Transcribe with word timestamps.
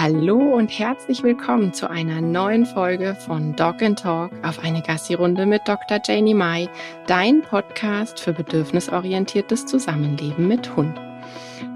Hallo 0.00 0.54
und 0.54 0.68
herzlich 0.68 1.24
willkommen 1.24 1.72
zu 1.72 1.90
einer 1.90 2.20
neuen 2.20 2.66
Folge 2.66 3.16
von 3.26 3.56
Dog 3.56 3.82
and 3.82 3.98
Talk 3.98 4.30
auf 4.44 4.60
eine 4.60 4.80
Gassi-Runde 4.80 5.44
mit 5.44 5.62
Dr. 5.66 5.98
Janie 6.04 6.34
Mai, 6.34 6.68
dein 7.08 7.42
Podcast 7.42 8.20
für 8.20 8.32
bedürfnisorientiertes 8.32 9.66
Zusammenleben 9.66 10.46
mit 10.46 10.76
Hund. 10.76 10.96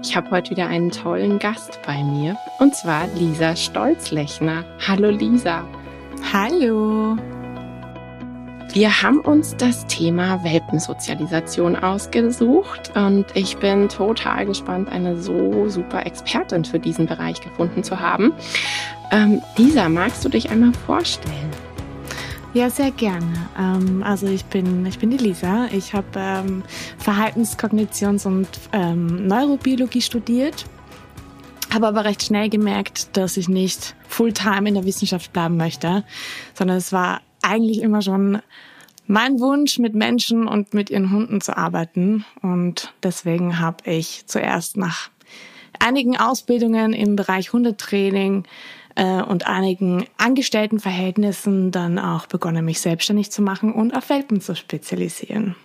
Ich 0.01 0.15
habe 0.15 0.31
heute 0.31 0.51
wieder 0.51 0.67
einen 0.67 0.89
tollen 0.89 1.37
Gast 1.37 1.81
bei 1.85 2.01
mir 2.01 2.37
und 2.59 2.73
zwar 2.73 3.07
Lisa 3.07 3.57
Stolzlechner. 3.57 4.63
Hallo 4.87 5.09
Lisa. 5.09 5.67
Hallo. 6.31 7.17
Wir 8.73 9.03
haben 9.03 9.19
uns 9.19 9.55
das 9.55 9.85
Thema 9.85 10.43
Welpensozialisation 10.43 11.75
ausgesucht 11.75 12.91
und 12.95 13.27
ich 13.35 13.57
bin 13.57 13.87
total 13.87 14.47
gespannt, 14.47 14.89
eine 14.89 15.21
so 15.21 15.69
super 15.69 16.03
Expertin 16.07 16.65
für 16.65 16.79
diesen 16.79 17.05
Bereich 17.05 17.39
gefunden 17.39 17.83
zu 17.83 17.99
haben. 17.99 18.33
Ähm, 19.11 19.43
Lisa, 19.57 19.87
magst 19.89 20.25
du 20.25 20.29
dich 20.29 20.49
einmal 20.49 20.73
vorstellen? 20.87 21.51
Ja, 22.55 22.67
sehr 22.71 22.89
gerne. 22.89 23.47
Ähm, 23.59 24.01
also 24.01 24.25
ich 24.25 24.43
bin, 24.45 24.87
ich 24.87 24.97
bin 24.97 25.11
die 25.11 25.17
Lisa. 25.17 25.67
Ich 25.71 25.93
habe 25.93 26.07
ähm, 26.17 26.63
Verhaltenskognitions- 26.99 28.25
und 28.25 28.47
ähm, 28.71 29.27
Neurobiologie 29.27 30.01
studiert, 30.01 30.65
habe 31.71 31.85
aber 31.85 32.05
recht 32.05 32.23
schnell 32.23 32.49
gemerkt, 32.49 33.15
dass 33.17 33.37
ich 33.37 33.47
nicht 33.47 33.95
fulltime 34.07 34.67
in 34.67 34.73
der 34.73 34.85
Wissenschaft 34.85 35.31
bleiben 35.31 35.57
möchte, 35.57 36.03
sondern 36.55 36.77
es 36.77 36.91
war 36.91 37.21
eigentlich 37.43 37.81
immer 37.81 38.01
schon 38.01 38.41
mein 39.05 39.39
Wunsch, 39.39 39.79
mit 39.79 39.95
Menschen 39.95 40.47
und 40.47 40.73
mit 40.73 40.89
ihren 40.89 41.11
Hunden 41.11 41.41
zu 41.41 41.57
arbeiten. 41.57 42.25
Und 42.41 42.93
deswegen 43.03 43.59
habe 43.59 43.89
ich 43.89 44.23
zuerst 44.27 44.77
nach 44.77 45.09
einigen 45.79 46.17
Ausbildungen 46.17 46.93
im 46.93 47.15
Bereich 47.15 47.53
Hundetraining 47.53 48.45
äh, 48.95 49.21
und 49.21 49.47
einigen 49.47 50.05
Angestelltenverhältnissen 50.17 51.71
dann 51.71 51.99
auch 51.99 52.27
begonnen, 52.27 52.65
mich 52.65 52.79
selbstständig 52.79 53.31
zu 53.31 53.41
machen 53.41 53.73
und 53.73 53.95
auf 53.95 54.09
Welpen 54.09 54.39
zu 54.39 54.55
spezialisieren. 54.55 55.55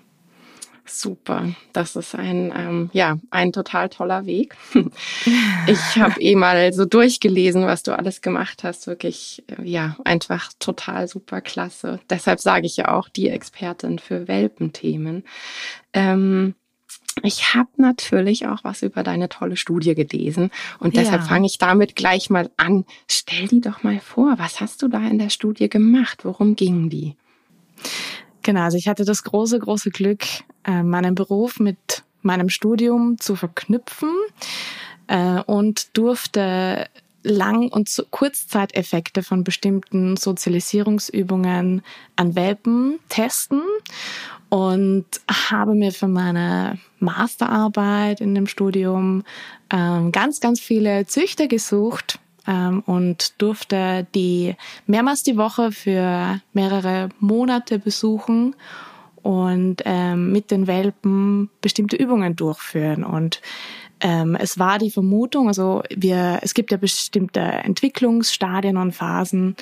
Super, 0.90 1.50
das 1.74 1.96
ist 1.96 2.14
ein 2.14 2.52
ähm, 2.56 2.90
ja 2.92 3.18
ein 3.30 3.52
total 3.52 3.90
toller 3.90 4.24
Weg. 4.24 4.56
ich 5.66 5.98
habe 5.98 6.20
eh 6.20 6.34
mal 6.34 6.72
so 6.72 6.86
durchgelesen, 6.86 7.66
was 7.66 7.82
du 7.82 7.96
alles 7.96 8.22
gemacht 8.22 8.64
hast. 8.64 8.86
Wirklich 8.86 9.44
äh, 9.48 9.62
ja 9.62 9.96
einfach 10.04 10.50
total 10.58 11.06
super 11.06 11.42
klasse. 11.42 12.00
Deshalb 12.08 12.40
sage 12.40 12.66
ich 12.66 12.78
ja 12.78 12.96
auch 12.96 13.08
die 13.08 13.28
Expertin 13.28 13.98
für 13.98 14.28
Welpenthemen. 14.28 15.24
Ähm, 15.92 16.54
ich 17.22 17.54
habe 17.54 17.68
natürlich 17.76 18.46
auch 18.46 18.64
was 18.64 18.82
über 18.82 19.02
deine 19.02 19.28
tolle 19.28 19.56
Studie 19.56 19.94
gelesen 19.94 20.50
und 20.78 20.96
deshalb 20.96 21.22
ja. 21.22 21.28
fange 21.28 21.46
ich 21.46 21.58
damit 21.58 21.96
gleich 21.96 22.30
mal 22.30 22.50
an. 22.56 22.84
Stell 23.10 23.48
die 23.48 23.60
doch 23.60 23.82
mal 23.82 24.00
vor, 24.00 24.34
was 24.38 24.60
hast 24.60 24.82
du 24.82 24.88
da 24.88 25.06
in 25.06 25.18
der 25.18 25.30
Studie 25.30 25.68
gemacht? 25.68 26.24
Worum 26.24 26.56
ging 26.56 26.88
die? 26.88 27.16
Genau, 28.42 28.62
also 28.62 28.78
ich 28.78 28.88
hatte 28.88 29.04
das 29.04 29.24
große, 29.24 29.58
große 29.58 29.90
Glück, 29.90 30.24
äh, 30.64 30.82
meinen 30.82 31.14
Beruf 31.14 31.60
mit 31.60 32.02
meinem 32.22 32.48
Studium 32.48 33.18
zu 33.18 33.36
verknüpfen 33.36 34.10
äh, 35.06 35.40
und 35.42 35.96
durfte 35.96 36.86
Lang- 37.22 37.68
und 37.68 38.06
Kurzzeiteffekte 38.10 39.22
von 39.22 39.44
bestimmten 39.44 40.16
Sozialisierungsübungen 40.16 41.82
an 42.16 42.34
Welpen 42.34 43.00
testen 43.08 43.60
und 44.48 45.06
habe 45.30 45.74
mir 45.74 45.92
für 45.92 46.08
meine 46.08 46.78
Masterarbeit 47.00 48.20
in 48.20 48.34
dem 48.34 48.46
Studium 48.46 49.24
ähm, 49.70 50.12
ganz, 50.12 50.40
ganz 50.40 50.60
viele 50.60 51.06
Züchter 51.06 51.48
gesucht, 51.48 52.18
ähm, 52.48 52.82
und 52.86 53.40
durfte 53.40 54.06
die 54.14 54.56
mehrmals 54.86 55.22
die 55.22 55.36
Woche 55.36 55.70
für 55.70 56.40
mehrere 56.52 57.10
Monate 57.20 57.78
besuchen 57.78 58.56
und 59.22 59.82
ähm, 59.84 60.32
mit 60.32 60.50
den 60.50 60.66
Welpen 60.66 61.50
bestimmte 61.60 61.96
Übungen 61.96 62.34
durchführen. 62.34 63.04
Und 63.04 63.42
ähm, 64.00 64.36
es 64.36 64.58
war 64.58 64.78
die 64.78 64.90
Vermutung, 64.90 65.48
also 65.48 65.82
wir, 65.94 66.38
es 66.42 66.54
gibt 66.54 66.70
ja 66.70 66.78
bestimmte 66.78 67.40
Entwicklungsstadien 67.40 68.76
und 68.76 68.92
Phasen 68.92 69.54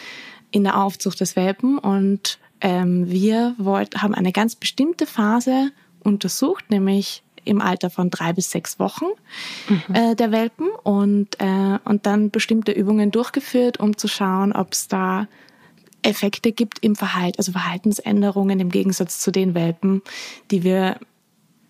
in 0.53 0.65
der 0.65 0.81
Aufzucht 0.81 1.21
des 1.21 1.35
Welpen 1.35 1.79
und 1.79 2.39
ähm, 2.61 3.11
wir 3.11 3.55
wollt, 3.59 4.01
haben 4.03 4.15
eine 4.15 4.33
ganz 4.33 4.55
bestimmte 4.55 5.07
Phase 5.07 5.73
untersucht, 6.03 6.71
nämlich 6.71 7.23
im 7.47 7.61
Alter 7.61 7.91
von 7.91 8.11
drei 8.11 8.33
bis 8.33 8.51
sechs 8.51 8.79
Wochen 8.79 9.07
mhm. 9.69 9.95
äh, 9.95 10.15
der 10.15 10.33
Welpen 10.33 10.69
und, 10.83 11.41
äh, 11.41 11.79
und 11.85 12.07
dann 12.07 12.31
bestimmte 12.31 12.73
Übungen 12.73 13.11
durchgeführt, 13.11 13.79
um 13.79 13.97
zu 13.97 14.09
schauen, 14.09 14.53
ob 14.53 14.73
es 14.73 14.89
da 14.89 15.27
Effekte 16.03 16.53
gibt 16.53 16.79
im 16.81 16.95
Verhalten, 16.95 17.39
also 17.39 17.53
Verhaltensänderungen 17.53 18.61
im 18.61 18.71
Gegensatz 18.71 19.19
zu 19.19 19.31
den 19.31 19.55
Welpen, 19.55 20.03
die 20.51 20.63
wir, 20.63 20.99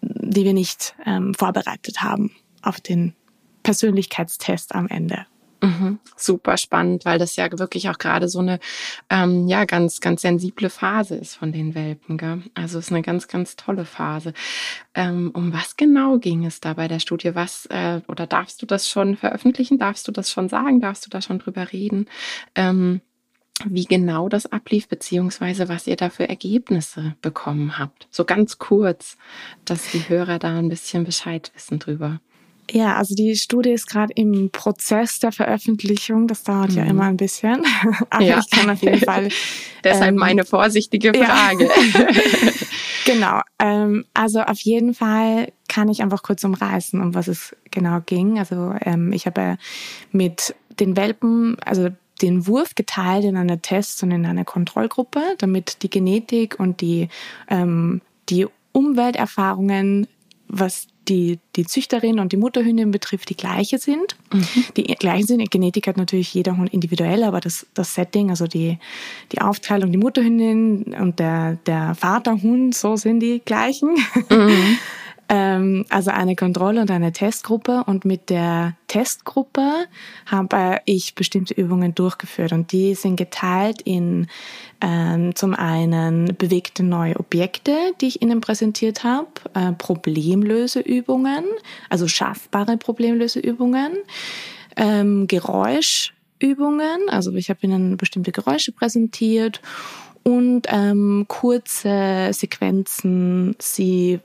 die 0.00 0.44
wir 0.44 0.52
nicht 0.52 0.94
ähm, 1.06 1.34
vorbereitet 1.34 2.02
haben 2.02 2.32
auf 2.62 2.80
den 2.80 3.14
Persönlichkeitstest 3.62 4.74
am 4.74 4.88
Ende. 4.88 5.26
Mhm. 5.62 5.98
Super 6.16 6.56
spannend, 6.56 7.04
weil 7.04 7.18
das 7.18 7.36
ja 7.36 7.46
wirklich 7.58 7.88
auch 7.88 7.98
gerade 7.98 8.28
so 8.28 8.40
eine 8.40 8.58
ähm, 9.08 9.48
ja 9.48 9.64
ganz 9.64 10.00
ganz 10.00 10.22
sensible 10.22 10.68
Phase 10.68 11.16
ist 11.16 11.36
von 11.36 11.52
den 11.52 11.74
Welpen. 11.74 12.18
Gell? 12.18 12.42
Also 12.54 12.78
es 12.78 12.86
ist 12.86 12.92
eine 12.92 13.02
ganz 13.02 13.28
ganz 13.28 13.56
tolle 13.56 13.84
Phase. 13.84 14.34
Ähm, 14.94 15.30
um 15.34 15.52
was 15.52 15.76
genau 15.76 16.18
ging 16.18 16.44
es 16.44 16.60
da 16.60 16.74
bei 16.74 16.88
der 16.88 17.00
Studie? 17.00 17.34
Was 17.34 17.66
äh, 17.66 18.00
oder 18.08 18.26
darfst 18.26 18.60
du 18.62 18.66
das 18.66 18.88
schon 18.88 19.16
veröffentlichen? 19.16 19.78
Darfst 19.78 20.06
du 20.08 20.12
das 20.12 20.30
schon 20.30 20.48
sagen? 20.48 20.80
Darfst 20.80 21.06
du 21.06 21.10
da 21.10 21.22
schon 21.22 21.38
drüber 21.38 21.72
reden? 21.72 22.06
Ähm, 22.54 23.00
wie 23.64 23.84
genau 23.84 24.28
das 24.28 24.46
ablief, 24.46 24.88
beziehungsweise 24.88 25.68
was 25.68 25.86
ihr 25.86 25.96
da 25.96 26.10
für 26.10 26.28
Ergebnisse 26.28 27.16
bekommen 27.22 27.78
habt. 27.78 28.06
So 28.10 28.24
ganz 28.24 28.58
kurz, 28.58 29.16
dass 29.64 29.90
die 29.92 30.08
Hörer 30.08 30.38
da 30.38 30.58
ein 30.58 30.68
bisschen 30.68 31.04
Bescheid 31.04 31.50
wissen 31.54 31.78
drüber. 31.78 32.20
Ja, 32.70 32.96
also 32.96 33.14
die 33.14 33.36
Studie 33.36 33.70
ist 33.70 33.86
gerade 33.86 34.12
im 34.14 34.50
Prozess 34.50 35.20
der 35.20 35.32
Veröffentlichung. 35.32 36.26
Das 36.26 36.42
dauert 36.42 36.70
mhm. 36.70 36.76
ja 36.76 36.84
immer 36.84 37.04
ein 37.04 37.16
bisschen. 37.16 37.64
Aber 38.10 38.24
ja. 38.24 38.40
ich 38.40 38.50
kann 38.50 38.70
auf 38.70 38.82
jeden 38.82 39.00
Fall. 39.00 39.28
Deshalb 39.84 40.10
ähm, 40.10 40.16
meine 40.16 40.44
vorsichtige 40.44 41.12
Frage. 41.14 41.66
Ja. 41.66 42.06
genau. 43.04 43.40
Ähm, 43.60 44.04
also 44.14 44.40
auf 44.40 44.58
jeden 44.60 44.94
Fall 44.94 45.52
kann 45.68 45.88
ich 45.88 46.02
einfach 46.02 46.22
kurz 46.22 46.42
umreißen, 46.42 47.00
um 47.00 47.14
was 47.14 47.28
es 47.28 47.54
genau 47.70 48.00
ging. 48.04 48.38
Also 48.38 48.74
ähm, 48.80 49.12
ich 49.12 49.26
habe 49.26 49.58
mit 50.10 50.54
den 50.80 50.96
Welpen, 50.96 51.56
also 51.64 51.90
den 52.22 52.46
Wurf 52.46 52.74
geteilt 52.74 53.24
in 53.24 53.36
eine 53.36 53.60
Test- 53.60 54.02
und 54.02 54.10
in 54.10 54.26
eine 54.26 54.44
Kontrollgruppe, 54.44 55.20
damit 55.38 55.82
die 55.82 55.90
Genetik 55.90 56.58
und 56.58 56.80
die, 56.80 57.08
ähm, 57.48 58.00
die 58.28 58.46
Umwelterfahrungen, 58.72 60.06
was 60.48 60.88
die, 61.08 61.38
die 61.56 61.66
Züchterin 61.66 62.20
und 62.20 62.32
die 62.32 62.36
Mutterhündin 62.36 62.90
betrifft, 62.90 63.30
die 63.30 63.36
gleiche 63.36 63.78
sind. 63.78 64.16
Mhm. 64.32 64.46
Die 64.76 64.84
gleichen 64.84 65.26
sind. 65.26 65.50
Genetik 65.50 65.86
hat 65.86 65.96
natürlich 65.96 66.32
jeder 66.34 66.56
Hund 66.56 66.72
individuell, 66.72 67.24
aber 67.24 67.40
das, 67.40 67.66
das 67.74 67.94
Setting, 67.94 68.30
also 68.30 68.46
die, 68.46 68.78
die 69.32 69.40
Aufteilung, 69.40 69.92
die 69.92 69.98
Mutterhündin 69.98 70.94
und 71.00 71.18
der, 71.18 71.58
der 71.66 71.94
Vaterhund, 71.94 72.74
so 72.74 72.96
sind 72.96 73.20
die 73.20 73.40
gleichen. 73.44 73.96
Mhm. 74.30 74.78
Ähm, 75.28 75.84
also 75.88 76.10
eine 76.10 76.36
Kontrolle 76.36 76.80
und 76.80 76.90
eine 76.90 77.12
Testgruppe. 77.12 77.84
Und 77.86 78.04
mit 78.04 78.30
der 78.30 78.76
Testgruppe 78.86 79.86
habe 80.26 80.78
ich 80.84 81.14
bestimmte 81.14 81.54
Übungen 81.54 81.94
durchgeführt. 81.94 82.52
Und 82.52 82.72
die 82.72 82.94
sind 82.94 83.16
geteilt 83.16 83.82
in 83.82 84.28
ähm, 84.80 85.34
zum 85.34 85.54
einen 85.54 86.36
bewegte 86.36 86.82
neue 86.82 87.18
Objekte, 87.18 87.72
die 88.00 88.06
ich 88.08 88.22
Ihnen 88.22 88.40
präsentiert 88.40 89.04
habe, 89.04 89.28
äh, 89.54 89.72
Problemlöseübungen, 89.72 91.44
also 91.88 92.08
schaffbare 92.08 92.76
Problemlöseübungen, 92.76 93.92
ähm, 94.76 95.26
Geräuschübungen, 95.26 97.08
also 97.08 97.32
ich 97.34 97.48
habe 97.48 97.60
Ihnen 97.62 97.96
bestimmte 97.96 98.32
Geräusche 98.32 98.72
präsentiert 98.72 99.62
und 100.22 100.66
ähm, 100.68 101.24
kurze 101.28 102.30
Sequenzen, 102.32 103.56
sie 103.58 104.20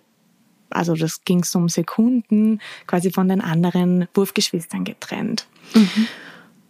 also 0.72 0.96
das 0.96 1.24
ging 1.24 1.44
so 1.44 1.60
um 1.60 1.70
Sekunden, 1.70 2.60
quasi 2.88 3.12
von 3.12 3.28
den 3.28 3.42
anderen 3.42 4.08
Wurfgeschwistern 4.14 4.84
getrennt. 4.84 5.48
Mhm. 5.74 6.08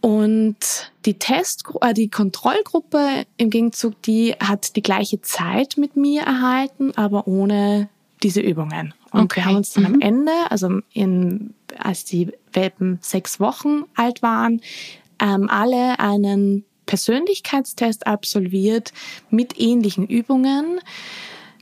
Und 0.01 0.91
die 1.05 1.13
Test, 1.19 1.63
äh, 1.81 1.93
die 1.93 2.09
Kontrollgruppe 2.09 3.25
im 3.37 3.49
Gegenzug, 3.49 4.01
die 4.01 4.33
hat 4.39 4.75
die 4.75 4.81
gleiche 4.81 5.21
Zeit 5.21 5.75
mit 5.77 5.95
mir 5.95 6.23
erhalten, 6.23 6.91
aber 6.95 7.27
ohne 7.27 7.87
diese 8.23 8.41
Übungen. 8.41 8.93
Und 9.11 9.23
okay. 9.23 9.37
wir 9.37 9.45
haben 9.45 9.55
uns 9.57 9.73
dann 9.73 9.83
mhm. 9.83 9.93
am 9.93 10.01
Ende, 10.01 10.31
also 10.49 10.79
in, 10.93 11.53
als 11.77 12.03
die 12.03 12.31
Welpen 12.53 12.97
sechs 13.01 13.39
Wochen 13.39 13.83
alt 13.95 14.21
waren, 14.21 14.61
ähm, 15.19 15.47
alle 15.49 15.99
einen 15.99 16.65
Persönlichkeitstest 16.87 18.07
absolviert 18.07 18.91
mit 19.29 19.59
ähnlichen 19.59 20.07
Übungen 20.07 20.79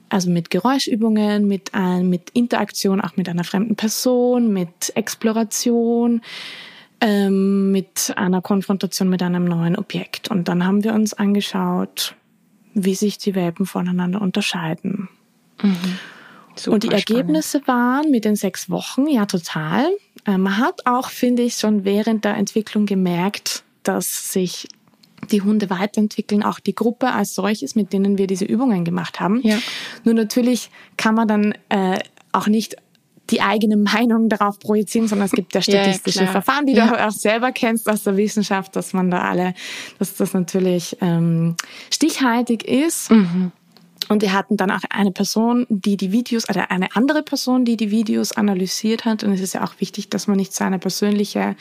also 0.10 0.30
mit 0.30 0.50
Geräuschübungen, 0.50 1.48
mit, 1.48 1.74
ein, 1.74 2.10
mit 2.10 2.30
Interaktion 2.32 3.02
auch 3.02 3.16
mit 3.16 3.30
einer 3.30 3.44
fremden 3.44 3.76
Person, 3.76 4.52
mit 4.52 4.92
Exploration, 4.96 6.22
ähm, 7.02 7.72
mit 7.72 8.14
einer 8.16 8.42
Konfrontation 8.42 9.10
mit 9.10 9.24
einem 9.24 9.46
neuen 9.46 9.76
Objekt. 9.76 10.30
Und 10.30 10.48
dann 10.48 10.66
haben 10.66 10.84
wir 10.84 10.94
uns 10.94 11.14
angeschaut, 11.14 12.16
wie 12.74 12.96
sich 12.96 13.18
die 13.18 13.36
Welpen 13.36 13.66
voneinander 13.66 14.22
unterscheiden. 14.22 15.10
Mhm. 15.62 16.72
und 16.72 16.84
die 16.84 16.90
Ergebnisse 16.90 17.62
waren 17.66 18.12
mit 18.12 18.24
den 18.24 18.38
sechs 18.38 18.70
Wochen, 18.70 19.08
ja 19.08 19.26
total. 19.26 19.90
Äh, 20.26 20.38
man 20.38 20.58
hat 20.58 20.86
auch, 20.86 21.10
finde 21.10 21.44
ich, 21.44 21.56
schon 21.56 21.84
während 21.84 22.24
der 22.24 22.38
Entwicklung 22.38 22.86
gemerkt, 22.86 23.64
dass 23.84 24.32
sich 24.32 24.68
die 25.31 25.42
Hunde 25.42 25.69
weiterentwickeln, 25.69 26.44
auch 26.44 26.60
die 26.60 26.75
Gruppe 26.75 27.12
als 27.12 27.36
solches, 27.36 27.75
mit 27.75 27.94
denen 27.94 28.18
wir 28.18 28.27
diese 28.27 28.45
Übungen 28.45 28.86
gemacht 28.86 29.19
haben. 29.19 29.42
Ja. 29.44 29.57
Nur 30.04 30.13
natürlich 30.13 30.69
kann 30.98 31.16
man 31.16 31.27
dann 31.27 31.54
äh, 31.69 32.00
auch 32.31 32.48
nicht 32.48 32.75
die 33.30 33.42
eigene 33.42 33.77
Meinung 33.77 34.30
darauf 34.30 34.60
projizieren, 34.60 35.07
sondern 35.07 35.27
es 35.27 35.31
gibt 35.31 35.54
ja 35.54 35.62
statistische 35.62 36.24
ja, 36.24 36.31
Verfahren, 36.31 36.66
die 36.66 36.74
ja. 36.74 36.88
du 36.88 37.07
auch 37.07 37.12
selber 37.12 37.51
kennst 37.51 37.88
aus 37.89 38.04
der 38.04 38.18
Wissenschaft, 38.18 38.75
dass 38.75 38.94
man 38.94 39.12
da 39.12 39.21
alle, 39.21 39.54
dass 40.00 40.16
das 40.16 40.33
natürlich 40.33 40.98
ähm, 41.01 41.56
stichhaltig 41.92 42.63
ist. 42.63 43.12
Mhm. 43.12 43.51
Und 44.07 44.24
wir 44.24 44.33
hatten 44.33 44.57
dann 44.57 44.72
auch 44.72 44.81
eine 44.89 45.12
Person, 45.12 45.68
die 45.69 45.95
die 45.95 46.12
Videos, 46.12 46.50
oder 46.50 46.72
eine 46.72 46.95
andere 46.95 47.22
Person, 47.22 47.63
die 47.63 47.77
die 47.77 47.92
Videos 47.92 48.31
analysiert 48.31 49.06
hat. 49.06 49.24
Und 49.24 49.33
es 49.33 49.42
ist 49.42 49.54
ja 49.54 49.63
auch 49.63 49.74
wichtig, 49.77 50.10
dass 50.10 50.25
man 50.25 50.38
nicht 50.38 50.54
so 50.54 50.63
eine 50.63 50.80
persönliche, 50.80 51.56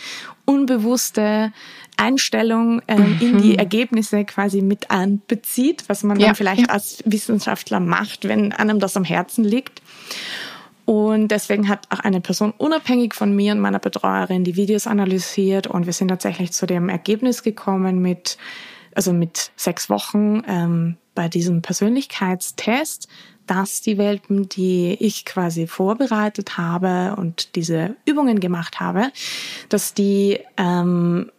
unbewusste 0.47 1.53
Einstellung 1.99 2.81
ähm, 2.89 3.17
mhm. 3.17 3.21
in 3.21 3.43
die 3.43 3.53
mhm. 3.53 3.59
Ergebnisse 3.59 4.25
quasi 4.25 4.63
mit 4.63 4.91
einbezieht, 4.91 5.85
was 5.89 6.05
man 6.05 6.19
ja, 6.19 6.27
dann 6.27 6.35
vielleicht 6.37 6.69
ja. 6.69 6.73
als 6.73 7.03
Wissenschaftler 7.05 7.81
macht, 7.81 8.27
wenn 8.27 8.53
einem 8.53 8.81
das 8.81 8.97
am 8.97 9.05
Herzen 9.05 9.45
liegt. 9.45 9.83
Und 10.85 11.29
deswegen 11.29 11.69
hat 11.69 11.87
auch 11.91 12.01
eine 12.01 12.23
Person 12.23 12.55
unabhängig 12.57 13.15
von 13.15 13.37
mir 13.37 13.53
und 13.53 13.61
meiner 13.61 13.79
Betreuerin 13.79 14.45
die 14.45 14.57
Videos 14.57 14.87
analysiert 14.87 15.67
und 15.67 15.85
wir 15.85 15.93
sind 15.93 16.09
tatsächlich 16.09 16.53
zu 16.53 16.65
dem 16.65 16.89
Ergebnis 16.89 17.43
gekommen 17.43 18.01
mit, 18.01 18.39
also 18.95 19.13
mit 19.13 19.51
sechs 19.55 19.91
Wochen 19.91 20.43
ähm, 20.49 20.97
bei 21.15 21.29
diesem 21.29 21.61
Persönlichkeitstest, 21.61 23.07
dass 23.47 23.83
die 23.83 23.99
Welpen, 23.99 24.49
die 24.49 24.97
ich 25.01 25.25
quasi 25.25 25.67
vorbereitet 25.67 26.57
habe 26.57 27.17
und 27.17 27.55
diese 27.57 27.97
Übungen 28.07 28.41
gemacht 28.41 28.81
habe, 28.81 29.11
dass 29.69 29.93
die 29.93 30.39
ähm, 30.57 31.31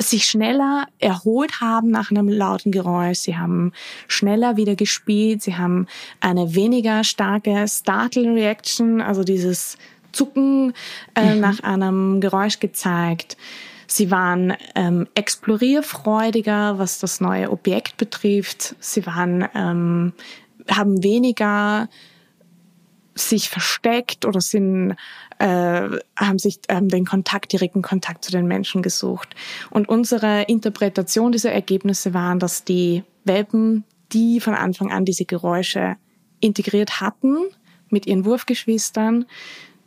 sich 0.00 0.24
schneller 0.24 0.86
erholt 0.98 1.60
haben 1.60 1.90
nach 1.90 2.10
einem 2.10 2.28
lauten 2.28 2.72
Geräusch. 2.72 3.18
Sie 3.18 3.36
haben 3.36 3.72
schneller 4.08 4.56
wieder 4.56 4.74
gespielt. 4.74 5.42
Sie 5.42 5.56
haben 5.56 5.86
eine 6.20 6.54
weniger 6.54 7.04
starke 7.04 7.66
Startle 7.68 8.34
Reaction, 8.34 9.00
also 9.00 9.24
dieses 9.24 9.76
Zucken 10.12 10.72
äh, 11.14 11.34
mhm. 11.34 11.40
nach 11.40 11.60
einem 11.60 12.20
Geräusch 12.20 12.58
gezeigt. 12.60 13.36
Sie 13.86 14.10
waren 14.10 14.54
ähm, 14.74 15.08
explorierfreudiger, 15.14 16.78
was 16.78 16.98
das 17.00 17.20
neue 17.20 17.50
Objekt 17.50 17.96
betrifft. 17.96 18.76
Sie 18.78 19.04
waren, 19.04 19.46
ähm, 19.54 20.12
haben 20.68 21.02
weniger 21.02 21.88
sich 23.14 23.50
versteckt 23.50 24.24
oder 24.24 24.40
sind 24.40 24.94
äh, 25.40 25.88
haben 26.16 26.38
sich 26.38 26.60
ähm, 26.68 26.88
den 26.88 27.06
Kontakt, 27.06 27.52
direkten 27.52 27.80
Kontakt 27.80 28.24
zu 28.24 28.30
den 28.30 28.46
Menschen 28.46 28.82
gesucht. 28.82 29.34
Und 29.70 29.88
unsere 29.88 30.42
Interpretation 30.42 31.32
dieser 31.32 31.50
Ergebnisse 31.50 32.12
waren, 32.12 32.38
dass 32.38 32.64
die 32.64 33.04
Welpen, 33.24 33.84
die 34.12 34.40
von 34.40 34.54
Anfang 34.54 34.92
an 34.92 35.06
diese 35.06 35.24
Geräusche 35.24 35.96
integriert 36.40 37.00
hatten 37.00 37.38
mit 37.88 38.06
ihren 38.06 38.26
Wurfgeschwistern, 38.26 39.24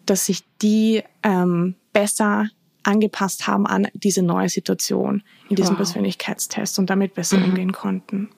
dass 0.08 0.26
sich 0.26 0.44
die 0.62 1.04
ähm, 1.22 1.76
besser 1.94 2.50
angepasst 2.82 3.46
haben 3.46 3.68
an 3.68 3.88
diese 3.94 4.24
neue 4.24 4.50
Situation 4.50 5.22
in 5.50 5.56
diesem 5.56 5.74
wow. 5.74 5.78
Persönlichkeitstest 5.78 6.80
und 6.80 6.90
damit 6.90 7.14
besser 7.14 7.38
mhm. 7.38 7.46
umgehen 7.46 7.72
konnten. 7.72 8.30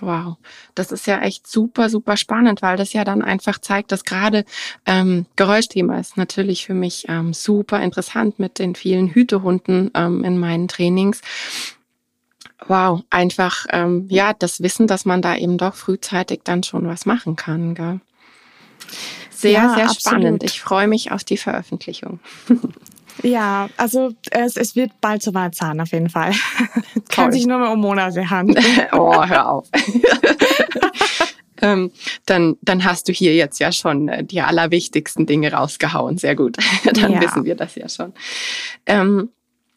Wow, 0.00 0.36
das 0.74 0.92
ist 0.92 1.06
ja 1.06 1.20
echt 1.20 1.46
super, 1.46 1.90
super 1.90 2.16
spannend, 2.16 2.62
weil 2.62 2.76
das 2.76 2.92
ja 2.92 3.04
dann 3.04 3.22
einfach 3.22 3.58
zeigt, 3.58 3.92
dass 3.92 4.04
gerade 4.04 4.44
ähm, 4.86 5.26
Geräuschthema 5.36 5.98
ist 5.98 6.16
natürlich 6.16 6.64
für 6.64 6.74
mich 6.74 7.06
ähm, 7.08 7.34
super 7.34 7.82
interessant 7.82 8.38
mit 8.38 8.58
den 8.58 8.74
vielen 8.74 9.08
Hütehunden 9.08 9.90
ähm, 9.94 10.24
in 10.24 10.38
meinen 10.38 10.68
Trainings. 10.68 11.20
Wow, 12.66 13.02
einfach 13.10 13.66
ähm, 13.70 14.06
ja 14.10 14.32
das 14.32 14.62
Wissen, 14.62 14.86
dass 14.86 15.04
man 15.04 15.22
da 15.22 15.36
eben 15.36 15.58
doch 15.58 15.74
frühzeitig 15.74 16.40
dann 16.44 16.62
schon 16.62 16.86
was 16.86 17.06
machen 17.06 17.36
kann. 17.36 17.74
Gell? 17.74 18.00
Sehr, 19.30 19.52
ja, 19.52 19.74
sehr 19.74 19.84
absolut. 19.84 20.00
spannend. 20.00 20.42
Ich 20.42 20.60
freue 20.60 20.86
mich 20.86 21.12
auf 21.12 21.24
die 21.24 21.38
Veröffentlichung. 21.38 22.20
Ja, 23.22 23.68
also 23.76 24.12
es, 24.30 24.56
es 24.56 24.76
wird 24.76 24.92
bald 25.00 25.22
soweit 25.22 25.54
sein, 25.54 25.80
auf 25.80 25.92
jeden 25.92 26.08
Fall. 26.08 26.32
Kann 27.08 27.32
sich 27.32 27.46
nur 27.46 27.58
mehr 27.58 27.70
um 27.70 27.80
Monate 27.80 28.28
handeln. 28.30 28.64
oh, 28.92 29.24
hör 29.24 29.50
auf. 29.50 29.68
ähm, 31.62 31.90
dann, 32.26 32.56
dann 32.62 32.84
hast 32.84 33.08
du 33.08 33.12
hier 33.12 33.34
jetzt 33.34 33.58
ja 33.60 33.72
schon 33.72 34.08
äh, 34.08 34.24
die 34.24 34.40
allerwichtigsten 34.40 35.26
Dinge 35.26 35.52
rausgehauen. 35.52 36.18
Sehr 36.18 36.36
gut. 36.36 36.56
dann 36.92 37.12
ja. 37.12 37.20
wissen 37.20 37.44
wir 37.44 37.54
das 37.54 37.74
ja 37.74 37.88
schon. 37.88 38.12
Ähm, 38.86 39.30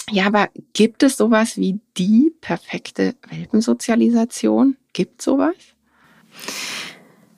ja, 0.10 0.26
aber 0.28 0.50
gibt 0.74 1.04
es 1.04 1.18
sowas 1.18 1.58
wie 1.58 1.80
die 1.98 2.34
perfekte 2.42 3.16
Welpensozialisation? 3.30 4.78
Gibt 4.92 5.22
sowas? 5.22 5.56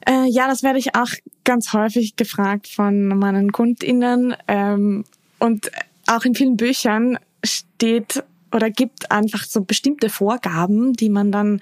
Äh, 0.07 0.27
ja, 0.29 0.47
das 0.47 0.63
werde 0.63 0.79
ich 0.79 0.95
auch 0.95 1.09
ganz 1.43 1.73
häufig 1.73 2.15
gefragt 2.15 2.67
von 2.67 3.07
meinen 3.07 3.51
KundInnen. 3.51 4.35
Ähm, 4.47 5.05
und 5.45 5.71
auch 6.07 6.25
in 6.25 6.35
vielen 6.35 6.57
Büchern 6.57 7.17
steht 7.43 8.23
oder 8.51 8.69
gibt 8.69 9.11
einfach 9.11 9.43
so 9.43 9.61
bestimmte 9.61 10.09
Vorgaben, 10.09 10.93
die 10.93 11.09
man 11.09 11.31
dann 11.31 11.61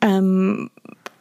ähm, 0.00 0.70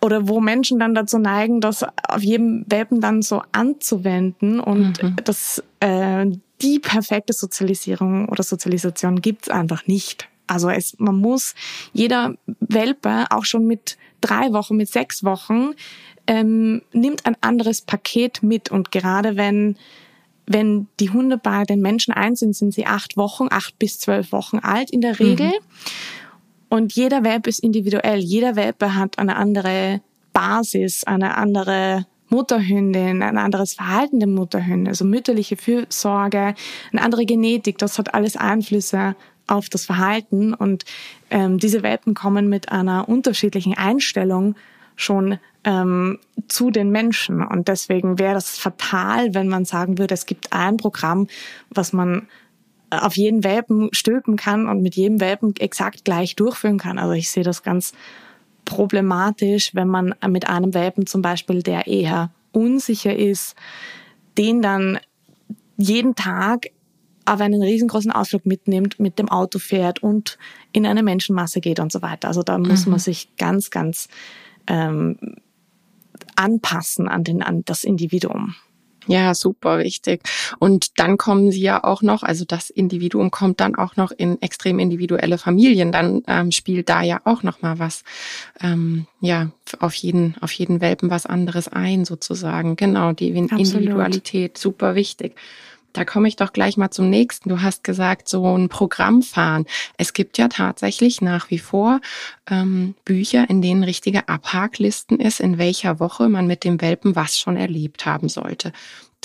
oder 0.01 0.27
wo 0.27 0.41
Menschen 0.41 0.80
dann 0.80 0.94
dazu 0.94 1.18
neigen, 1.18 1.62
das 1.62 1.83
auf 1.83 2.21
jedem 2.21 2.65
Welpen 2.68 3.00
dann 3.00 3.21
so 3.21 3.41
anzuwenden 3.53 4.59
und 4.59 5.01
mhm. 5.01 5.15
das 5.24 5.63
äh, 5.80 6.25
die 6.62 6.80
perfekte 6.80 7.33
Sozialisierung 7.33 8.27
oder 8.30 8.44
Sozialisation 8.44 9.21
gibt's 9.21 9.50
einfach 9.50 9.88
nicht. 9.88 10.30
Also 10.47 10.69
es, 10.69 11.00
man 11.00 11.15
muss 11.15 11.56
jeder 11.94 12.35
Welpe 12.59 13.27
auch 13.30 13.45
schon 13.45 13.65
mit 13.65 13.97
drei 14.19 14.51
Wochen, 14.51 14.75
mit 14.75 14.89
sechs 14.89 15.24
Wochen 15.24 15.71
ähm, 16.27 16.81
nimmt 16.91 17.25
ein 17.25 17.38
anderes 17.41 17.81
Paket 17.81 18.44
mit 18.44 18.71
und 18.71 18.91
gerade 18.91 19.35
wenn 19.35 19.77
wenn 20.45 20.88
die 21.00 21.10
Hunde 21.10 21.38
bei 21.38 21.63
den 21.63 21.81
Menschen 21.81 22.13
eins 22.13 22.40
sind, 22.40 22.56
sind 22.56 22.74
sie 22.74 22.86
acht 22.86 23.18
Wochen, 23.18 23.48
acht 23.50 23.80
bis 23.80 24.00
zwölf 24.00 24.31
Wochen 24.31 24.59
alt 24.59 24.92
in 24.92 25.02
der 25.02 25.19
Regel. 25.19 25.47
Mhm. 25.47 25.54
Und 26.69 26.94
jeder 26.94 27.23
Welpe 27.23 27.50
ist 27.50 27.59
individuell. 27.59 28.19
Jeder 28.19 28.56
Welpe 28.56 28.95
hat 28.95 29.19
eine 29.19 29.35
andere 29.35 30.02
Basis, 30.33 31.04
eine 31.04 31.38
andere 31.38 32.07
Mutterhündin, 32.30 33.21
ein 33.21 33.38
anderes 33.38 33.76
Verhalten 33.76 34.19
der 34.19 34.28
Mutterhünde, 34.28 34.90
also 34.90 35.06
mütterliche 35.06 35.56
Fürsorge, 35.56 36.56
eine 36.92 37.02
andere 37.02 37.26
Genetik. 37.26 37.78
Das 37.78 38.00
hat 38.00 38.16
alles 38.16 38.35
Einflüsse 38.35 39.16
auf 39.45 39.69
das 39.69 39.85
Verhalten. 39.85 40.54
Und 40.54 40.83
ähm, 41.30 41.59
diese 41.59 41.83
Welpen 41.83 42.16
kommen 42.16 42.50
mit 42.50 42.71
einer 42.71 43.07
unterschiedlichen 43.07 43.78
Einstellung 43.78 44.56
schon 44.95 45.40
ähm, 45.64 46.19
zu 46.47 46.71
den 46.71 46.90
Menschen. 46.90 47.45
Und 47.45 47.68
deswegen 47.68 48.19
wäre 48.19 48.33
das 48.33 48.57
fatal, 48.57 49.33
wenn 49.33 49.47
man 49.47 49.66
sagen 49.66 49.97
würde, 49.97 50.14
es 50.14 50.26
gibt 50.26 50.54
ein 50.54 50.78
Programm, 50.78 51.28
was 51.69 51.94
man 51.94 52.28
auf 52.90 53.18
jeden 53.18 53.44
Welpen 53.44 53.90
stülpen 53.92 54.35
kann 54.35 54.68
und 54.68 54.81
mit 54.81 54.95
jedem 54.95 55.19
Welpen 55.19 55.56
exakt 55.57 56.06
gleich 56.06 56.35
durchführen 56.35 56.78
kann. 56.78 57.00
Also 57.00 57.14
ich 57.14 57.30
sehe 57.30 57.44
das 57.44 57.64
ganz 57.64 57.94
problematisch, 58.66 59.73
wenn 59.73 59.88
man 59.88 60.16
mit 60.28 60.47
einem 60.47 60.73
Welpen 60.73 61.07
zum 61.07 61.21
Beispiel, 61.21 61.64
der 61.64 61.88
eher 61.88 62.31
unsicher 62.52 63.16
ist, 63.16 63.56
den 64.38 64.62
dann 64.62 65.00
jeden 65.78 66.16
Tag 66.16 66.68
auf 67.26 67.40
einen 67.42 67.62
riesengroßen 67.62 68.12
Ausflug 68.12 68.45
mitnimmt, 68.45 69.00
mit 69.00 69.18
dem 69.18 69.30
Auto 69.30 69.59
fährt 69.59 70.04
und 70.04 70.38
in 70.71 70.85
eine 70.85 71.04
Menschenmasse 71.04 71.62
geht 71.62 71.80
und 71.80 71.92
so 71.92 72.02
weiter. 72.02 72.28
Also 72.28 72.44
da 72.44 72.57
muss 72.57 72.85
mhm. 72.85 72.92
man 72.92 73.00
sich 73.00 73.35
ganz, 73.38 73.69
ganz 73.69 74.07
ähm, 74.68 75.18
anpassen 76.36 77.08
an, 77.08 77.24
den, 77.24 77.44
an 77.44 77.64
das 77.66 77.84
Individuum. 77.84 78.56
Ja, 79.08 79.34
super 79.34 79.80
wichtig. 79.80 80.22
Und 80.60 81.00
dann 81.00 81.18
kommen 81.18 81.52
sie 81.52 81.62
ja 81.62 81.84
auch 81.84 82.02
noch, 82.02 82.24
also 82.24 82.46
das 82.46 82.70
Individuum 82.70 83.32
kommt 83.32 83.60
dann 83.60 83.76
auch 83.76 83.96
noch 83.96 84.12
in 84.12 84.42
extrem 84.42 84.80
individuelle 84.80 85.38
Familien. 85.38 85.92
Dann 85.92 86.24
ähm, 86.28 86.52
spielt 86.52 86.90
da 86.90 87.02
ja 87.02 87.22
auch 87.26 87.44
noch 87.44 87.62
mal 87.62 87.80
was, 87.80 88.04
ähm, 88.62 89.06
ja, 89.20 89.52
auf 89.80 89.94
jeden, 89.96 90.36
auf 90.42 90.52
jeden 90.54 90.80
Welpen 90.82 91.10
was 91.10 91.26
anderes 91.26 91.68
ein, 91.68 92.06
sozusagen. 92.06 92.76
Genau, 92.76 93.12
die 93.12 93.36
Absolut. 93.36 93.60
Individualität, 93.60 94.58
super 94.58 94.96
wichtig. 94.96 95.36
Da 95.94 96.06
komme 96.06 96.28
ich 96.28 96.35
doch 96.35 96.54
gleich 96.54 96.76
mal 96.76 96.92
zum 96.92 97.09
nächsten. 97.09 97.50
Du 97.50 97.62
hast 97.62 97.83
gesagt, 97.83 98.28
so 98.28 98.57
ein 98.57 98.68
Programm 98.68 99.21
fahren. 99.21 99.66
Es 99.97 100.14
gibt 100.14 100.38
ja 100.38 100.47
tatsächlich 100.47 101.21
nach 101.21 101.50
wie 101.52 101.59
vor 101.59 102.02
ähm, 102.50 102.95
Bücher, 103.06 103.50
in 103.50 103.62
denen 103.62 103.83
richtige 103.83 104.28
Abhaklisten 104.28 105.19
ist, 105.19 105.40
in 105.40 105.57
welcher 105.57 106.00
Woche 106.00 106.30
man 106.30 106.47
mit 106.47 106.64
dem 106.64 106.81
Welpen 106.81 107.16
was 107.16 107.38
schon 107.38 107.57
erlebt 107.57 108.06
haben 108.06 108.28
sollte. 108.28 108.73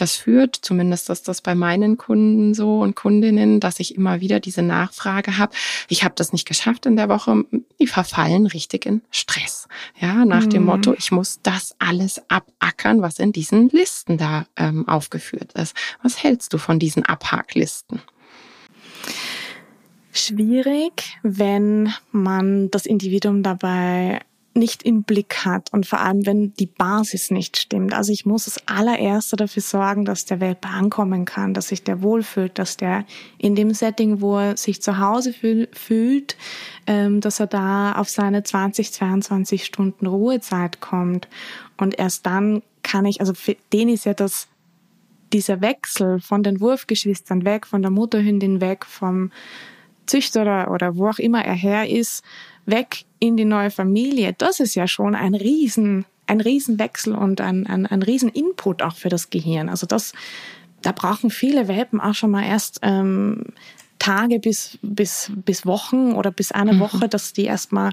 Das 0.00 0.16
führt, 0.16 0.56
zumindest 0.56 1.10
ist 1.10 1.28
das 1.28 1.40
bei 1.40 1.54
meinen 1.54 1.96
Kunden 1.96 2.54
so 2.54 2.80
und 2.80 2.94
Kundinnen, 2.94 3.60
dass 3.60 3.80
ich 3.80 3.94
immer 3.94 4.20
wieder 4.20 4.40
diese 4.40 4.62
Nachfrage 4.62 5.38
habe. 5.38 5.54
Ich 5.88 6.04
habe 6.04 6.14
das 6.16 6.32
nicht 6.32 6.46
geschafft 6.46 6.86
in 6.86 6.96
der 6.96 7.08
Woche. 7.08 7.44
Die 7.80 7.86
verfallen 7.86 8.46
richtig 8.46 8.86
in 8.86 9.02
Stress. 9.10 9.68
Ja, 10.00 10.24
nach 10.24 10.44
mhm. 10.44 10.50
dem 10.50 10.64
Motto, 10.64 10.94
ich 10.96 11.10
muss 11.10 11.40
das 11.42 11.74
alles 11.78 12.22
abackern, 12.28 13.02
was 13.02 13.18
in 13.18 13.32
diesen 13.32 13.68
Listen 13.70 14.18
da 14.18 14.46
ähm, 14.56 14.86
aufgeführt 14.88 15.52
ist. 15.54 15.74
Was 16.02 16.22
hältst 16.22 16.52
du 16.52 16.58
von 16.58 16.78
diesen 16.78 17.04
Abhaklisten? 17.04 18.00
Schwierig, 20.12 21.18
wenn 21.22 21.92
man 22.10 22.70
das 22.70 22.86
Individuum 22.86 23.42
dabei 23.42 24.20
nicht 24.54 24.82
im 24.82 25.04
Blick 25.04 25.44
hat 25.44 25.72
und 25.72 25.86
vor 25.86 26.00
allem, 26.00 26.26
wenn 26.26 26.52
die 26.54 26.66
Basis 26.66 27.30
nicht 27.30 27.56
stimmt. 27.56 27.94
Also 27.94 28.12
ich 28.12 28.26
muss 28.26 28.46
als 28.46 28.66
allererster 28.66 29.36
dafür 29.36 29.62
sorgen, 29.62 30.04
dass 30.04 30.24
der 30.24 30.40
Welpe 30.40 30.68
ankommen 30.68 31.24
kann, 31.24 31.54
dass 31.54 31.68
sich 31.68 31.84
der 31.84 32.02
wohlfühlt, 32.02 32.58
dass 32.58 32.76
der 32.76 33.04
in 33.38 33.54
dem 33.54 33.72
Setting, 33.72 34.20
wo 34.20 34.38
er 34.38 34.56
sich 34.56 34.82
zu 34.82 34.98
Hause 34.98 35.32
fühlt, 35.32 36.36
ähm, 36.86 37.20
dass 37.20 37.40
er 37.40 37.46
da 37.46 37.92
auf 37.92 38.08
seine 38.08 38.42
20, 38.42 38.92
22 38.92 39.64
Stunden 39.64 40.06
Ruhezeit 40.06 40.80
kommt. 40.80 41.28
Und 41.76 41.98
erst 41.98 42.26
dann 42.26 42.62
kann 42.82 43.04
ich, 43.04 43.20
also 43.20 43.34
für 43.34 43.56
den 43.72 43.88
ist 43.88 44.06
ja 44.06 44.14
das 44.14 44.48
dieser 45.32 45.60
Wechsel 45.60 46.20
von 46.20 46.42
den 46.42 46.60
Wurfgeschwistern 46.60 47.44
weg, 47.44 47.66
von 47.66 47.82
der 47.82 47.90
Mutterhündin 47.90 48.60
weg, 48.60 48.86
vom 48.86 49.30
Züchter 50.06 50.42
oder, 50.42 50.70
oder 50.70 50.96
wo 50.96 51.08
auch 51.08 51.18
immer 51.18 51.44
er 51.44 51.54
her 51.54 51.88
ist, 51.88 52.24
weg 52.68 53.04
in 53.18 53.36
die 53.36 53.44
neue 53.44 53.70
Familie, 53.70 54.34
das 54.36 54.60
ist 54.60 54.74
ja 54.74 54.86
schon 54.86 55.14
ein 55.14 55.34
Riesen, 55.34 56.04
ein 56.26 56.40
Riesenwechsel 56.40 57.14
und 57.14 57.40
ein, 57.40 57.66
ein, 57.66 57.86
ein 57.86 58.02
Rieseninput 58.02 58.82
auch 58.82 58.94
für 58.94 59.08
das 59.08 59.30
Gehirn. 59.30 59.68
Also 59.68 59.86
das, 59.86 60.12
da 60.82 60.92
brauchen 60.92 61.30
viele 61.30 61.68
Welpen 61.68 62.00
auch 62.00 62.14
schon 62.14 62.30
mal 62.30 62.44
erst 62.44 62.80
ähm, 62.82 63.46
Tage 63.98 64.38
bis, 64.38 64.78
bis, 64.82 65.32
bis 65.34 65.66
Wochen 65.66 66.12
oder 66.12 66.30
bis 66.30 66.52
eine 66.52 66.74
mhm. 66.74 66.80
Woche, 66.80 67.08
dass 67.08 67.32
die 67.32 67.44
erstmal 67.44 67.92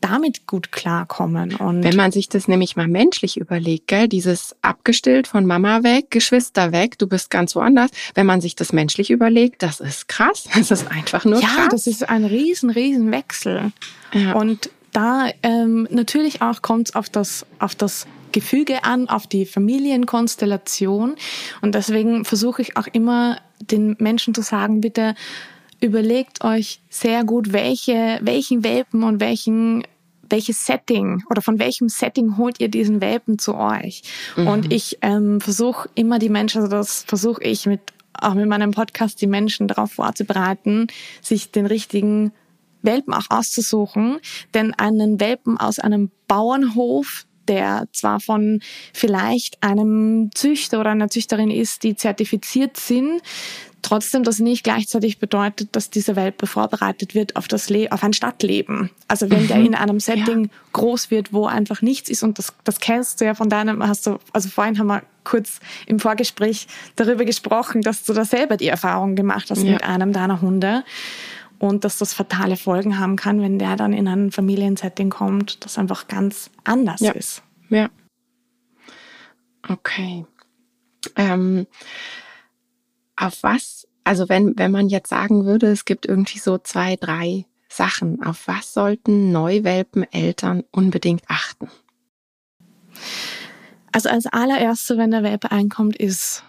damit 0.00 0.46
gut 0.46 0.72
klarkommen. 0.72 1.54
Und 1.56 1.82
Wenn 1.82 1.96
man 1.96 2.12
sich 2.12 2.28
das 2.28 2.48
nämlich 2.48 2.76
mal 2.76 2.88
menschlich 2.88 3.36
überlegt, 3.36 3.88
gell, 3.88 4.08
dieses 4.08 4.54
abgestillt 4.62 5.26
von 5.26 5.46
Mama 5.46 5.82
weg, 5.82 6.10
Geschwister 6.10 6.72
weg, 6.72 6.98
du 6.98 7.06
bist 7.06 7.30
ganz 7.30 7.54
woanders. 7.56 7.90
Wenn 8.14 8.26
man 8.26 8.40
sich 8.40 8.56
das 8.56 8.72
menschlich 8.72 9.10
überlegt, 9.10 9.62
das 9.62 9.80
ist 9.80 10.08
krass. 10.08 10.48
Das 10.56 10.70
ist 10.70 10.90
einfach 10.90 11.24
nur 11.24 11.40
ja, 11.40 11.48
krass. 11.48 11.56
Ja, 11.58 11.68
das 11.68 11.86
ist 11.86 12.08
ein 12.08 12.24
riesen, 12.24 12.70
riesen 12.70 13.12
Wechsel. 13.12 13.72
Ja. 14.12 14.32
Und 14.32 14.70
da 14.92 15.28
ähm, 15.42 15.86
natürlich 15.90 16.42
auch 16.42 16.62
kommt 16.62 16.88
es 16.88 16.94
auf 16.94 17.08
das, 17.08 17.46
auf 17.58 17.74
das 17.74 18.06
Gefüge 18.32 18.84
an, 18.84 19.08
auf 19.08 19.26
die 19.26 19.46
Familienkonstellation. 19.46 21.16
Und 21.60 21.74
deswegen 21.74 22.24
versuche 22.24 22.62
ich 22.62 22.76
auch 22.76 22.86
immer 22.92 23.38
den 23.60 23.96
Menschen 23.98 24.34
zu 24.34 24.42
sagen, 24.42 24.80
bitte 24.80 25.14
überlegt 25.80 26.44
euch 26.44 26.80
sehr 26.88 27.24
gut, 27.24 27.52
welche, 27.52 28.18
welchen 28.22 28.64
Welpen 28.64 29.02
und 29.02 29.20
welchen 29.20 29.84
welches 30.28 30.66
Setting 30.66 31.22
oder 31.30 31.40
von 31.40 31.60
welchem 31.60 31.88
Setting 31.88 32.36
holt 32.36 32.60
ihr 32.60 32.68
diesen 32.68 33.00
Welpen 33.00 33.38
zu 33.38 33.54
euch? 33.54 34.02
Mhm. 34.36 34.48
Und 34.48 34.72
ich 34.72 34.98
ähm, 35.02 35.40
versuche 35.40 35.88
immer 35.94 36.18
die 36.18 36.28
Menschen, 36.28 36.62
also 36.62 36.76
das 36.76 37.04
versuche 37.04 37.44
ich 37.44 37.66
mit 37.66 37.80
auch 38.18 38.34
mit 38.34 38.48
meinem 38.48 38.70
Podcast 38.70 39.20
die 39.20 39.26
Menschen 39.26 39.68
darauf 39.68 39.92
vorzubereiten, 39.92 40.86
sich 41.20 41.50
den 41.50 41.66
richtigen 41.66 42.32
Welpen 42.82 43.14
auch 43.14 43.26
auszusuchen. 43.28 44.20
Denn 44.54 44.74
einen 44.74 45.20
Welpen 45.20 45.58
aus 45.58 45.78
einem 45.78 46.10
Bauernhof, 46.28 47.26
der 47.48 47.88
zwar 47.92 48.20
von 48.20 48.60
vielleicht 48.92 49.62
einem 49.62 50.30
Züchter 50.34 50.80
oder 50.80 50.90
einer 50.90 51.08
Züchterin 51.08 51.50
ist, 51.50 51.82
die 51.82 51.96
zertifiziert 51.96 52.76
sind, 52.76 53.22
Trotzdem 53.86 54.24
das 54.24 54.40
nicht 54.40 54.64
gleichzeitig 54.64 55.20
bedeutet, 55.20 55.76
dass 55.76 55.90
dieser 55.90 56.16
Welpe 56.16 56.48
vorbereitet 56.48 57.14
wird 57.14 57.36
auf 57.36 57.46
das 57.46 57.70
Le 57.70 57.86
auf 57.92 58.02
ein 58.02 58.12
Stadtleben. 58.12 58.90
Also 59.06 59.30
wenn 59.30 59.44
mhm. 59.44 59.46
der 59.46 59.56
in 59.58 59.74
einem 59.76 60.00
Setting 60.00 60.46
ja. 60.46 60.50
groß 60.72 61.12
wird, 61.12 61.32
wo 61.32 61.46
einfach 61.46 61.82
nichts 61.82 62.10
ist 62.10 62.24
und 62.24 62.36
das, 62.40 62.52
das 62.64 62.80
kennst 62.80 63.20
du 63.20 63.26
ja 63.26 63.34
von 63.34 63.48
deinem, 63.48 63.86
hast 63.86 64.08
du, 64.08 64.18
also 64.32 64.48
vorhin 64.48 64.80
haben 64.80 64.88
wir 64.88 65.04
kurz 65.22 65.60
im 65.86 66.00
Vorgespräch 66.00 66.66
darüber 66.96 67.24
gesprochen, 67.24 67.80
dass 67.80 68.02
du 68.02 68.12
da 68.12 68.24
selber 68.24 68.56
die 68.56 68.66
Erfahrung 68.66 69.14
gemacht 69.14 69.50
hast 69.50 69.62
ja. 69.62 69.74
mit 69.74 69.84
einem 69.84 70.12
deiner 70.12 70.40
Hunde 70.40 70.82
und 71.58 71.84
dass 71.84 71.98
das 71.98 72.12
fatale 72.12 72.56
Folgen 72.56 72.98
haben 72.98 73.16
kann, 73.16 73.40
wenn 73.40 73.58
der 73.58 73.76
dann 73.76 73.92
in 73.92 74.08
ein 74.08 74.30
Familiensetting 74.30 75.10
kommt, 75.10 75.64
das 75.64 75.78
einfach 75.78 76.08
ganz 76.08 76.50
anders 76.64 77.00
ja. 77.00 77.12
ist. 77.12 77.42
Ja. 77.68 77.88
Okay. 79.68 80.26
Ähm, 81.16 81.66
auf 83.16 83.42
was, 83.42 83.88
also 84.04 84.28
wenn, 84.28 84.58
wenn 84.58 84.70
man 84.70 84.88
jetzt 84.88 85.08
sagen 85.08 85.44
würde, 85.44 85.68
es 85.68 85.84
gibt 85.84 86.06
irgendwie 86.06 86.38
so 86.38 86.58
zwei, 86.58 86.96
drei 86.96 87.46
Sachen, 87.68 88.22
auf 88.22 88.46
was 88.46 88.72
sollten 88.72 89.32
Neuwelpeneltern 89.32 90.64
unbedingt 90.70 91.22
achten? 91.28 91.68
Also 93.92 94.08
als 94.10 94.26
allererste, 94.26 94.98
wenn 94.98 95.10
der 95.10 95.22
Welpe 95.22 95.50
einkommt, 95.50 95.96
ist 95.96 96.44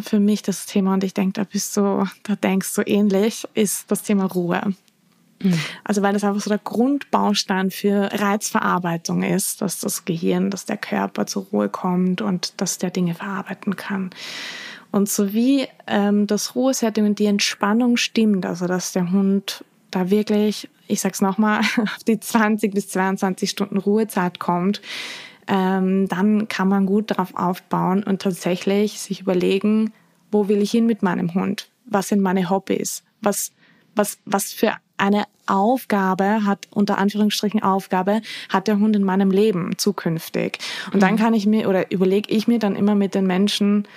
für 0.00 0.20
mich 0.20 0.42
das 0.42 0.66
Thema, 0.66 0.94
und 0.94 1.04
ich 1.04 1.14
denke, 1.14 1.32
da 1.34 1.44
bist 1.44 1.76
du, 1.76 2.04
da 2.22 2.36
denkst 2.36 2.74
du 2.74 2.82
ähnlich, 2.82 3.46
ist 3.54 3.90
das 3.90 4.02
Thema 4.02 4.26
Ruhe. 4.26 4.74
Mhm. 5.42 5.58
Also 5.84 6.02
weil 6.02 6.12
das 6.12 6.24
einfach 6.24 6.40
so 6.40 6.50
der 6.50 6.58
Grundbaustein 6.58 7.70
für 7.70 8.10
Reizverarbeitung 8.12 9.22
ist, 9.22 9.62
dass 9.62 9.80
das 9.80 10.04
Gehirn, 10.04 10.50
dass 10.50 10.66
der 10.66 10.76
Körper 10.76 11.26
zur 11.26 11.46
Ruhe 11.52 11.68
kommt 11.68 12.20
und 12.20 12.60
dass 12.60 12.78
der 12.78 12.90
Dinge 12.90 13.14
verarbeiten 13.14 13.76
kann. 13.76 14.10
Und 14.92 15.08
so 15.08 15.32
wie 15.32 15.66
ähm, 15.86 16.26
das 16.26 16.54
Ruhesetting 16.54 17.06
und 17.06 17.18
die 17.18 17.26
Entspannung 17.26 17.96
stimmt, 17.96 18.44
also 18.44 18.66
dass 18.66 18.92
der 18.92 19.10
Hund 19.12 19.64
da 19.90 20.10
wirklich, 20.10 20.68
ich 20.88 21.00
sag's 21.00 21.20
nochmal, 21.20 21.60
auf 21.82 22.04
die 22.06 22.20
20 22.20 22.74
bis 22.74 22.88
22 22.90 23.50
Stunden 23.50 23.78
Ruhezeit 23.78 24.38
kommt, 24.38 24.82
ähm, 25.46 26.08
dann 26.08 26.48
kann 26.48 26.68
man 26.68 26.86
gut 26.86 27.10
darauf 27.10 27.34
aufbauen 27.34 28.02
und 28.02 28.22
tatsächlich 28.22 29.00
sich 29.00 29.20
überlegen, 29.20 29.92
wo 30.30 30.48
will 30.48 30.62
ich 30.62 30.70
hin 30.70 30.86
mit 30.86 31.02
meinem 31.02 31.34
Hund? 31.34 31.68
Was 31.86 32.08
sind 32.08 32.20
meine 32.20 32.50
Hobbys? 32.50 33.02
Was, 33.20 33.52
was, 33.94 34.18
was 34.24 34.52
für 34.52 34.74
eine 34.96 35.24
Aufgabe 35.46 36.44
hat, 36.44 36.68
unter 36.70 36.98
Anführungsstrichen 36.98 37.62
Aufgabe, 37.62 38.20
hat 38.48 38.68
der 38.68 38.78
Hund 38.78 38.94
in 38.94 39.02
meinem 39.02 39.30
Leben 39.30 39.76
zukünftig? 39.76 40.58
Und 40.86 40.96
mhm. 40.96 41.00
dann 41.00 41.16
kann 41.16 41.34
ich 41.34 41.46
mir 41.46 41.68
oder 41.68 41.90
überlege 41.90 42.32
ich 42.32 42.46
mir 42.46 42.58
dann 42.58 42.76
immer 42.76 42.94
mit 42.94 43.14
den 43.14 43.26
Menschen, 43.26 43.88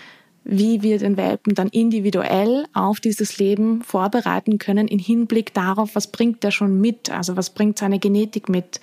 wie 0.46 0.82
wir 0.82 1.00
den 1.00 1.16
Welpen 1.16 1.56
dann 1.56 1.70
individuell 1.70 2.66
auf 2.74 3.00
dieses 3.00 3.38
Leben 3.38 3.82
vorbereiten 3.82 4.58
können, 4.58 4.88
in 4.88 5.00
Hinblick 5.00 5.54
darauf, 5.54 5.96
was 5.96 6.08
bringt 6.08 6.44
er 6.44 6.52
schon 6.52 6.82
mit, 6.82 7.10
also 7.10 7.38
was 7.38 7.50
bringt 7.50 7.78
seine 7.78 8.00
Genetik 8.00 8.50
mit, 8.50 8.82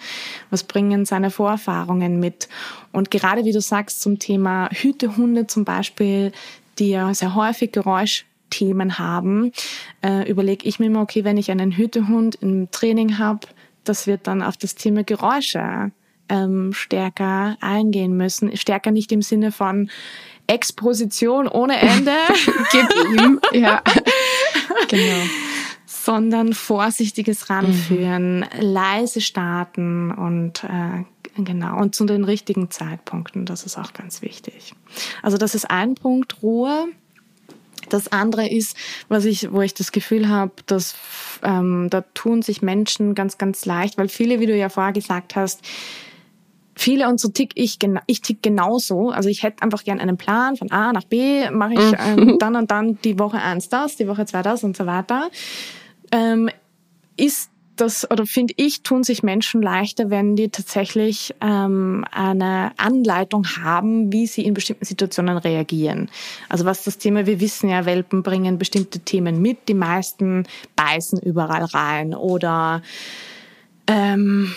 was 0.50 0.64
bringen 0.64 1.04
seine 1.04 1.30
Vorerfahrungen 1.30 2.18
mit. 2.18 2.48
Und 2.92 3.10
gerade 3.10 3.44
wie 3.44 3.52
du 3.52 3.60
sagst 3.60 4.00
zum 4.00 4.18
Thema 4.18 4.70
Hütehunde 4.72 5.46
zum 5.46 5.64
Beispiel, 5.64 6.32
die 6.78 6.90
ja 6.90 7.12
sehr 7.12 7.34
häufig 7.34 7.72
Geräuschthemen 7.72 8.98
haben, 8.98 9.52
äh, 10.02 10.28
überlege 10.30 10.66
ich 10.66 10.78
mir 10.80 10.86
immer, 10.86 11.02
okay, 11.02 11.24
wenn 11.24 11.36
ich 11.36 11.50
einen 11.50 11.72
Hütehund 11.72 12.36
im 12.36 12.70
Training 12.70 13.18
habe, 13.18 13.46
das 13.84 14.06
wird 14.06 14.26
dann 14.26 14.42
auf 14.42 14.56
das 14.56 14.74
Thema 14.74 15.04
Geräusche 15.04 15.92
ähm, 16.30 16.72
stärker 16.72 17.56
eingehen 17.60 18.16
müssen. 18.16 18.56
Stärker 18.56 18.92
nicht 18.92 19.12
im 19.12 19.20
Sinne 19.20 19.52
von, 19.52 19.90
Exposition 20.50 21.46
ohne 21.46 21.80
Ende. 21.80 22.12
Gib 22.72 22.88
ihm, 23.12 23.40
ja. 23.52 23.82
genau. 24.88 25.22
Sondern 25.86 26.54
vorsichtiges 26.54 27.50
Ranführen, 27.50 28.40
mhm. 28.40 28.46
leise 28.60 29.20
starten 29.20 30.10
und 30.10 30.64
äh, 30.64 31.04
genau 31.36 31.78
und 31.78 31.94
zu 31.94 32.04
den 32.04 32.24
richtigen 32.24 32.70
Zeitpunkten. 32.70 33.46
Das 33.46 33.64
ist 33.64 33.76
auch 33.76 33.92
ganz 33.92 34.22
wichtig. 34.22 34.74
Also 35.22 35.36
das 35.38 35.54
ist 35.54 35.70
ein 35.70 35.94
Punkt 35.94 36.42
Ruhe. 36.42 36.88
Das 37.88 38.12
andere 38.12 38.48
ist, 38.48 38.76
was 39.08 39.24
ich, 39.24 39.52
wo 39.52 39.62
ich 39.62 39.74
das 39.74 39.92
Gefühl 39.92 40.28
habe, 40.28 40.52
dass 40.66 40.94
ähm, 41.42 41.88
da 41.90 42.02
tun 42.14 42.42
sich 42.42 42.62
Menschen 42.62 43.14
ganz, 43.14 43.38
ganz 43.38 43.64
leicht, 43.64 43.98
weil 43.98 44.08
viele, 44.08 44.40
wie 44.40 44.46
du 44.46 44.56
ja 44.56 44.68
vorher 44.68 44.92
gesagt 44.92 45.34
hast, 45.34 45.60
viele 46.80 47.08
und 47.08 47.20
so 47.20 47.28
tick 47.28 47.52
ich, 47.54 47.78
ich 48.06 48.20
tick 48.22 48.42
genauso. 48.42 49.10
Also 49.10 49.28
ich 49.28 49.42
hätte 49.42 49.62
einfach 49.62 49.84
gern 49.84 50.00
einen 50.00 50.16
Plan 50.16 50.56
von 50.56 50.70
A 50.70 50.92
nach 50.92 51.04
B, 51.04 51.50
mache 51.50 51.74
ich 51.74 51.92
mhm. 51.92 52.30
ähm, 52.30 52.36
dann 52.38 52.56
und 52.56 52.70
dann 52.70 52.98
die 53.02 53.18
Woche 53.18 53.38
eins 53.38 53.68
das, 53.68 53.96
die 53.96 54.08
Woche 54.08 54.26
zwei 54.26 54.42
das 54.42 54.64
und 54.64 54.76
so 54.76 54.86
weiter. 54.86 55.30
Ähm, 56.10 56.48
ist 57.16 57.50
das, 57.76 58.10
oder 58.10 58.26
finde 58.26 58.54
ich, 58.56 58.82
tun 58.82 59.02
sich 59.02 59.22
Menschen 59.22 59.62
leichter, 59.62 60.10
wenn 60.10 60.36
die 60.36 60.50
tatsächlich 60.50 61.34
ähm, 61.40 62.04
eine 62.10 62.72
Anleitung 62.76 63.46
haben, 63.62 64.12
wie 64.12 64.26
sie 64.26 64.44
in 64.44 64.54
bestimmten 64.54 64.84
Situationen 64.84 65.38
reagieren. 65.38 66.10
Also 66.48 66.64
was 66.64 66.84
das 66.84 66.98
Thema, 66.98 67.26
wir 67.26 67.40
wissen 67.40 67.70
ja, 67.70 67.86
Welpen 67.86 68.22
bringen 68.22 68.58
bestimmte 68.58 69.00
Themen 69.00 69.40
mit, 69.40 69.68
die 69.68 69.74
meisten 69.74 70.46
beißen 70.76 71.20
überall 71.20 71.64
rein 71.64 72.14
oder 72.14 72.82
ähm, 73.86 74.52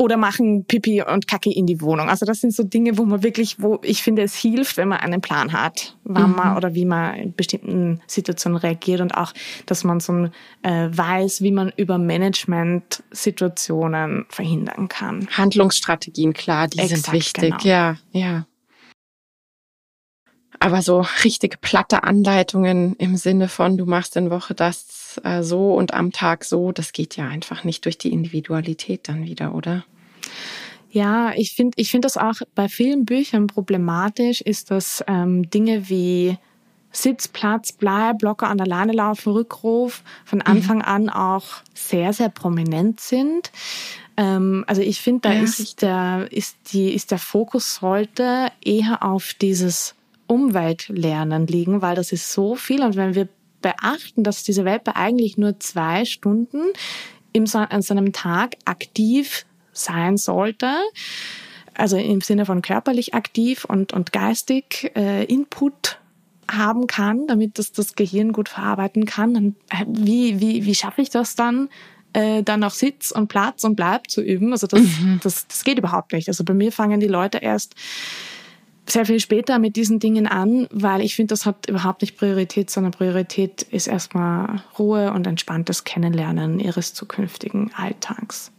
oder 0.00 0.16
machen 0.16 0.64
Pipi 0.64 1.02
und 1.02 1.28
Kacke 1.28 1.52
in 1.52 1.66
die 1.66 1.82
Wohnung. 1.82 2.08
Also 2.08 2.24
das 2.24 2.40
sind 2.40 2.54
so 2.54 2.62
Dinge, 2.62 2.96
wo 2.96 3.04
man 3.04 3.22
wirklich, 3.22 3.60
wo 3.60 3.80
ich 3.82 4.02
finde, 4.02 4.22
es 4.22 4.34
hilft, 4.34 4.78
wenn 4.78 4.88
man 4.88 5.00
einen 5.00 5.20
Plan 5.20 5.52
hat, 5.52 5.94
wann 6.04 6.30
mhm. 6.30 6.36
man 6.36 6.56
oder 6.56 6.74
wie 6.74 6.86
man 6.86 7.16
in 7.16 7.34
bestimmten 7.34 8.00
Situationen 8.06 8.56
reagiert 8.56 9.02
und 9.02 9.14
auch, 9.14 9.34
dass 9.66 9.84
man 9.84 10.00
so 10.00 10.30
äh, 10.62 10.88
weiß, 10.90 11.42
wie 11.42 11.52
man 11.52 11.70
über 11.76 11.98
Management-Situationen 11.98 14.24
verhindern 14.30 14.88
kann. 14.88 15.28
Handlungsstrategien, 15.32 16.32
klar, 16.32 16.66
die 16.66 16.78
Exakt, 16.78 17.04
sind 17.04 17.12
wichtig. 17.12 17.58
Genau. 17.58 17.62
Ja, 17.62 17.96
ja. 18.12 18.46
Aber 20.60 20.80
so 20.80 21.04
richtige 21.24 21.58
platte 21.58 22.04
Anleitungen 22.04 22.96
im 22.96 23.16
Sinne 23.16 23.48
von, 23.48 23.76
du 23.76 23.84
machst 23.84 24.16
in 24.16 24.30
Woche 24.30 24.54
das 24.54 24.99
äh, 25.18 25.42
so 25.42 25.74
und 25.74 25.94
am 25.94 26.12
Tag 26.12 26.44
so, 26.44 26.72
das 26.72 26.92
geht 26.92 27.16
ja 27.16 27.26
einfach 27.26 27.64
nicht 27.64 27.84
durch 27.84 27.98
die 27.98 28.12
Individualität 28.12 29.08
dann 29.08 29.24
wieder, 29.24 29.54
oder? 29.54 29.84
Ja, 30.90 31.32
ich 31.36 31.54
finde 31.54 31.72
ich 31.76 31.90
finde 31.90 32.06
das 32.06 32.16
auch 32.16 32.40
bei 32.54 32.68
vielen 32.68 33.04
Büchern 33.04 33.46
problematisch, 33.46 34.40
ist, 34.40 34.70
dass 34.70 35.04
ähm, 35.06 35.48
Dinge 35.48 35.88
wie 35.88 36.36
Sitzplatz, 36.92 37.72
Bleib, 37.72 38.18
Blocker 38.18 38.48
an 38.48 38.58
der 38.58 38.66
Leine 38.66 38.92
laufen, 38.92 39.32
Rückruf 39.32 40.02
von 40.24 40.40
mhm. 40.40 40.46
Anfang 40.46 40.82
an 40.82 41.08
auch 41.08 41.46
sehr, 41.74 42.12
sehr 42.12 42.28
prominent 42.28 43.00
sind. 43.00 43.52
Ähm, 44.16 44.64
also 44.66 44.82
ich 44.82 45.00
finde, 45.00 45.28
da 45.28 45.32
ja, 45.32 45.42
ist 45.42 45.82
der, 45.82 46.28
ist 46.30 46.56
die, 46.72 46.92
ist 46.92 47.12
der 47.12 47.18
Fokus 47.18 47.76
sollte 47.76 48.48
eher 48.64 49.02
auf 49.02 49.34
dieses 49.34 49.94
Umweltlernen 50.26 51.46
liegen, 51.46 51.82
weil 51.82 51.94
das 51.94 52.12
ist 52.12 52.32
so 52.32 52.56
viel. 52.56 52.82
Und 52.82 52.96
wenn 52.96 53.14
wir 53.14 53.28
beachten, 53.60 54.24
dass 54.24 54.42
diese 54.42 54.64
Welpe 54.64 54.96
eigentlich 54.96 55.36
nur 55.36 55.58
zwei 55.60 56.04
Stunden 56.04 56.60
im, 57.32 57.46
an 57.52 57.82
seinem 57.82 58.12
Tag 58.12 58.56
aktiv 58.64 59.46
sein 59.72 60.16
sollte, 60.16 60.74
also 61.74 61.96
im 61.96 62.20
Sinne 62.20 62.46
von 62.46 62.62
körperlich 62.62 63.14
aktiv 63.14 63.64
und, 63.64 63.92
und 63.92 64.12
geistig 64.12 64.92
äh, 64.96 65.24
Input 65.24 65.98
haben 66.50 66.86
kann, 66.86 67.26
damit 67.26 67.58
das 67.58 67.72
das 67.72 67.94
Gehirn 67.94 68.32
gut 68.32 68.48
verarbeiten 68.48 69.06
kann, 69.06 69.34
dann 69.34 69.56
äh, 69.70 69.84
wie, 69.86 70.40
wie, 70.40 70.64
wie 70.66 70.74
schaffe 70.74 71.02
ich 71.02 71.10
das 71.10 71.36
dann, 71.36 71.68
äh, 72.12 72.42
dann 72.42 72.64
auch 72.64 72.72
Sitz 72.72 73.12
und 73.12 73.28
Platz 73.28 73.64
und 73.64 73.76
Bleib 73.76 74.10
zu 74.10 74.20
üben? 74.20 74.52
Also 74.52 74.66
das, 74.66 74.80
mhm. 74.80 75.20
das, 75.22 75.46
das 75.46 75.64
geht 75.64 75.78
überhaupt 75.78 76.12
nicht. 76.12 76.28
Also 76.28 76.44
bei 76.44 76.54
mir 76.54 76.72
fangen 76.72 77.00
die 77.00 77.06
Leute 77.06 77.38
erst 77.38 77.74
sehr 78.92 79.06
viel 79.06 79.20
später 79.20 79.58
mit 79.58 79.76
diesen 79.76 79.98
Dingen 79.98 80.26
an, 80.26 80.68
weil 80.70 81.00
ich 81.00 81.16
finde, 81.16 81.32
das 81.32 81.46
hat 81.46 81.68
überhaupt 81.68 82.02
nicht 82.02 82.16
Priorität, 82.16 82.70
sondern 82.70 82.92
Priorität 82.92 83.62
ist 83.62 83.86
erstmal 83.86 84.62
Ruhe 84.78 85.12
und 85.12 85.26
entspanntes 85.26 85.84
Kennenlernen 85.84 86.60
ihres 86.60 86.94
zukünftigen 86.94 87.72
Alltags. 87.74 88.52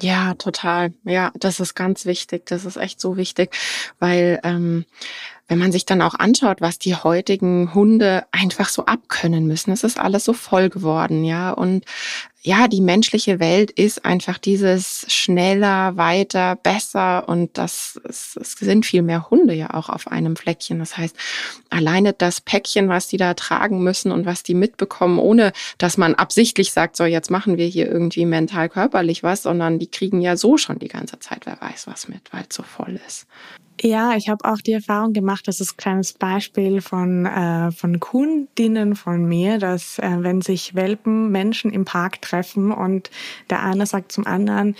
Ja, 0.00 0.34
total. 0.34 0.92
Ja, 1.04 1.32
das 1.34 1.58
ist 1.58 1.74
ganz 1.74 2.04
wichtig. 2.04 2.46
Das 2.46 2.64
ist 2.64 2.76
echt 2.76 3.00
so 3.00 3.16
wichtig, 3.16 3.56
weil 3.98 4.40
ähm, 4.44 4.84
wenn 5.48 5.58
man 5.58 5.72
sich 5.72 5.86
dann 5.86 6.02
auch 6.02 6.14
anschaut, 6.14 6.60
was 6.60 6.78
die 6.78 6.96
heutigen 6.96 7.72
Hunde 7.72 8.24
einfach 8.32 8.68
so 8.68 8.86
abkönnen 8.86 9.46
müssen, 9.46 9.70
es 9.70 9.84
ist 9.84 9.98
alles 9.98 10.24
so 10.24 10.32
voll 10.32 10.70
geworden, 10.70 11.24
ja. 11.24 11.52
Und 11.52 11.84
ja, 12.42 12.68
die 12.68 12.80
menschliche 12.80 13.40
Welt 13.40 13.72
ist 13.72 14.04
einfach 14.04 14.38
dieses 14.38 15.04
schneller, 15.08 15.96
weiter, 15.96 16.54
besser 16.54 17.28
und 17.28 17.58
das 17.58 18.00
es, 18.08 18.36
es 18.40 18.52
sind 18.52 18.86
viel 18.86 19.02
mehr 19.02 19.30
Hunde 19.30 19.52
ja 19.52 19.74
auch 19.74 19.88
auf 19.88 20.08
einem 20.08 20.36
Fleckchen. 20.36 20.78
Das 20.78 20.96
heißt, 20.96 21.16
alleine 21.70 22.12
das 22.12 22.40
Päckchen, 22.40 22.88
was 22.88 23.08
die 23.08 23.16
da 23.16 23.34
tragen 23.34 23.82
müssen 23.82 24.12
und 24.12 24.26
was 24.26 24.44
die 24.44 24.54
mitbekommen, 24.54 25.18
ohne 25.18 25.52
dass 25.78 25.96
man 25.96 26.14
absichtlich 26.14 26.72
sagt, 26.72 26.96
so 26.96 27.04
jetzt 27.04 27.32
machen 27.32 27.56
wir 27.56 27.66
hier 27.66 27.88
irgendwie 27.88 28.26
mental 28.26 28.68
körperlich 28.68 29.24
was, 29.24 29.42
sondern 29.42 29.80
die 29.80 29.90
kriegen 29.90 30.20
ja 30.20 30.36
so 30.36 30.56
schon 30.56 30.78
die 30.78 30.88
ganze 30.88 31.18
Zeit, 31.18 31.46
wer 31.46 31.60
weiß 31.60 31.88
was 31.88 32.06
mit, 32.06 32.32
weil 32.32 32.44
es 32.48 32.54
so 32.54 32.62
voll 32.62 33.00
ist. 33.06 33.26
Ja, 33.82 34.16
ich 34.16 34.28
habe 34.30 34.44
auch 34.44 34.58
die 34.58 34.72
Erfahrung 34.72 35.12
gemacht, 35.12 35.46
das 35.48 35.60
ist 35.60 35.74
ein 35.74 35.76
kleines 35.76 36.14
Beispiel 36.14 36.80
von, 36.80 37.26
äh, 37.26 37.70
von 37.72 38.00
Kundinnen 38.00 38.96
von 38.96 39.26
mir, 39.26 39.58
dass 39.58 39.98
äh, 39.98 40.16
wenn 40.20 40.40
sich 40.40 40.74
Welpen 40.74 41.30
Menschen 41.30 41.70
im 41.70 41.84
Park 41.84 42.22
treffen 42.22 42.72
und 42.72 43.10
der 43.50 43.62
eine 43.62 43.84
sagt 43.84 44.12
zum 44.12 44.26
anderen, 44.26 44.76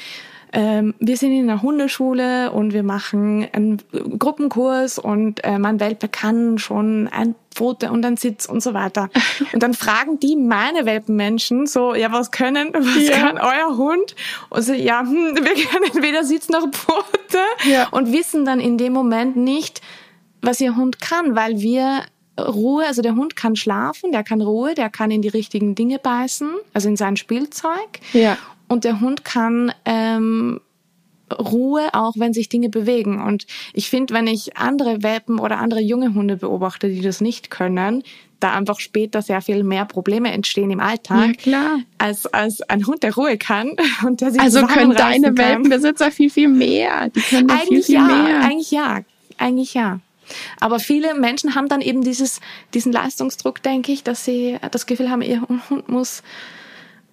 ähm, 0.52 0.94
wir 0.98 1.18
sind 1.18 1.32
in 1.32 1.50
einer 1.50 1.60
Hundeschule 1.60 2.50
und 2.52 2.72
wir 2.72 2.82
machen 2.82 3.46
einen 3.52 3.82
Gruppenkurs 4.18 4.98
und 4.98 5.44
äh, 5.44 5.58
mein 5.58 5.80
Welpe 5.80 6.08
kann 6.08 6.56
schon 6.56 7.08
ein 7.08 7.34
Pfote 7.56 7.90
und 7.90 8.04
ein 8.04 8.16
Sitz 8.16 8.46
und 8.46 8.62
so 8.62 8.74
weiter. 8.74 9.08
Und 9.52 9.62
dann 9.62 9.74
fragen 9.74 10.20
die 10.20 10.36
meine 10.36 10.84
Welpenmenschen 10.84 11.66
so, 11.66 11.94
ja, 11.94 12.12
was 12.12 12.30
können, 12.30 12.72
was 12.74 13.08
ja. 13.08 13.16
kann 13.16 13.38
euer 13.38 13.76
Hund? 13.76 14.14
Und 14.50 14.62
so, 14.62 14.72
ja, 14.72 15.00
hm, 15.00 15.34
wir 15.34 15.66
können 15.66 16.02
weder 16.02 16.22
Sitz 16.22 16.48
noch 16.48 16.68
Pfote 16.70 17.38
ja. 17.64 17.88
und 17.90 18.12
wissen 18.12 18.44
dann 18.44 18.60
in 18.60 18.76
dem 18.76 18.92
Moment 18.92 19.36
nicht, 19.36 19.80
was 20.42 20.60
ihr 20.60 20.76
Hund 20.76 21.00
kann, 21.00 21.34
weil 21.34 21.60
wir 21.60 22.02
Ruhe, 22.38 22.84
also 22.86 23.00
der 23.00 23.16
Hund 23.16 23.34
kann 23.34 23.56
schlafen, 23.56 24.12
der 24.12 24.22
kann 24.22 24.42
Ruhe, 24.42 24.74
der 24.74 24.90
kann 24.90 25.10
in 25.10 25.22
die 25.22 25.28
richtigen 25.28 25.74
Dinge 25.74 25.98
beißen, 25.98 26.50
also 26.74 26.88
in 26.88 26.96
sein 26.96 27.16
Spielzeug. 27.16 28.00
Ja. 28.12 28.36
Und 28.68 28.84
der 28.84 29.00
Hund 29.00 29.24
kann 29.24 29.72
ähm, 29.86 30.60
Ruhe, 31.32 31.88
auch 31.92 32.14
wenn 32.16 32.32
sich 32.32 32.48
Dinge 32.48 32.68
bewegen. 32.68 33.22
Und 33.22 33.46
ich 33.72 33.90
finde, 33.90 34.14
wenn 34.14 34.26
ich 34.26 34.56
andere 34.56 35.02
Welpen 35.02 35.38
oder 35.38 35.58
andere 35.58 35.80
junge 35.80 36.14
Hunde 36.14 36.36
beobachte, 36.36 36.88
die 36.88 37.00
das 37.00 37.20
nicht 37.20 37.50
können, 37.50 38.02
da 38.40 38.52
einfach 38.52 38.80
später 38.80 39.22
sehr 39.22 39.40
viel 39.40 39.64
mehr 39.64 39.86
Probleme 39.86 40.30
entstehen 40.30 40.70
im 40.70 40.80
Alltag, 40.80 41.28
ja, 41.28 41.32
klar. 41.32 41.78
Als, 41.98 42.26
als 42.26 42.60
ein 42.62 42.86
Hund, 42.86 43.02
der 43.02 43.14
Ruhe 43.14 43.38
kann 43.38 43.72
und 44.06 44.20
der 44.20 44.30
sich 44.30 44.40
Also 44.40 44.66
können 44.66 44.94
deine 44.94 45.28
kann. 45.28 45.38
Welpenbesitzer 45.38 46.10
viel, 46.10 46.30
viel 46.30 46.48
mehr. 46.48 47.08
Die 47.08 47.20
können 47.20 47.50
eigentlich 47.50 47.68
viel, 47.68 47.82
viel 47.82 47.94
ja, 47.94 48.02
mehr. 48.02 48.40
Eigentlich 48.42 48.70
ja, 48.70 49.00
eigentlich 49.38 49.74
ja. 49.74 50.00
Aber 50.60 50.80
viele 50.80 51.14
Menschen 51.14 51.54
haben 51.54 51.68
dann 51.68 51.80
eben 51.80 52.02
dieses, 52.02 52.40
diesen 52.74 52.92
Leistungsdruck, 52.92 53.62
denke 53.62 53.92
ich, 53.92 54.02
dass 54.02 54.24
sie 54.24 54.58
das 54.72 54.86
Gefühl 54.86 55.08
haben, 55.08 55.22
ihr 55.22 55.42
Hund 55.70 55.88
muss 55.88 56.22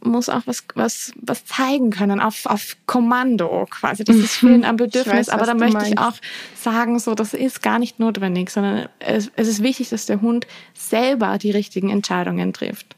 muss 0.03 0.29
auch 0.29 0.41
was, 0.45 0.63
was, 0.75 1.13
was 1.15 1.45
zeigen 1.45 1.89
können, 1.89 2.19
auf, 2.19 2.45
auf 2.45 2.77
Kommando 2.85 3.67
quasi. 3.69 4.03
Das 4.03 4.15
ist 4.15 4.35
vielen 4.35 4.65
ein 4.65 4.75
Bedürfnis, 4.75 5.13
weiß, 5.13 5.29
aber 5.29 5.45
da 5.45 5.53
möchte 5.53 5.77
meinst. 5.77 5.91
ich 5.91 5.97
auch 5.97 6.15
sagen, 6.55 6.99
so, 6.99 7.15
das 7.15 7.33
ist 7.33 7.61
gar 7.61 7.79
nicht 7.79 7.99
notwendig, 7.99 8.49
sondern 8.49 8.89
es, 8.99 9.31
es 9.35 9.47
ist 9.47 9.63
wichtig, 9.63 9.89
dass 9.89 10.05
der 10.05 10.21
Hund 10.21 10.47
selber 10.73 11.37
die 11.37 11.51
richtigen 11.51 11.89
Entscheidungen 11.89 12.53
trifft. 12.53 12.95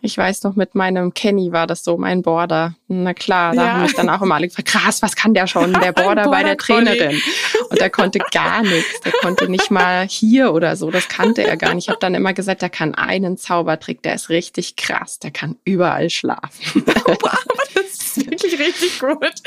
Ich 0.00 0.16
weiß 0.16 0.44
noch, 0.44 0.54
mit 0.54 0.76
meinem 0.76 1.12
Kenny 1.12 1.50
war 1.50 1.66
das 1.66 1.82
so, 1.82 1.98
mein 1.98 2.22
Border. 2.22 2.74
Na 2.86 3.14
klar, 3.14 3.54
da 3.54 3.64
ja. 3.64 3.72
haben 3.72 3.82
mich 3.82 3.94
dann 3.94 4.08
auch 4.08 4.22
immer 4.22 4.36
alle 4.36 4.46
gefragt, 4.46 4.68
krass, 4.68 5.02
was 5.02 5.16
kann 5.16 5.34
der 5.34 5.48
schon? 5.48 5.72
Der 5.72 5.92
Border, 5.92 6.24
Border 6.24 6.30
bei 6.30 6.42
der 6.44 6.56
Trainerin. 6.56 7.20
Und 7.68 7.80
der 7.80 7.90
konnte 7.90 8.20
gar 8.30 8.62
nichts. 8.62 9.00
Der 9.00 9.12
konnte 9.12 9.48
nicht 9.48 9.72
mal 9.72 10.06
hier 10.06 10.52
oder 10.52 10.76
so. 10.76 10.90
Das 10.92 11.08
kannte 11.08 11.42
er 11.42 11.56
gar 11.56 11.74
nicht. 11.74 11.84
Ich 11.84 11.88
habe 11.88 11.98
dann 11.98 12.14
immer 12.14 12.32
gesagt, 12.32 12.62
der 12.62 12.70
kann 12.70 12.94
einen 12.94 13.36
Zaubertrick, 13.36 14.02
der 14.02 14.14
ist 14.14 14.28
richtig 14.28 14.76
krass. 14.76 15.18
Der 15.18 15.32
kann 15.32 15.56
überall 15.64 16.10
schlafen. 16.10 16.84
Wow, 17.08 17.38
das 17.74 17.94
ist 17.94 18.30
wirklich 18.30 18.58
richtig 18.58 19.00
gut. 19.00 19.42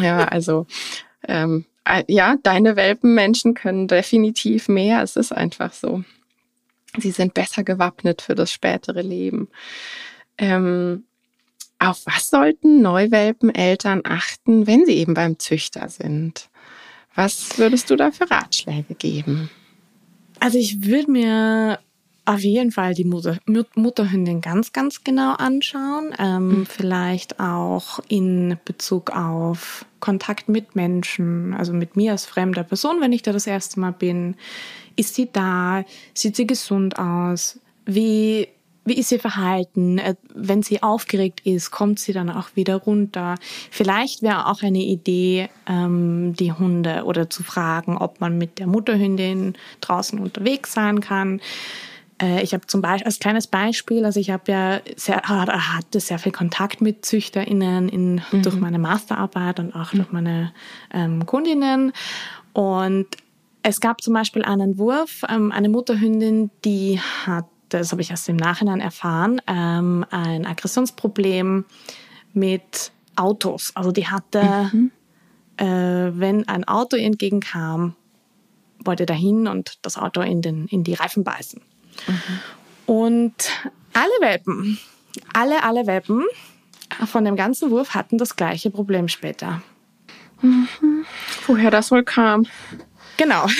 Ja, 0.00 0.24
also 0.24 0.66
ähm, 1.26 1.64
äh, 1.84 2.02
ja, 2.08 2.36
deine 2.42 2.76
Welpenmenschen 2.76 3.54
können 3.54 3.88
definitiv 3.88 4.68
mehr. 4.68 5.02
Es 5.02 5.16
ist 5.16 5.32
einfach 5.32 5.72
so 5.72 6.02
sie 6.98 7.10
sind 7.10 7.34
besser 7.34 7.64
gewappnet 7.64 8.22
für 8.22 8.34
das 8.34 8.52
spätere 8.52 9.02
Leben. 9.02 9.48
Ähm, 10.38 11.04
auf 11.78 12.06
was 12.06 12.30
sollten 12.30 12.82
Neuwelpeneltern 12.82 14.02
achten, 14.04 14.66
wenn 14.66 14.86
sie 14.86 14.94
eben 14.94 15.14
beim 15.14 15.38
Züchter 15.38 15.88
sind? 15.88 16.48
Was 17.14 17.58
würdest 17.58 17.90
du 17.90 17.96
da 17.96 18.10
für 18.10 18.30
Ratschläge 18.30 18.94
geben? 18.94 19.50
Also 20.40 20.58
ich 20.58 20.84
würde 20.84 21.10
mir 21.10 21.78
auf 22.26 22.40
jeden 22.40 22.70
Fall 22.70 22.94
die 22.94 23.04
Mutter, 23.04 23.38
Mutterhündin 23.74 24.40
ganz, 24.40 24.72
ganz 24.72 25.04
genau 25.04 25.34
anschauen. 25.34 26.14
Ähm, 26.18 26.48
mhm. 26.48 26.66
Vielleicht 26.66 27.38
auch 27.38 28.00
in 28.08 28.56
Bezug 28.64 29.10
auf 29.10 29.84
Kontakt 30.00 30.48
mit 30.48 30.74
Menschen, 30.74 31.54
also 31.54 31.72
mit 31.72 31.96
mir 31.96 32.12
als 32.12 32.24
fremder 32.24 32.64
Person, 32.64 33.00
wenn 33.00 33.12
ich 33.12 33.22
da 33.22 33.32
das 33.32 33.46
erste 33.46 33.78
Mal 33.80 33.92
bin. 33.92 34.36
Ist 34.96 35.14
sie 35.14 35.28
da? 35.30 35.84
Sieht 36.14 36.36
sie 36.36 36.46
gesund 36.46 36.98
aus? 36.98 37.60
Wie, 37.84 38.48
wie 38.86 38.94
ist 38.94 39.12
ihr 39.12 39.20
Verhalten? 39.20 39.98
Äh, 39.98 40.14
wenn 40.34 40.62
sie 40.62 40.82
aufgeregt 40.82 41.42
ist, 41.44 41.70
kommt 41.70 41.98
sie 41.98 42.14
dann 42.14 42.30
auch 42.30 42.48
wieder 42.54 42.76
runter? 42.76 43.34
Vielleicht 43.70 44.22
wäre 44.22 44.46
auch 44.46 44.62
eine 44.62 44.82
Idee, 44.82 45.50
ähm, 45.68 46.34
die 46.34 46.52
Hunde 46.52 47.04
oder 47.04 47.28
zu 47.28 47.42
fragen, 47.42 47.98
ob 47.98 48.20
man 48.20 48.38
mit 48.38 48.58
der 48.58 48.66
Mutterhündin 48.66 49.54
draußen 49.82 50.18
unterwegs 50.18 50.72
sein 50.72 51.00
kann. 51.00 51.40
Äh, 52.20 52.42
ich 52.42 52.54
habe 52.54 52.66
zum 52.66 52.80
Beispiel 52.80 53.06
als 53.06 53.18
kleines 53.18 53.46
Beispiel, 53.46 54.04
also 54.04 54.20
ich 54.20 54.30
habe 54.30 54.50
ja 54.50 54.80
sehr, 54.96 55.22
hatte 55.22 56.00
sehr 56.00 56.18
viel 56.18 56.32
Kontakt 56.32 56.80
mit 56.80 57.04
ZüchterInnen 57.04 57.88
in, 57.88 58.22
mhm. 58.30 58.42
durch 58.42 58.56
meine 58.56 58.78
Masterarbeit 58.78 59.60
und 59.60 59.74
auch 59.74 59.92
mhm. 59.92 59.98
durch 59.98 60.12
meine 60.12 60.52
ähm, 60.92 61.26
Kundinnen. 61.26 61.92
Und 62.52 63.06
es 63.62 63.80
gab 63.80 64.02
zum 64.02 64.14
Beispiel 64.14 64.42
einen 64.42 64.78
Wurf, 64.78 65.22
ähm, 65.28 65.50
eine 65.50 65.68
Mutterhündin, 65.68 66.50
die 66.64 67.00
hat, 67.26 67.46
das 67.68 67.90
habe 67.92 68.02
ich 68.02 68.10
erst 68.10 68.28
im 68.28 68.36
Nachhinein 68.36 68.80
erfahren, 68.80 69.40
ähm, 69.46 70.04
ein 70.10 70.46
Aggressionsproblem 70.46 71.64
mit 72.32 72.92
Autos. 73.16 73.72
Also 73.74 73.90
die 73.90 74.06
hatte, 74.06 74.70
mhm. 74.72 74.90
äh, 75.56 75.64
wenn 75.64 76.46
ein 76.46 76.64
Auto 76.64 76.96
entgegenkam, 76.96 77.96
wollte 78.84 79.06
dahin 79.06 79.48
und 79.48 79.78
das 79.82 79.96
Auto 79.96 80.20
in, 80.20 80.42
den, 80.42 80.66
in 80.66 80.84
die 80.84 80.94
Reifen 80.94 81.24
beißen. 81.24 81.62
Mhm. 82.06 82.40
Und 82.86 83.50
alle 83.92 84.12
Welpen, 84.20 84.78
alle, 85.32 85.62
alle 85.62 85.86
Welpen 85.86 86.24
von 87.06 87.24
dem 87.24 87.36
ganzen 87.36 87.70
Wurf 87.70 87.94
hatten 87.94 88.18
das 88.18 88.36
gleiche 88.36 88.70
Problem 88.70 89.08
später. 89.08 89.62
Mhm. 90.42 91.06
Woher 91.46 91.70
das 91.70 91.90
wohl 91.90 92.04
kam. 92.04 92.46
Genau. 93.16 93.46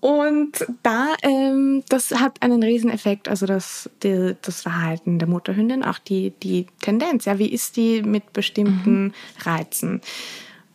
Und 0.00 0.66
da, 0.82 1.14
ähm, 1.22 1.84
das 1.88 2.10
hat 2.10 2.42
einen 2.42 2.60
Rieseneffekt, 2.64 3.28
also 3.28 3.46
das, 3.46 3.88
die, 4.02 4.34
das 4.42 4.62
Verhalten 4.62 5.20
der 5.20 5.28
Mutterhündin, 5.28 5.84
auch 5.84 6.00
die, 6.00 6.30
die 6.42 6.66
Tendenz, 6.80 7.24
ja, 7.26 7.38
wie 7.38 7.46
ist 7.46 7.76
die 7.76 8.02
mit 8.02 8.32
bestimmten 8.32 9.04
mhm. 9.04 9.12
Reizen? 9.42 10.00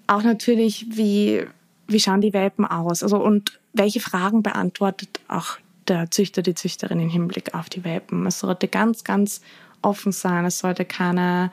Auch 0.08 0.24
natürlich, 0.24 0.86
wie, 0.92 1.46
wie 1.88 2.00
schauen 2.00 2.22
die 2.22 2.34
Welpen 2.34 2.66
aus? 2.66 3.04
Also, 3.04 3.18
und 3.18 3.60
welche 3.74 4.00
Fragen 4.00 4.44
beantwortet 4.44 5.20
auch 5.28 5.58
der 5.88 6.12
Züchter, 6.12 6.42
die 6.42 6.56
Züchterin 6.56 7.00
im 7.00 7.10
Hinblick 7.10 7.54
auf 7.54 7.70
die 7.70 7.84
Welpen? 7.84 8.26
Es 8.26 8.40
sollte 8.40 8.68
ganz, 8.68 9.04
ganz 9.04 9.42
offen 9.82 10.12
sein. 10.12 10.46
Es 10.46 10.60
sollte 10.60 10.86
keine, 10.86 11.52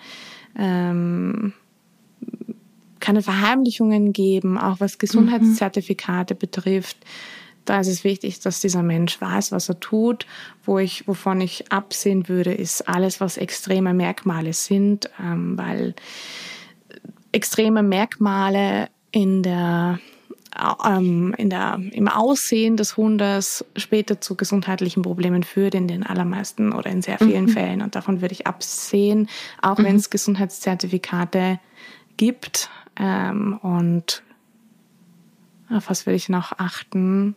ähm, 0.59 1.53
keine 3.01 3.23
Verheimlichungen 3.23 4.13
geben, 4.13 4.59
auch 4.59 4.81
was 4.81 4.99
Gesundheitszertifikate 4.99 6.35
mhm. 6.35 6.39
betrifft. 6.39 6.97
Da 7.65 7.81
ist 7.81 7.89
es 7.89 8.05
wichtig, 8.05 8.41
dass 8.41 8.61
dieser 8.61 8.83
Mensch 8.83 9.21
weiß, 9.21 9.53
was 9.53 9.69
er 9.69 9.81
tut. 9.81 10.27
Wo 10.65 10.79
ich, 10.79 11.07
wovon 11.09 11.41
ich 11.41 11.73
absehen 11.73 12.29
würde, 12.29 12.53
ist 12.53 12.89
alles, 12.89 13.21
was 13.21 13.37
extreme 13.37 13.95
Merkmale 13.95 14.53
sind, 14.53 15.09
ähm, 15.23 15.57
weil 15.57 15.95
extreme 17.33 17.83
Merkmale 17.83 18.89
in 19.11 19.43
der 19.43 19.99
ähm, 20.87 21.35
in 21.37 21.51
der, 21.51 21.81
im 21.93 22.09
Aussehen 22.09 22.77
des 22.77 22.97
Hundes 22.97 23.65
später 23.77 24.21
zu 24.21 24.37
gesundheitlichen 24.37 25.03
Problemen 25.03 25.43
führt, 25.43 25.75
in 25.75 25.89
den 25.89 26.05
allermeisten 26.05 26.73
oder 26.73 26.91
in 26.91 27.03
sehr 27.03 27.19
vielen 27.19 27.47
mhm. 27.47 27.51
Fällen. 27.51 27.83
Und 27.83 27.95
davon 27.95 28.21
würde 28.21 28.33
ich 28.33 28.47
absehen, 28.47 29.29
auch 29.63 29.79
mhm. 29.79 29.85
wenn 29.85 29.97
es 29.97 30.11
Gesundheitszertifikate 30.11 31.59
gibt. 32.17 32.71
Ähm, 32.97 33.59
und 33.63 34.23
auf 35.71 35.91
was 35.91 36.07
würde 36.07 36.17
ich 36.17 36.29
noch 36.29 36.53
achten? 36.59 37.37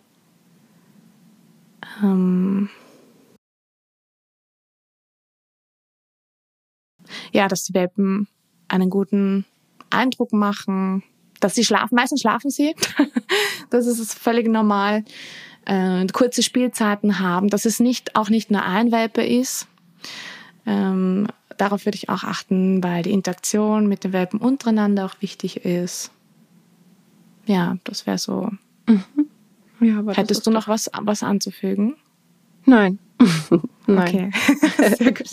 Ähm 2.04 2.70
ja, 7.32 7.48
dass 7.48 7.64
die 7.64 7.74
Welpen 7.74 8.28
einen 8.68 8.90
guten 8.90 9.46
Eindruck 9.90 10.34
machen, 10.34 11.04
dass 11.40 11.56
sie 11.56 11.64
schlafen. 11.64 11.96
Meistens 11.96 12.22
schlafen 12.22 12.50
sie. 12.50 12.76
das 13.70 13.88
ist 13.88 14.14
völlig 14.14 14.48
normal. 14.48 15.04
Äh, 15.66 16.06
kurze 16.08 16.44
Spielzeiten 16.44 17.20
haben, 17.20 17.50
dass 17.50 17.66
es 17.66 17.80
nicht, 17.80 18.16
auch 18.16 18.30
nicht 18.30 18.52
nur 18.52 18.64
ein 18.64 18.92
Welpe 18.92 19.24
ist. 19.24 19.68
Ähm, 20.66 21.28
darauf 21.58 21.86
würde 21.86 21.96
ich 21.96 22.10
auch 22.10 22.24
achten, 22.24 22.84
weil 22.84 23.04
die 23.04 23.12
Interaktion 23.12 23.88
mit 23.88 24.04
den 24.04 24.14
Welpen 24.14 24.40
untereinander 24.40 25.06
auch 25.06 25.22
wichtig 25.22 25.66
ist. 25.66 26.12
Ja, 27.46 27.78
das 27.84 28.06
wäre 28.06 28.18
so. 28.18 28.52
Mhm. 28.88 29.04
Ja, 29.80 30.04
Hättest 30.14 30.48
du 30.48 30.52
noch 30.52 30.68
was, 30.68 30.90
was 31.02 31.24
anzufügen? 31.24 31.96
Nein. 32.66 33.00
Nein. 33.88 34.08
Okay. 34.08 34.32
Sehr 34.98 35.14
gut. 35.14 35.32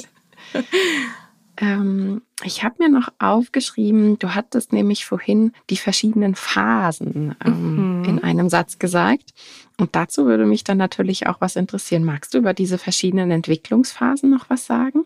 Ähm, 1.57 2.23
ich 2.43 2.65
habe 2.65 2.77
mir 2.79 2.89
noch 2.89 3.09
aufgeschrieben, 3.19 4.19
du 4.19 4.35
hattest 4.35 4.73
nämlich 4.73 5.05
vorhin 5.05 5.53
die 5.71 5.77
verschiedenen 5.77 6.35
Phasen 6.35 7.37
ähm, 7.45 8.01
mhm. 8.01 8.05
in 8.05 8.23
einem 8.23 8.49
Satz 8.49 8.79
gesagt. 8.79 9.33
Und 9.79 9.95
dazu 9.95 10.27
würde 10.27 10.47
mich 10.47 10.65
dann 10.65 10.79
natürlich 10.79 11.27
auch 11.27 11.41
was 11.41 11.57
interessieren. 11.57 12.05
Magst 12.05 12.35
du 12.35 12.39
über 12.39 12.55
diese 12.55 12.79
verschiedenen 12.79 13.31
Entwicklungsphasen 13.31 14.31
noch 14.31 14.51
was 14.51 14.67
sagen? 14.67 15.05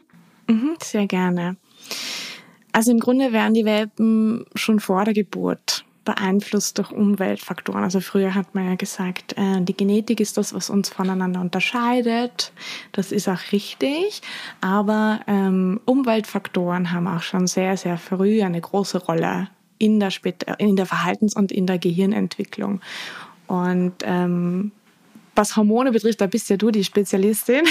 Mhm, 0.49 0.77
sehr 0.83 1.07
gerne. 1.07 1.57
Also 2.73 2.91
im 2.93 3.01
Grunde 3.01 3.33
werden 3.33 3.55
die 3.55 3.65
Welpen 3.65 4.47
schon 4.55 4.81
vor 4.81 5.05
der 5.05 5.15
Geburt 5.15 5.85
beeinflusst 6.09 6.79
durch 6.79 6.91
Umweltfaktoren. 6.91 7.85
Also 7.85 8.01
früher 8.01 8.35
hat 8.35 8.55
man 8.55 8.67
ja 8.67 8.75
gesagt, 8.77 9.35
äh, 9.37 9.61
die 9.61 9.77
Genetik 9.77 10.21
ist 10.21 10.39
das, 10.39 10.55
was 10.55 10.71
uns 10.71 10.89
voneinander 10.89 11.43
unterscheidet. 11.43 12.51
Das 12.93 13.13
ist 13.13 13.29
auch 13.29 13.53
richtig. 13.53 14.23
Aber 14.63 15.21
ähm, 15.27 15.81
Umweltfaktoren 15.85 16.93
haben 16.93 17.07
auch 17.07 17.21
schon 17.21 17.47
sehr, 17.47 17.77
sehr 17.77 17.99
früh 17.99 18.43
eine 18.43 18.59
große 18.59 19.05
Rolle 19.05 19.49
in 19.77 20.01
der, 20.01 20.11
Verhaltens- 20.11 21.37
und 21.37 21.53
in 21.53 21.67
der 21.67 21.79
Gehirnentwicklung. 21.79 22.81
Und 23.47 23.93
ähm, 24.03 24.73
was 25.39 25.57
Hormone 25.57 25.93
betrifft, 25.93 26.21
da 26.21 26.27
bist 26.27 26.51
ja 26.51 26.57
du 26.59 26.71
die 26.71 26.85
Spezialistin. 26.85 27.63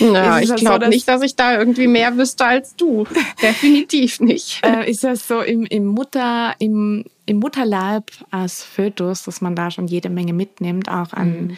Ja, 0.00 0.38
ich 0.40 0.52
glaube 0.56 0.86
so, 0.86 0.90
nicht, 0.90 1.06
dass 1.06 1.22
ich 1.22 1.36
da 1.36 1.56
irgendwie 1.56 1.86
mehr 1.86 2.16
wüsste 2.16 2.44
als 2.46 2.74
du. 2.74 3.06
Definitiv 3.42 4.18
nicht. 4.18 4.66
Äh, 4.66 4.90
ist 4.90 5.04
das 5.04 5.28
so 5.28 5.42
im, 5.42 5.64
im, 5.66 5.86
Mutter, 5.86 6.54
im, 6.58 7.04
im 7.26 7.38
Mutterleib 7.38 8.10
als 8.30 8.64
Fötus, 8.64 9.22
dass 9.22 9.40
man 9.40 9.54
da 9.54 9.70
schon 9.70 9.86
jede 9.86 10.08
Menge 10.08 10.32
mitnimmt, 10.32 10.88
auch 10.88 11.12
an, 11.12 11.48
mhm. 11.48 11.56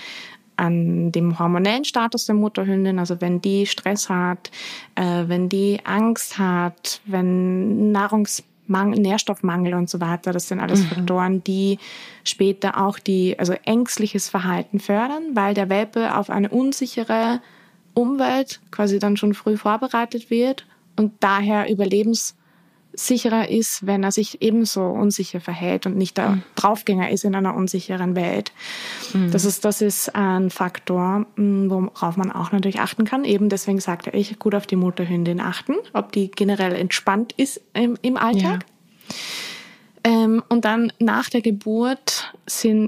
an 0.57 1.13
dem 1.13 1.39
hormonellen 1.39 1.85
Status 1.85 2.27
der 2.27 2.35
Mutterhündin. 2.35 2.99
Also 2.99 3.21
wenn 3.21 3.41
die 3.41 3.67
Stress 3.67 4.11
hat, 4.11 4.51
äh, 4.97 5.25
wenn 5.29 5.49
die 5.49 5.79
Angst 5.85 6.39
hat, 6.39 7.01
wenn 7.07 7.93
Nahrungs 7.93 8.43
Mangel, 8.69 9.01
Nährstoffmangel 9.01 9.75
und 9.75 9.89
so 9.91 10.01
weiter. 10.01 10.33
Das 10.33 10.49
sind 10.49 10.61
alles 10.61 10.81
mhm. 10.81 10.87
Faktoren, 10.87 11.45
die 11.45 11.79
später 12.25 12.85
auch 12.85 12.99
die, 12.99 13.39
also 13.39 13.55
ängstliches 13.65 14.29
Verhalten 14.29 14.81
fördern, 14.81 15.35
weil 15.35 15.55
der 15.55 15.69
Welpe 15.69 16.17
auf 16.17 16.31
eine 16.31 16.49
unsichere 16.49 17.41
Umwelt 17.95 18.61
quasi 18.71 18.99
dann 18.99 19.17
schon 19.17 19.35
früh 19.35 19.57
vorbereitet 19.57 20.31
wird 20.31 20.67
und 20.97 21.13
daher 21.21 21.69
überlebenssicherer 22.99 23.49
ist, 23.49 23.87
wenn 23.87 24.03
er 24.03 24.13
sich 24.13 24.43
ebenso 24.43 24.85
unsicher 24.87 25.41
verhält 25.41 25.87
und 25.87 25.97
nicht 25.97 26.17
der 26.17 26.31
mhm. 26.31 26.43
Draufgänger 26.57 27.11
ist 27.11 27.25
in 27.25 27.35
einer 27.35 27.55
unsicheren 27.55 28.17
Welt. 28.17 28.53
Mhm. 29.13 29.31
Das 29.31 29.45
ist, 29.45 29.65
das 29.65 29.81
ist 29.81 30.15
ein 30.15 30.51
Faktor, 30.51 31.27
mm, 31.37 31.71
worauf 31.71 32.17
man 32.17 32.33
auch 32.33 32.53
natürlich 32.53 32.81
achten 32.81 33.05
kann. 33.05 33.25
Eben 33.25 33.49
deswegen 33.49 33.81
sagte 33.81 34.11
ich, 34.11 34.39
gut 34.39 34.55
auf 34.55 34.67
die 34.67 34.77
Mutterhündin 34.77 35.41
achten, 35.41 35.75
ob 35.93 36.13
die 36.13 36.31
generell 36.31 36.75
entspannt 36.75 37.33
ist 37.37 37.61
im, 37.75 37.97
im 38.03 38.17
Alltag. 38.17 38.65
Ja. 38.65 39.15
Ähm, 40.05 40.43
und 40.49 40.65
dann 40.65 40.93
nach 40.99 41.29
der 41.29 41.43
Geburt 41.43 42.33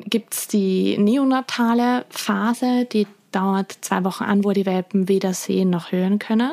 gibt 0.04 0.34
es 0.34 0.48
die 0.48 0.96
neonatale 0.98 2.06
Phase, 2.08 2.86
die 2.90 3.06
dauert 3.32 3.78
zwei 3.80 4.04
Wochen 4.04 4.24
an, 4.24 4.44
wo 4.44 4.52
die 4.52 4.66
Welpen 4.66 5.08
weder 5.08 5.34
sehen 5.34 5.70
noch 5.70 5.92
hören 5.92 6.18
können. 6.18 6.52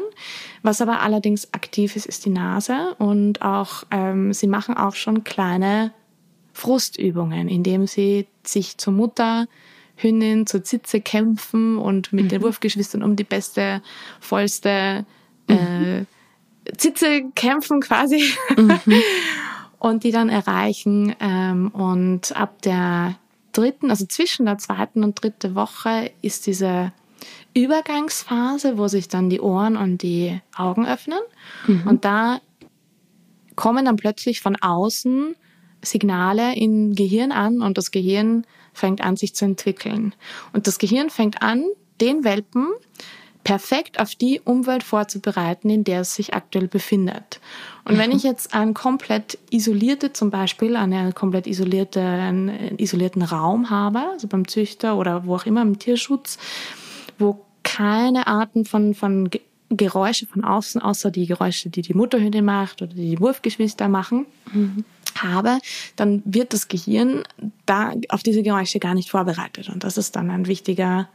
Was 0.62 0.82
aber 0.82 1.02
allerdings 1.02 1.54
aktiv 1.54 1.96
ist, 1.96 2.06
ist 2.06 2.26
die 2.26 2.30
Nase 2.30 2.96
und 3.00 3.42
auch 3.42 3.84
ähm, 3.92 4.34
sie 4.34 4.48
machen 4.48 4.78
auch 4.78 4.96
schon 4.96 5.24
kleine 5.24 5.92
Frustübungen, 6.54 7.48
indem 7.48 7.88
sie 7.88 8.28
sich 8.44 8.78
zur 8.78 8.94
Mutter 8.94 9.48
Hündin 9.98 10.46
zur 10.46 10.64
Zitze 10.64 11.02
kämpfen 11.02 11.78
und 11.78 12.14
mit 12.14 12.26
mhm. 12.26 12.30
den 12.30 12.42
Wurfgeschwistern 12.44 13.04
um 13.04 13.16
die 13.16 13.24
beste, 13.24 13.82
vollste 14.20 15.06
äh, 15.48 15.54
mhm. 15.54 16.08
Zitze 16.78 17.24
kämpfen 17.36 17.82
quasi 17.82 18.24
mhm. 18.56 18.80
und 19.80 20.04
die 20.04 20.12
dann 20.12 20.30
erreichen 20.30 21.16
ähm, 21.20 21.70
und 21.70 22.36
ab 22.36 22.62
der 22.62 23.16
dritten, 23.58 23.90
also 23.90 24.06
zwischen 24.06 24.46
der 24.46 24.58
zweiten 24.58 25.04
und 25.04 25.22
dritten 25.22 25.56
Woche 25.56 26.12
ist 26.22 26.48
diese 26.48 26.92
Übergangsphase, 27.54 28.78
wo 28.78 28.88
sich 28.88 29.08
dann 29.08 29.30
die 29.30 29.42
Ohren 29.42 29.78
und 29.78 30.04
die 30.04 30.40
Augen 30.56 30.86
öffnen. 30.86 31.20
Mhm. 31.66 31.88
Und 31.88 32.06
da 32.06 32.40
kommen 33.56 33.86
dann 33.86 33.96
plötzlich 33.96 34.42
von 34.42 34.56
außen 34.56 35.36
Signale 35.82 36.56
im 36.56 36.94
Gehirn 36.94 37.32
an 37.32 37.62
und 37.62 37.78
das 37.78 37.92
Gehirn 37.92 38.46
fängt 38.74 39.02
an, 39.02 39.16
sich 39.16 39.34
zu 39.34 39.46
entwickeln. 39.46 40.14
Und 40.54 40.68
das 40.68 40.78
Gehirn 40.78 41.10
fängt 41.10 41.42
an, 41.42 41.66
den 42.00 42.24
Welpen 42.24 42.68
perfekt 43.48 44.02
auf 44.02 44.14
die 44.14 44.42
Umwelt 44.42 44.84
vorzubereiten, 44.84 45.70
in 45.70 45.86
der 45.86 46.02
es 46.02 46.14
sich 46.14 46.34
aktuell 46.34 46.68
befindet. 46.68 47.40
Und 47.86 47.98
wenn 47.98 48.12
ich 48.12 48.24
jetzt 48.24 48.54
einen 48.54 48.74
komplett 48.74 49.38
isolierte, 49.50 50.12
zum 50.12 50.32
Beispiel 50.32 50.76
einen 50.76 51.16
komplett 51.16 51.48
isolierte, 51.48 52.02
einen 52.02 52.78
isolierten 52.78 53.22
Raum 53.22 53.70
habe, 53.70 54.00
also 54.12 54.28
beim 54.28 54.50
Züchter 54.50 54.98
oder 54.98 55.26
wo 55.26 55.36
auch 55.36 55.46
immer 55.46 55.62
im 55.62 55.80
Tierschutz, 55.80 56.38
wo 57.18 57.46
keine 57.64 58.28
Arten 58.28 58.66
von, 58.66 58.94
von 58.94 59.30
Geräusche 59.70 60.26
von 60.26 60.44
außen, 60.44 60.82
außer 60.82 61.10
die 61.10 61.26
Geräusche, 61.26 61.70
die 61.70 61.84
die 61.84 61.94
Mutterhündin 61.94 62.44
macht 62.44 62.82
oder 62.82 62.94
die, 62.94 63.12
die 63.12 63.20
Wurfgeschwister 63.22 63.88
machen, 63.88 64.26
mhm. 64.52 64.84
habe, 65.16 65.60
dann 65.96 66.22
wird 66.26 66.52
das 66.52 66.68
Gehirn 66.68 67.24
da 67.66 67.94
auf 68.10 68.24
diese 68.24 68.44
Geräusche 68.44 68.80
gar 68.80 68.94
nicht 68.94 69.10
vorbereitet. 69.10 69.70
Und 69.70 69.86
das 69.86 69.98
ist 69.98 70.18
dann 70.18 70.32
ein 70.32 70.48
wichtiger 70.48 71.08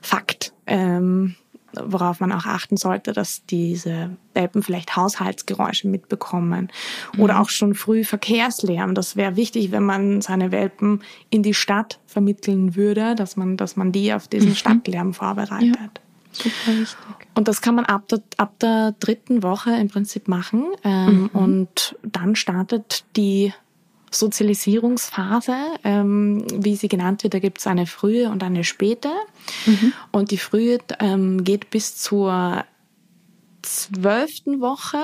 Fakt. 0.00 0.52
Ähm, 0.68 1.34
worauf 1.72 2.20
man 2.20 2.32
auch 2.32 2.46
achten 2.46 2.76
sollte, 2.76 3.12
dass 3.12 3.44
diese 3.46 4.10
Welpen 4.34 4.62
vielleicht 4.62 4.96
Haushaltsgeräusche 4.96 5.88
mitbekommen 5.88 6.68
oder 7.18 7.34
mhm. 7.34 7.40
auch 7.40 7.48
schon 7.48 7.74
früh 7.74 8.04
Verkehrslärm. 8.04 8.94
Das 8.94 9.16
wäre 9.16 9.36
wichtig, 9.36 9.72
wenn 9.72 9.84
man 9.84 10.20
seine 10.20 10.52
Welpen 10.52 11.02
in 11.30 11.42
die 11.42 11.54
Stadt 11.54 11.98
vermitteln 12.06 12.76
würde, 12.76 13.14
dass 13.14 13.36
man, 13.36 13.56
dass 13.56 13.76
man 13.76 13.92
die 13.92 14.12
auf 14.12 14.28
diesen 14.28 14.50
mhm. 14.50 14.54
Stadtlärm 14.56 15.14
vorbereitet. 15.14 15.76
Ja. 15.76 15.90
Super 16.32 16.80
wichtig. 16.80 16.96
Und 17.34 17.48
das 17.48 17.62
kann 17.62 17.74
man 17.74 17.86
ab 17.86 18.08
der, 18.08 18.20
ab 18.36 18.58
der 18.58 18.94
dritten 19.00 19.42
Woche 19.42 19.70
im 19.70 19.88
Prinzip 19.88 20.28
machen. 20.28 20.66
Ähm, 20.84 21.22
mhm. 21.22 21.26
Und 21.32 21.96
dann 22.02 22.36
startet 22.36 23.04
die 23.16 23.52
Sozialisierungsphase, 24.18 25.54
ähm, 25.84 26.44
wie 26.52 26.76
sie 26.76 26.88
genannt 26.88 27.22
wird. 27.22 27.34
Da 27.34 27.38
gibt 27.38 27.58
es 27.58 27.66
eine 27.66 27.86
frühe 27.86 28.30
und 28.30 28.42
eine 28.42 28.64
späte. 28.64 29.10
Mhm. 29.66 29.92
Und 30.12 30.30
die 30.30 30.38
frühe 30.38 30.78
ähm, 31.00 31.44
geht 31.44 31.70
bis 31.70 31.96
zur 31.96 32.64
zwölften 33.62 34.60
Woche. 34.60 34.98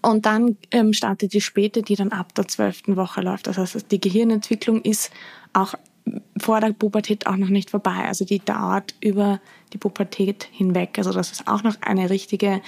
Und 0.00 0.26
dann 0.26 0.56
ähm, 0.70 0.92
startet 0.92 1.32
die 1.32 1.40
späte, 1.40 1.82
die 1.82 1.96
dann 1.96 2.12
ab 2.12 2.34
der 2.34 2.48
zwölften 2.48 2.96
Woche 2.96 3.20
läuft. 3.20 3.46
Das 3.46 3.58
heißt, 3.58 3.90
die 3.90 4.00
Gehirnentwicklung 4.00 4.82
ist 4.82 5.10
auch 5.52 5.74
vor 6.36 6.60
der 6.60 6.72
Pubertät 6.72 7.26
auch 7.26 7.36
noch 7.36 7.48
nicht 7.48 7.70
vorbei. 7.70 8.04
Also 8.06 8.24
die 8.24 8.38
dauert 8.38 8.94
über 9.00 9.40
die 9.72 9.78
Pubertät 9.78 10.48
hinweg. 10.52 10.98
Also 10.98 11.12
das 11.12 11.32
ist 11.32 11.48
auch 11.48 11.62
noch 11.62 11.76
eine 11.80 12.10
richtige, 12.10 12.60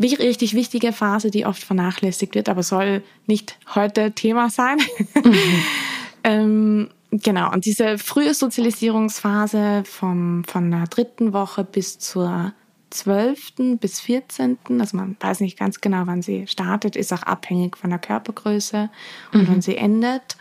richtig 0.00 0.54
wichtige 0.54 0.92
Phase, 0.92 1.30
die 1.30 1.46
oft 1.46 1.62
vernachlässigt 1.62 2.34
wird, 2.34 2.48
aber 2.48 2.62
soll 2.62 3.02
nicht 3.26 3.58
heute 3.74 4.12
Thema 4.12 4.50
sein. 4.50 4.78
Mhm. 5.22 5.34
ähm, 6.24 6.88
genau, 7.10 7.52
und 7.52 7.64
diese 7.64 7.98
frühe 7.98 8.34
Sozialisierungsphase 8.34 9.82
vom, 9.84 10.44
von 10.44 10.70
der 10.70 10.86
dritten 10.86 11.32
Woche 11.32 11.64
bis 11.64 11.98
zur 11.98 12.52
zwölften 12.90 13.76
bis 13.76 14.00
vierzehnten, 14.00 14.80
also 14.80 14.96
man 14.96 15.16
weiß 15.20 15.40
nicht 15.40 15.58
ganz 15.58 15.80
genau, 15.80 16.06
wann 16.06 16.22
sie 16.22 16.46
startet, 16.46 16.96
ist 16.96 17.12
auch 17.12 17.22
abhängig 17.22 17.76
von 17.76 17.90
der 17.90 17.98
Körpergröße 17.98 18.88
und 19.32 19.42
mhm. 19.42 19.48
wann 19.48 19.60
sie 19.60 19.76
endet. 19.76 20.38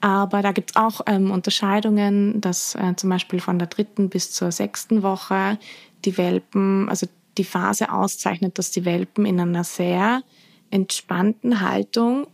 Aber 0.00 0.42
da 0.42 0.52
gibt 0.52 0.70
es 0.70 0.76
auch 0.76 1.00
ähm, 1.06 1.30
Unterscheidungen, 1.30 2.40
dass 2.40 2.74
äh, 2.74 2.94
zum 2.96 3.10
Beispiel 3.10 3.40
von 3.40 3.58
der 3.58 3.68
dritten 3.68 4.08
bis 4.08 4.32
zur 4.32 4.52
sechsten 4.52 5.02
Woche 5.02 5.58
die 6.04 6.16
Welpen, 6.16 6.88
also 6.88 7.06
die 7.36 7.44
Phase 7.44 7.92
auszeichnet, 7.92 8.58
dass 8.58 8.70
die 8.70 8.84
Welpen 8.84 9.26
in 9.26 9.40
einer 9.40 9.64
sehr 9.64 10.22
entspannten 10.70 11.60
Haltung, 11.60 12.26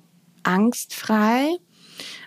angstfrei, 0.43 1.57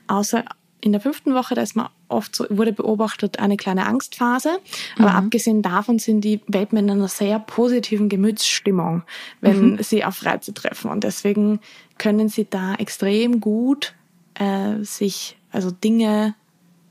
außer 0.08 0.43
in 0.82 0.91
der 0.91 1.02
fünften 1.02 1.34
Woche, 1.34 1.56
da 1.56 1.62
ist 1.62 1.76
man 1.76 1.89
oft 2.08 2.36
so, 2.36 2.45
wurde 2.50 2.71
beobachtet 2.71 3.39
eine 3.39 3.58
kleine 3.58 3.86
Angstphase. 3.86 4.60
Aber 4.97 5.10
mhm. 5.10 5.15
abgesehen 5.15 5.62
davon 5.62 6.00
sind 6.00 6.21
die 6.21 6.39
Welpen 6.47 6.78
in 6.78 6.89
einer 6.89 7.08
sehr 7.08 7.39
positiven 7.39 8.10
Gemütsstimmung, 8.10 9.04
wenn 9.41 9.71
mhm. 9.71 9.84
sie 9.84 10.06
auf 10.06 10.23
Reize 10.23 10.54
treffen. 10.54 10.89
Und 10.89 11.04
deswegen 11.04 11.60
können 11.97 12.30
sie 12.30 12.47
da 12.50 12.76
extrem 12.76 13.41
gut 13.41 13.93
äh, 14.39 14.84
sich, 14.84 15.38
also 15.52 15.71
Dinge, 15.71 16.36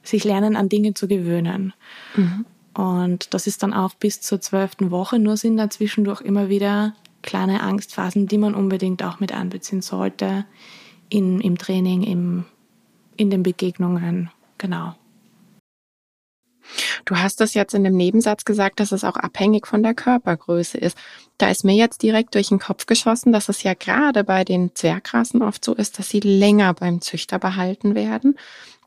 sich 0.02 0.24
lernen 0.24 0.56
an 0.56 0.68
Dinge 0.68 0.94
zu 0.94 1.08
gewöhnen. 1.08 1.72
Mhm. 2.14 2.44
Und 2.74 3.32
das 3.32 3.46
ist 3.46 3.62
dann 3.62 3.72
auch 3.72 3.94
bis 3.94 4.20
zur 4.20 4.40
zwölften 4.40 4.90
Woche, 4.90 5.18
nur 5.18 5.36
sind 5.36 5.56
da 5.56 5.70
zwischendurch 5.70 6.20
immer 6.20 6.48
wieder 6.48 6.94
kleine 7.22 7.62
Angstphasen, 7.62 8.28
die 8.28 8.38
man 8.38 8.54
unbedingt 8.54 9.02
auch 9.02 9.18
mit 9.18 9.32
einbeziehen 9.32 9.82
sollte 9.82 10.44
in, 11.08 11.40
im 11.40 11.56
Training, 11.58 12.02
im, 12.02 12.44
in 13.16 13.30
den 13.30 13.42
Begegnungen. 13.42 14.30
Genau. 14.58 14.94
Du 17.04 17.16
hast 17.16 17.40
das 17.40 17.54
jetzt 17.54 17.74
in 17.74 17.84
dem 17.84 17.96
Nebensatz 17.96 18.44
gesagt, 18.44 18.80
dass 18.80 18.92
es 18.92 19.04
auch 19.04 19.16
abhängig 19.16 19.66
von 19.66 19.82
der 19.82 19.94
Körpergröße 19.94 20.78
ist. 20.78 20.96
Da 21.38 21.48
ist 21.48 21.64
mir 21.64 21.74
jetzt 21.74 22.02
direkt 22.02 22.34
durch 22.34 22.48
den 22.48 22.58
Kopf 22.58 22.86
geschossen, 22.86 23.32
dass 23.32 23.48
es 23.48 23.62
ja 23.62 23.74
gerade 23.74 24.24
bei 24.24 24.44
den 24.44 24.74
Zwergrassen 24.74 25.42
oft 25.42 25.64
so 25.64 25.74
ist, 25.74 25.98
dass 25.98 26.08
sie 26.08 26.20
länger 26.20 26.74
beim 26.74 27.00
Züchter 27.00 27.38
behalten 27.38 27.94
werden. 27.94 28.38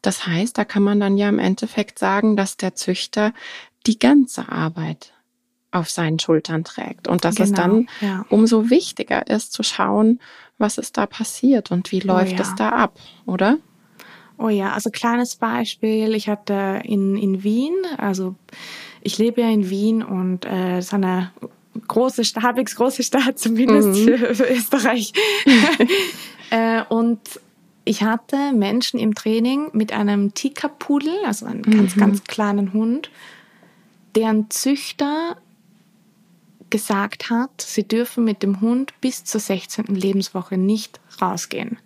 Das 0.02 0.26
heißt, 0.26 0.58
da 0.58 0.66
kann 0.66 0.84
man 0.84 1.00
dann 1.00 1.18
ja 1.18 1.30
im 1.30 1.40
Endeffekt 1.40 2.00
sagen, 2.00 2.36
dass 2.36 2.58
der 2.58 2.76
Züchter 2.76 3.34
die 3.86 4.00
ganze 4.00 4.50
Arbeit 4.50 5.14
auf 5.72 5.90
seinen 5.90 6.20
Schultern 6.20 6.64
trägt 6.64 7.08
und 7.08 7.26
dass 7.26 7.36
genau, 7.36 7.50
es 7.50 7.54
dann 7.54 7.88
ja. 8.02 8.26
umso 8.30 8.70
wichtiger 8.70 9.28
ist 9.28 9.54
zu 9.54 9.64
schauen, 9.64 10.20
was 10.58 10.78
ist 10.78 10.98
da 10.98 11.06
passiert 11.06 11.72
und 11.72 11.92
wie 11.92 12.02
oh 12.04 12.08
läuft 12.08 12.34
oh 12.34 12.36
ja. 12.36 12.42
es 12.42 12.56
da 12.56 12.70
ab, 12.70 13.00
oder? 13.26 13.58
Oh 14.40 14.48
ja, 14.48 14.72
also 14.72 14.90
kleines 14.90 15.36
Beispiel. 15.36 16.16
Ich 16.16 16.30
hatte 16.30 16.82
in, 16.86 17.18
in 17.18 17.44
Wien, 17.44 17.74
also 17.98 18.36
ich 19.02 19.18
lebe 19.18 19.42
ja 19.42 19.50
in 19.50 19.70
Wien 19.70 20.02
und 20.02 20.46
äh, 20.46 20.78
es 20.78 20.88
ist 20.88 20.94
eine 20.94 21.32
große, 21.88 22.24
halbwegs 22.42 22.76
große 22.78 23.04
Stadt, 23.04 23.34
zumindest 23.38 23.90
mhm. 23.90 24.18
für, 24.18 24.36
für, 24.36 24.50
Österreich. 24.50 25.12
äh, 26.52 26.84
und 26.88 27.20
ich 27.84 28.02
hatte 28.02 28.54
Menschen 28.54 28.98
im 28.98 29.14
Training 29.14 29.72
mit 29.74 29.92
einem 29.92 30.34
Tika-Pudel, 30.34 31.14
also 31.26 31.46
einem 31.46 31.64
mhm. 31.66 31.78
ganz, 31.78 31.98
ganz 31.98 32.24
kleinen 32.24 32.72
Hund, 32.72 33.12
deren 34.16 34.50
Züchter 34.50 35.36
gesagt 36.70 37.30
hat, 37.30 37.62
sie 37.62 37.86
dürfen 37.86 38.24
mit 38.24 38.42
dem 38.42 38.62
Hund 38.62 38.94
bis 39.02 39.26
zur 39.26 39.42
16. 39.42 39.86
Lebenswoche 39.88 40.56
nicht 40.56 41.02
rausgehen 41.22 41.78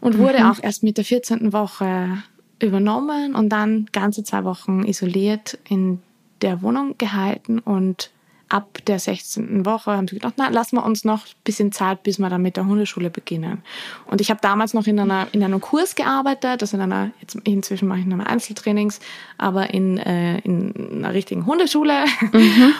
und 0.00 0.18
wurde 0.18 0.40
mhm. 0.40 0.50
auch 0.50 0.62
erst 0.62 0.82
mit 0.82 0.96
der 0.96 1.04
14. 1.04 1.52
Woche 1.52 2.22
übernommen 2.60 3.34
und 3.34 3.50
dann 3.50 3.86
ganze 3.92 4.24
zwei 4.24 4.44
Wochen 4.44 4.84
isoliert 4.84 5.58
in 5.68 6.00
der 6.42 6.62
Wohnung 6.62 6.96
gehalten 6.98 7.58
und 7.58 8.10
ab 8.48 8.78
der 8.86 8.98
16. 8.98 9.66
Woche 9.66 9.92
haben 9.92 10.08
sie 10.08 10.14
gedacht, 10.16 10.34
na, 10.36 10.48
lassen 10.48 10.76
wir 10.76 10.84
uns 10.84 11.04
noch 11.04 11.26
ein 11.26 11.32
bisschen 11.44 11.72
Zeit, 11.72 12.02
bis 12.02 12.18
wir 12.18 12.30
dann 12.30 12.42
mit 12.42 12.56
der 12.56 12.66
Hundeschule 12.66 13.10
beginnen. 13.10 13.62
Und 14.06 14.20
ich 14.20 14.30
habe 14.30 14.40
damals 14.40 14.74
noch 14.74 14.86
in, 14.86 14.98
einer, 14.98 15.28
in 15.32 15.42
einem 15.42 15.60
Kurs 15.60 15.94
gearbeitet, 15.94 16.62
also 16.62 16.76
in 16.76 16.82
einer, 16.82 17.10
jetzt 17.20 17.36
inzwischen 17.44 17.88
mache 17.88 18.00
ich 18.00 18.06
noch 18.06 18.18
Einzeltrainings, 18.18 19.00
aber 19.36 19.74
in, 19.74 19.98
äh, 19.98 20.38
in 20.40 21.04
einer 21.04 21.14
richtigen 21.14 21.46
Hundeschule. 21.46 22.04
Mhm. 22.32 22.72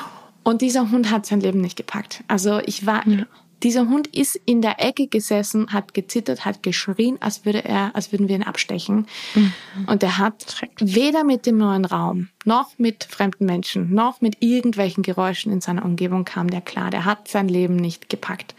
Und 0.42 0.62
dieser 0.62 0.90
Hund 0.90 1.10
hat 1.10 1.26
sein 1.26 1.40
Leben 1.40 1.60
nicht 1.60 1.76
gepackt. 1.76 2.24
Also 2.28 2.60
ich 2.64 2.86
war 2.86 3.06
ja. 3.06 3.26
Dieser 3.62 3.88
Hund 3.88 4.06
ist 4.08 4.36
in 4.44 4.62
der 4.62 4.80
Ecke 4.80 5.08
gesessen, 5.08 5.72
hat 5.72 5.92
gezittert, 5.92 6.44
hat 6.44 6.62
geschrien, 6.62 7.16
als 7.20 7.44
würde 7.44 7.64
er, 7.64 7.94
als 7.96 8.12
würden 8.12 8.28
wir 8.28 8.36
ihn 8.36 8.44
abstechen. 8.44 9.06
Mhm. 9.34 9.52
Und 9.86 10.02
er 10.02 10.18
hat 10.18 10.62
weder 10.78 11.24
mit 11.24 11.44
dem 11.44 11.58
neuen 11.58 11.84
Raum, 11.84 12.28
noch 12.44 12.78
mit 12.78 13.04
fremden 13.04 13.46
Menschen, 13.46 13.92
noch 13.92 14.20
mit 14.20 14.36
irgendwelchen 14.40 15.02
Geräuschen 15.02 15.52
in 15.52 15.60
seiner 15.60 15.84
Umgebung 15.84 16.24
kam 16.24 16.50
der 16.50 16.60
klar. 16.60 16.90
Der 16.90 17.04
hat 17.04 17.26
sein 17.26 17.48
Leben 17.48 17.76
nicht 17.76 18.08
gepackt. 18.08 18.54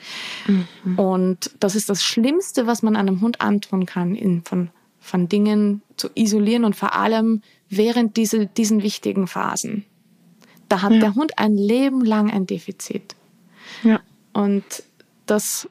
Mhm. 0.47 0.99
Und 0.99 1.51
das 1.59 1.75
ist 1.75 1.89
das 1.89 2.03
Schlimmste, 2.03 2.67
was 2.67 2.81
man 2.81 2.97
einem 2.97 3.21
Hund 3.21 3.39
antun 3.39 3.85
kann, 3.85 4.15
ihn 4.15 4.41
von, 4.43 4.69
von 4.99 5.29
Dingen 5.29 5.81
zu 5.95 6.09
isolieren 6.15 6.65
und 6.65 6.75
vor 6.75 6.93
allem 6.93 7.41
während 7.69 8.17
diese, 8.17 8.47
diesen 8.47 8.83
wichtigen 8.83 9.27
Phasen. 9.27 9.85
Da 10.67 10.81
hat 10.81 10.93
ja. 10.93 10.99
der 10.99 11.15
Hund 11.15 11.39
ein 11.39 11.55
Leben 11.55 12.03
lang 12.03 12.29
ein 12.31 12.45
Defizit. 12.45 13.15
Ja. 13.83 14.01
Und 14.33 14.63
das 15.29 15.67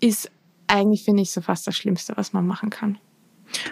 ist 0.00 0.30
eigentlich, 0.66 1.04
finde 1.04 1.22
ich, 1.22 1.32
so 1.32 1.40
fast 1.40 1.66
das 1.66 1.76
Schlimmste, 1.76 2.16
was 2.16 2.32
man 2.32 2.46
machen 2.46 2.70
kann. 2.70 2.98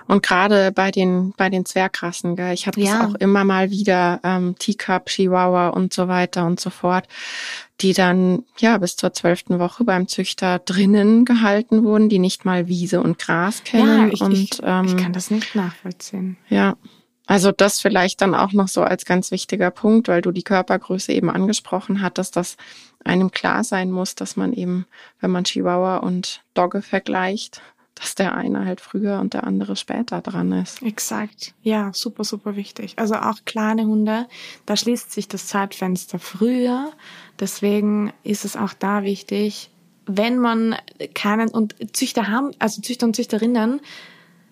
Und 0.07 0.23
gerade 0.23 0.73
bei 0.73 0.91
den, 0.91 1.33
bei 1.37 1.51
den 1.51 1.65
Zwergrassen, 1.65 2.37
gell, 2.37 2.53
ich 2.53 2.67
hatte 2.67 2.81
ja. 2.81 3.07
auch 3.07 3.15
immer 3.15 3.45
mal 3.45 3.71
wieder 3.71 4.21
ähm, 4.25 4.57
Teacup, 4.59 5.07
Chihuahua 5.07 5.69
und 5.69 5.93
so 5.93 6.09
weiter 6.09 6.47
und 6.47 6.59
so 6.59 6.71
fort, 6.71 7.07
die 7.81 7.93
dann 7.93 8.45
ja 8.59 8.79
bis 8.79 8.97
zur 8.97 9.13
zwölften 9.13 9.59
Woche 9.59 9.85
beim 9.85 10.09
Züchter 10.09 10.59
drinnen 10.59 11.25
gehalten 11.25 11.85
wurden, 11.85 12.09
die 12.09 12.19
nicht 12.19 12.45
mal 12.45 12.67
Wiese 12.67 13.01
und 13.01 13.19
Gras 13.19 13.63
kennen. 13.63 14.09
Ja, 14.09 14.13
ich, 14.13 14.21
und, 14.21 14.33
ich, 14.33 14.51
ähm, 14.63 14.87
ich 14.87 14.97
kann 14.97 15.13
das 15.13 15.31
nicht 15.31 15.55
nachvollziehen. 15.55 16.37
Ja. 16.49 16.77
Also 17.27 17.53
das 17.53 17.81
vielleicht 17.81 18.23
dann 18.23 18.35
auch 18.35 18.53
noch 18.53 18.69
so 18.69 18.83
als 18.83 19.05
ganz 19.05 19.31
wichtiger 19.31 19.71
Punkt, 19.71 20.09
weil 20.09 20.23
du 20.23 20.33
die 20.33 20.43
Körpergröße 20.43 21.13
eben 21.13 21.29
angesprochen 21.29 22.01
hattest, 22.01 22.37
dass 22.37 22.57
einem 23.05 23.31
klar 23.31 23.65
sein 23.65 23.91
muss, 23.91 24.15
dass 24.15 24.37
man 24.37 24.53
eben, 24.53 24.87
wenn 25.21 25.31
man 25.31 25.45
Chihuahua 25.45 25.99
und 25.99 26.43
Dogge 26.55 26.83
vergleicht, 26.83 27.63
dass 27.95 28.15
der 28.15 28.35
eine 28.35 28.65
halt 28.65 28.81
früher 28.81 29.19
und 29.19 29.35
der 29.35 29.45
andere 29.45 29.75
später 29.75 30.21
dran 30.21 30.53
ist. 30.53 30.83
Exakt. 30.83 31.55
Ja, 31.63 31.91
super, 31.93 32.25
super 32.25 32.55
wichtig. 32.55 32.95
Also 32.97 33.15
auch 33.15 33.39
kleine 33.45 33.87
Hunde, 33.87 34.27
da 34.67 34.77
schließt 34.77 35.11
sich 35.11 35.27
das 35.27 35.49
Zeitfenster 35.49 36.19
früher. 36.19 36.93
Deswegen 37.41 38.13
ist 38.23 38.45
es 38.45 38.57
auch 38.57 38.73
da 38.73 39.03
wichtig, 39.03 39.71
wenn 40.07 40.39
man 40.39 40.77
keinen, 41.15 41.49
und 41.49 41.75
Züchter 41.93 42.29
haben, 42.29 42.53
also 42.59 42.81
Züchter 42.81 43.07
und 43.07 43.17
Züchterinnen, 43.17 43.81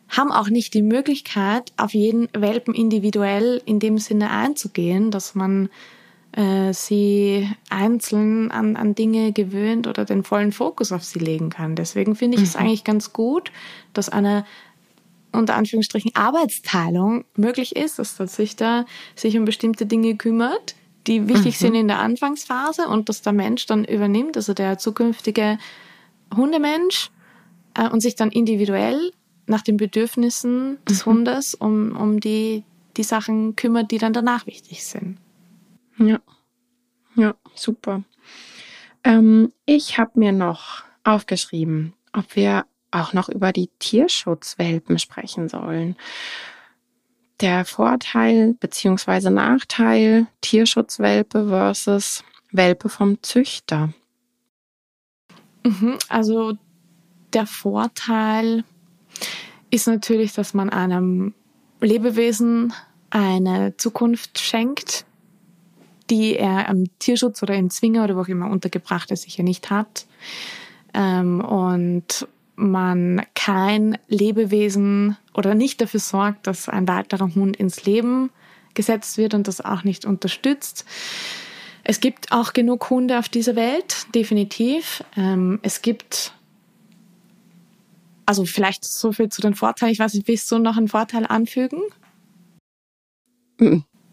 haben 0.09 0.30
auch 0.30 0.48
nicht 0.48 0.74
die 0.74 0.82
Möglichkeit, 0.82 1.72
auf 1.76 1.94
jeden 1.94 2.28
Welpen 2.32 2.74
individuell 2.74 3.61
in 3.64 3.80
dem 3.80 3.98
Sinne 3.98 4.30
einzugehen, 4.30 5.11
dass 5.11 5.35
man 5.35 5.68
äh, 6.37 6.75
sie 6.75 7.51
einzeln 7.70 8.51
an, 8.51 8.77
an 8.77 8.94
Dinge 8.94 9.33
gewöhnt 9.33 9.87
oder 9.87 10.05
den 10.05 10.22
vollen 10.22 10.53
Fokus 10.53 10.92
auf 10.92 11.03
sie 11.03 11.18
legen 11.18 11.49
kann. 11.49 11.75
Deswegen 11.75 12.14
finde 12.14 12.37
ich 12.37 12.42
mhm. 12.42 12.49
es 12.49 12.57
eigentlich 12.57 12.85
ganz 12.85 13.14
gut, 13.14 13.51
dass 13.94 14.11
eine 14.11 14.44
unter 15.33 15.55
Anführungsstrichen 15.55 16.14
Arbeitsteilung 16.14 17.25
möglich 17.37 17.75
ist, 17.75 17.99
dass 17.99 18.16
der 18.16 18.27
Züchter 18.27 18.87
sich 19.14 19.37
um 19.38 19.44
bestimmte 19.44 19.87
Dinge 19.87 20.16
kümmert, 20.16 20.75
die 21.07 21.27
wichtig 21.27 21.55
mhm. 21.57 21.66
sind 21.66 21.75
in 21.75 21.88
der 21.88 22.01
Anfangsphase 22.01 22.87
und 22.87 23.09
dass 23.09 23.22
der 23.22 23.33
Mensch 23.33 23.66
dann 23.66 23.85
übernimmt, 23.85 24.37
also 24.37 24.53
der 24.53 24.79
zukünftige 24.79 25.59
Hundemensch 26.35 27.11
äh, 27.75 27.88
und 27.88 28.01
sich 28.01 28.14
dann 28.14 28.31
individuell 28.31 29.11
nach 29.46 29.62
den 29.62 29.79
Bedürfnissen 29.79 30.79
des 30.88 31.07
mhm. 31.07 31.11
Hundes 31.11 31.55
um, 31.55 31.96
um 31.96 32.20
die, 32.20 32.64
die 32.99 33.05
Sachen 33.05 33.57
kümmert, 33.57 33.90
die 33.90 33.99
dann 33.99 34.12
danach 34.12 34.46
wichtig 34.46 34.85
sind. 34.85 35.18
Ja, 35.98 36.20
ja, 37.14 37.35
super. 37.54 38.02
Ähm, 39.04 39.52
ich 39.64 39.98
habe 39.98 40.18
mir 40.18 40.32
noch 40.32 40.85
aufgeschrieben, 41.04 41.94
ob 42.12 42.37
wir 42.37 42.66
auch 42.90 43.12
noch 43.12 43.28
über 43.28 43.52
die 43.52 43.70
Tierschutzwelpen 43.78 44.98
sprechen 44.98 45.48
sollen. 45.48 45.96
Der 47.40 47.64
Vorteil 47.64 48.54
bzw. 48.54 49.30
Nachteil 49.30 50.26
Tierschutzwelpe 50.40 51.48
versus 51.48 52.24
Welpe 52.52 52.88
vom 52.88 53.22
Züchter. 53.22 53.92
Mhm, 55.64 55.98
also 56.09 56.54
der 57.32 57.46
Vorteil 57.46 58.64
ist 59.70 59.87
natürlich, 59.87 60.32
dass 60.32 60.54
man 60.54 60.70
einem 60.70 61.35
Lebewesen 61.80 62.72
eine 63.11 63.76
Zukunft 63.76 64.38
schenkt, 64.38 65.04
die 66.11 66.37
er 66.37 66.69
am 66.69 66.85
Tierschutz 66.99 67.42
oder 67.42 67.55
im 67.55 67.71
Zwinger 67.71 68.05
oder 68.05 68.16
wo 68.16 68.23
auch 68.23 68.29
immer 68.29 68.51
untergebracht 68.51 69.11
ist, 69.11 69.23
sicher 69.23 69.42
nicht 69.42 69.71
hat. 69.71 70.07
Ähm, 70.95 71.40
und 71.40 72.27
man 72.57 73.23
kein 73.35 73.99
Lebewesen 74.09 75.16
oder 75.35 75.55
nicht 75.55 75.81
dafür 75.81 76.01
sorgt, 76.01 76.47
dass 76.47 76.69
ein 76.69 76.88
weiterer 76.88 77.35
Hund 77.35 77.57
ins 77.57 77.85
Leben 77.85 78.31
gesetzt 78.75 79.19
wird 79.19 79.35
und 79.35 79.47
das 79.49 79.61
auch 79.61 79.85
nicht 79.85 80.05
unterstützt. 80.05 80.85
Es 81.85 82.01
gibt 82.01 82.33
auch 82.33 82.53
genug 82.53 82.90
Hunde 82.90 83.19
auf 83.19 83.29
dieser 83.29 83.55
Welt, 83.55 84.07
definitiv. 84.14 85.05
Ähm, 85.16 85.61
es 85.62 85.83
gibt, 85.83 86.33
also 88.25 88.45
vielleicht 88.45 88.85
so 88.85 89.12
viel 89.12 89.29
zu 89.29 89.40
den 89.40 89.55
Vorteilen. 89.55 89.92
Ich 89.92 89.99
weiß 89.99 90.14
nicht, 90.14 90.27
willst 90.27 90.51
du 90.51 90.59
noch 90.59 90.77
einen 90.77 90.88
Vorteil 90.88 91.27
anfügen? 91.27 91.81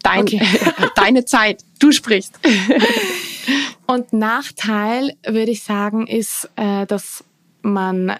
Dein, 0.04 0.22
okay. 0.22 0.40
deine 0.94 1.24
Zeit, 1.24 1.64
du 1.80 1.90
sprichst. 1.90 2.38
Und 3.86 4.12
Nachteil, 4.12 5.14
würde 5.26 5.50
ich 5.50 5.64
sagen, 5.64 6.06
ist, 6.06 6.48
äh, 6.56 6.86
dass 6.86 7.24
man 7.62 8.14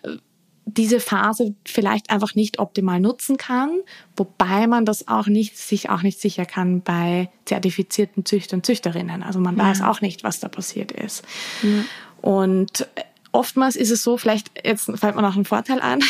diese 0.67 0.99
Phase 0.99 1.55
vielleicht 1.67 2.11
einfach 2.11 2.35
nicht 2.35 2.59
optimal 2.59 2.99
nutzen 2.99 3.37
kann, 3.37 3.81
wobei 4.17 4.67
man 4.67 4.87
das 4.87 5.09
auch 5.09 5.27
nicht, 5.27 5.59
sich 5.59 5.91
auch 5.91 6.03
nicht 6.03 6.21
sicher 6.21 6.47
kann 6.47 6.81
bei 6.81 7.29
zertifizierten 7.45 8.25
Züchtern 8.25 8.59
und 8.59 8.67
Züchterinnen. 8.67 9.23
Also 9.23 9.41
man 9.41 9.57
ja. 9.57 9.65
weiß 9.65 9.83
auch 9.83 10.01
nicht, 10.01 10.25
was 10.25 10.41
da 10.41 10.49
passiert 10.49 10.91
ist. 10.93 11.23
Ja. 11.63 11.85
Und 12.23 12.89
oftmals 13.33 13.77
ist 13.77 13.91
es 13.91 14.03
so, 14.03 14.17
vielleicht, 14.17 14.51
jetzt 14.65 14.91
fällt 14.99 15.17
mir 15.17 15.23
noch 15.23 15.37
ein 15.37 15.45
Vorteil 15.45 15.81
an, 15.81 16.01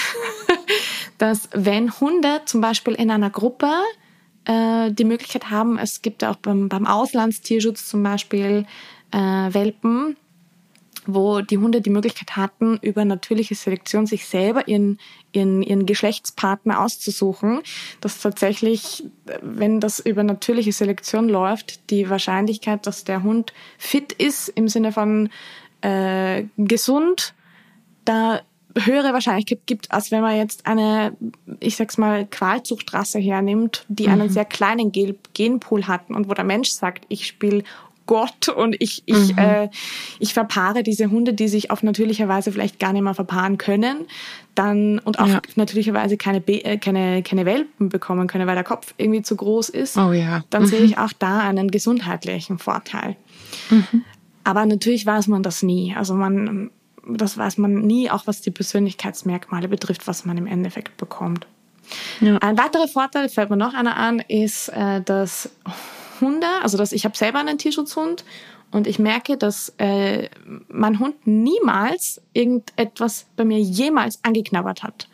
dass 1.19 1.49
wenn 1.53 1.99
Hunde 1.99 2.43
zum 2.45 2.61
Beispiel 2.61 2.95
in 2.95 3.11
einer 3.11 3.31
Gruppe 3.31 3.73
äh, 4.45 4.91
die 4.93 5.05
Möglichkeit 5.05 5.51
haben, 5.51 5.79
es 5.79 6.03
gibt 6.03 6.25
auch 6.25 6.37
beim, 6.37 6.69
beim 6.69 6.87
Auslandstierschutz 6.87 7.89
zum 7.89 8.03
Beispiel 8.03 8.67
äh, 9.11 9.19
Welpen, 9.19 10.17
wo 11.07 11.41
die 11.41 11.59
Hunde 11.59 11.81
die 11.81 11.91
Möglichkeit 11.91 12.37
hatten, 12.37 12.79
über 12.81 13.05
natürliche 13.05 13.55
Selektion 13.55 14.07
sich 14.07 14.27
selber 14.27 14.69
ihren, 14.69 14.99
ihren, 15.33 15.63
ihren 15.63 15.87
Geschlechtspartner 15.87 16.81
auszusuchen, 16.81 17.61
dass 18.01 18.21
tatsächlich, 18.21 19.05
wenn 19.43 19.81
das 19.81 20.01
über 20.01 20.23
natürliche 20.23 20.73
Selektion 20.73 21.29
läuft, 21.29 21.91
die 21.91 22.09
Wahrscheinlichkeit, 22.09 22.87
dass 22.87 23.05
der 23.05 23.23
Hund 23.23 23.53
fit 23.79 24.13
ist 24.13 24.49
im 24.49 24.69
Sinne 24.69 24.93
von 24.93 25.29
äh, 25.83 26.45
gesund, 26.57 27.35
da 28.05 28.41
höhere 28.77 29.13
Wahrscheinlichkeit 29.13 29.61
gibt, 29.67 29.93
als 29.93 30.11
wenn 30.11 30.21
man 30.21 30.37
jetzt 30.37 30.67
eine, 30.67 31.17
ich 31.61 31.77
sag's 31.77 31.99
mal, 31.99 32.27
Qualzuchtrasse 32.27 33.19
hernimmt, 33.19 33.85
die 33.89 34.09
einen 34.09 34.29
mhm. 34.29 34.33
sehr 34.33 34.45
kleinen 34.45 34.93
Genpool 34.93 35.87
hatten 35.87 36.15
und 36.15 36.29
wo 36.29 36.35
der 36.35 36.45
Mensch 36.45 36.71
sagt, 36.71 37.05
ich 37.09 37.27
spiele 37.27 37.63
Gott 38.07 38.49
und 38.49 38.77
ich, 38.81 39.03
ich, 39.07 39.33
mhm. 39.33 39.39
äh, 39.39 39.69
ich 40.19 40.35
verpaare 40.35 40.83
diese 40.83 41.11
Hunde, 41.11 41.33
die 41.33 41.49
sich 41.49 41.71
auf 41.71 41.83
natürliche 41.83 42.29
Weise 42.29 42.53
vielleicht 42.53 42.79
gar 42.79 42.93
nicht 42.93 43.03
mehr 43.03 43.15
verpaaren 43.15 43.57
können, 43.57 44.07
dann 44.55 44.99
und 44.99 45.19
auch 45.19 45.27
ja. 45.27 45.41
natürlicherweise 45.57 46.17
keine, 46.17 46.47
äh, 46.47 46.77
keine, 46.77 47.23
keine 47.23 47.47
Welpen 47.47 47.89
bekommen 47.89 48.27
können, 48.27 48.47
weil 48.47 48.57
der 48.57 48.65
Kopf 48.65 48.95
irgendwie 48.99 49.23
zu 49.23 49.37
groß 49.37 49.71
ist, 49.71 49.97
oh 49.97 50.13
ja. 50.13 50.45
dann 50.51 50.63
mhm. 50.63 50.67
sehe 50.67 50.81
ich 50.81 50.99
auch 50.99 51.13
da 51.19 51.39
einen 51.39 51.71
gesundheitlichen 51.71 52.59
Vorteil. 52.59 53.17
Mhm. 53.71 54.05
Aber 54.45 54.67
natürlich 54.67 55.07
weiß 55.07 55.29
man 55.29 55.43
das 55.43 55.63
nie. 55.63 55.95
Also 55.97 56.15
man, 56.15 56.71
das 57.07 57.37
weiß 57.37 57.59
man 57.59 57.83
nie, 57.83 58.11
auch 58.11 58.27
was 58.27 58.41
die 58.41 58.51
Persönlichkeitsmerkmale 58.51 59.69
betrifft, 59.69 60.07
was 60.07 60.25
man 60.25 60.39
im 60.39 60.47
Endeffekt 60.47 60.97
bekommt. 60.97 61.47
Ja. 62.21 62.39
Ein 62.39 62.59
weiterer 62.59 62.89
Vorteil, 62.89 63.29
fällt 63.29 63.51
mir 63.51 63.57
noch 63.57 63.75
einer 63.75 63.97
an, 63.97 64.21
ist, 64.21 64.69
äh, 64.69 65.03
dass 65.03 65.51
Hunde, 66.21 66.47
also 66.63 66.79
dass 66.79 66.93
ich 66.93 67.05
habe 67.05 67.17
selber 67.17 67.41
einen 67.41 67.59
Tierschutzhund 67.59 68.25
und 68.71 68.87
ich 68.87 68.99
merke, 68.99 69.37
dass 69.37 69.73
äh, 69.79 70.29
mein 70.69 70.99
Hund 70.99 71.27
niemals 71.27 72.21
irgendetwas 72.33 73.27
bei 73.37 73.45
mir 73.45 73.61
jemals 73.61 74.19
angeknabbert 74.25 74.83
hat. 74.83 75.09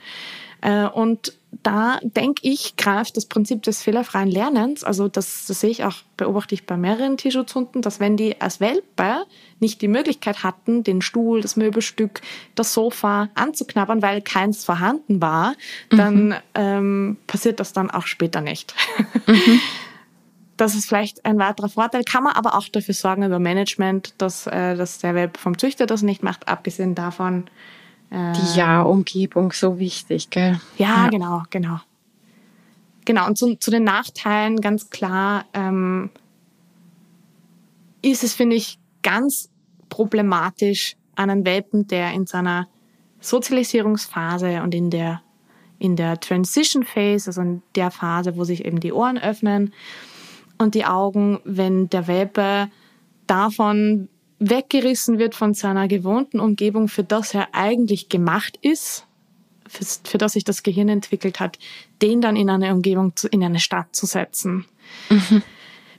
Äh, 0.60 0.86
und 0.86 1.34
da 1.62 1.98
denke 2.02 2.48
ich, 2.48 2.76
greift 2.76 3.16
das 3.16 3.26
Prinzip 3.26 3.62
des 3.62 3.82
fehlerfreien 3.82 4.30
Lernens, 4.30 4.84
also 4.84 5.08
das, 5.08 5.46
das 5.46 5.60
sehe 5.60 5.70
ich 5.70 5.84
auch, 5.84 5.96
beobachte 6.16 6.54
ich 6.54 6.64
bei 6.64 6.76
mehreren 6.76 7.16
Tierschutzhunden, 7.16 7.82
dass 7.82 8.00
wenn 8.00 8.16
die 8.16 8.40
als 8.40 8.60
Welpe 8.60 9.24
nicht 9.58 9.82
die 9.82 9.88
Möglichkeit 9.88 10.42
hatten, 10.42 10.84
den 10.84 11.02
Stuhl, 11.02 11.40
das 11.40 11.56
Möbelstück, 11.56 12.20
das 12.54 12.72
Sofa 12.72 13.28
anzuknabbern, 13.34 14.00
weil 14.00 14.22
keins 14.22 14.64
vorhanden 14.64 15.20
war, 15.20 15.54
dann 15.90 16.28
mhm. 16.28 16.34
ähm, 16.54 17.16
passiert 17.26 17.60
das 17.60 17.72
dann 17.72 17.90
auch 17.90 18.06
später 18.06 18.40
nicht. 18.40 18.74
Mhm. 19.26 19.60
Das 20.56 20.74
ist 20.74 20.88
vielleicht 20.88 21.24
ein 21.24 21.38
weiterer 21.38 21.70
Vorteil, 21.70 22.04
kann 22.04 22.22
man 22.22 22.34
aber 22.34 22.54
auch 22.54 22.68
dafür 22.68 22.92
sorgen 22.92 23.22
über 23.22 23.38
Management, 23.38 24.12
dass, 24.18 24.46
äh, 24.46 24.76
dass 24.76 24.98
der 24.98 25.14
Web 25.14 25.38
vom 25.38 25.56
Züchter 25.56 25.86
das 25.86 26.02
nicht 26.02 26.22
macht, 26.22 26.48
abgesehen 26.48 26.94
davon. 26.94 27.48
Äh, 28.10 28.32
Die 28.32 28.58
Ja-Umgebung 28.58 29.52
so 29.52 29.78
wichtig, 29.78 30.30
gell? 30.30 30.60
Ja, 30.78 31.04
ja, 31.04 31.08
genau, 31.08 31.42
genau. 31.50 31.80
Genau, 33.04 33.26
und 33.26 33.38
zu, 33.38 33.56
zu 33.56 33.70
den 33.70 33.84
Nachteilen 33.84 34.60
ganz 34.60 34.90
klar 34.90 35.46
ähm, 35.54 36.10
ist 38.02 38.24
es, 38.24 38.34
finde 38.34 38.56
ich, 38.56 38.78
ganz 39.02 39.48
problematisch, 39.88 40.96
einen 41.16 41.44
Welpen, 41.44 41.86
der 41.86 42.12
in 42.12 42.26
seiner 42.26 42.68
Sozialisierungsphase 43.20 44.62
und 44.62 44.74
in 44.74 44.90
der, 44.90 45.22
in 45.78 45.96
der 45.96 46.18
Transition 46.20 46.84
Phase, 46.84 47.28
also 47.28 47.40
in 47.42 47.62
der 47.74 47.90
Phase, 47.90 48.36
wo 48.36 48.44
sich 48.44 48.64
eben 48.64 48.80
die 48.80 48.92
Ohren 48.92 49.18
öffnen, 49.18 49.72
und 50.58 50.74
die 50.74 50.84
Augen, 50.84 51.40
wenn 51.44 51.88
der 51.88 52.06
Welpe 52.06 52.70
davon 53.26 54.09
weggerissen 54.40 55.18
wird 55.18 55.34
von 55.34 55.54
seiner 55.54 55.86
gewohnten 55.86 56.40
Umgebung, 56.40 56.88
für 56.88 57.04
das 57.04 57.34
er 57.34 57.54
eigentlich 57.54 58.08
gemacht 58.08 58.58
ist, 58.62 59.06
für, 59.68 59.84
für 59.84 60.18
das 60.18 60.32
sich 60.32 60.44
das 60.44 60.62
Gehirn 60.62 60.88
entwickelt 60.88 61.38
hat, 61.38 61.58
den 62.02 62.20
dann 62.20 62.34
in 62.34 62.50
eine 62.50 62.72
Umgebung, 62.72 63.14
zu, 63.14 63.28
in 63.28 63.44
eine 63.44 63.60
Stadt 63.60 63.94
zu 63.94 64.06
setzen. 64.06 64.64
Mhm. 65.10 65.42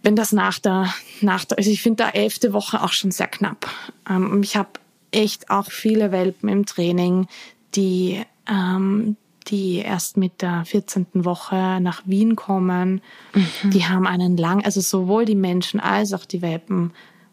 Wenn 0.04 0.15
das 0.15 0.32
nach 0.32 0.58
der, 0.58 0.91
nach 1.21 1.45
der, 1.45 1.60
also 1.60 1.69
ich 1.69 1.84
finde 1.84 2.04
da 2.04 2.10
elfte 2.10 2.51
Woche 2.51 2.82
auch 2.82 2.91
schon 2.91 3.12
sehr 3.12 3.27
knapp. 3.27 3.69
Ähm, 4.10 4.41
ich 4.41 4.58
habe 4.58 4.71
echt 5.12 5.51
auch 5.51 5.69
viele 5.71 6.12
Welpen 6.12 6.49
im 6.49 6.65
Training, 6.65 7.27
die, 7.75 8.23
ähm, 8.47 9.15
die 9.47 9.77
erst 9.77 10.17
mit 10.17 10.41
der 10.41 10.65
14. 10.65 11.06
Woche 11.13 11.80
nach 11.80 12.01
Wien 12.06 12.36
kommen. 12.36 13.01
Mhm. 13.34 13.69
Die 13.69 13.86
haben 13.86 14.08
einen 14.08 14.36
lang, 14.36 14.65
also 14.65 14.82
sowohl 14.82 15.25
die 15.25 15.36
Menschen 15.36 15.80
als 15.80 16.13
auch 16.13 16.25
die 16.25 16.41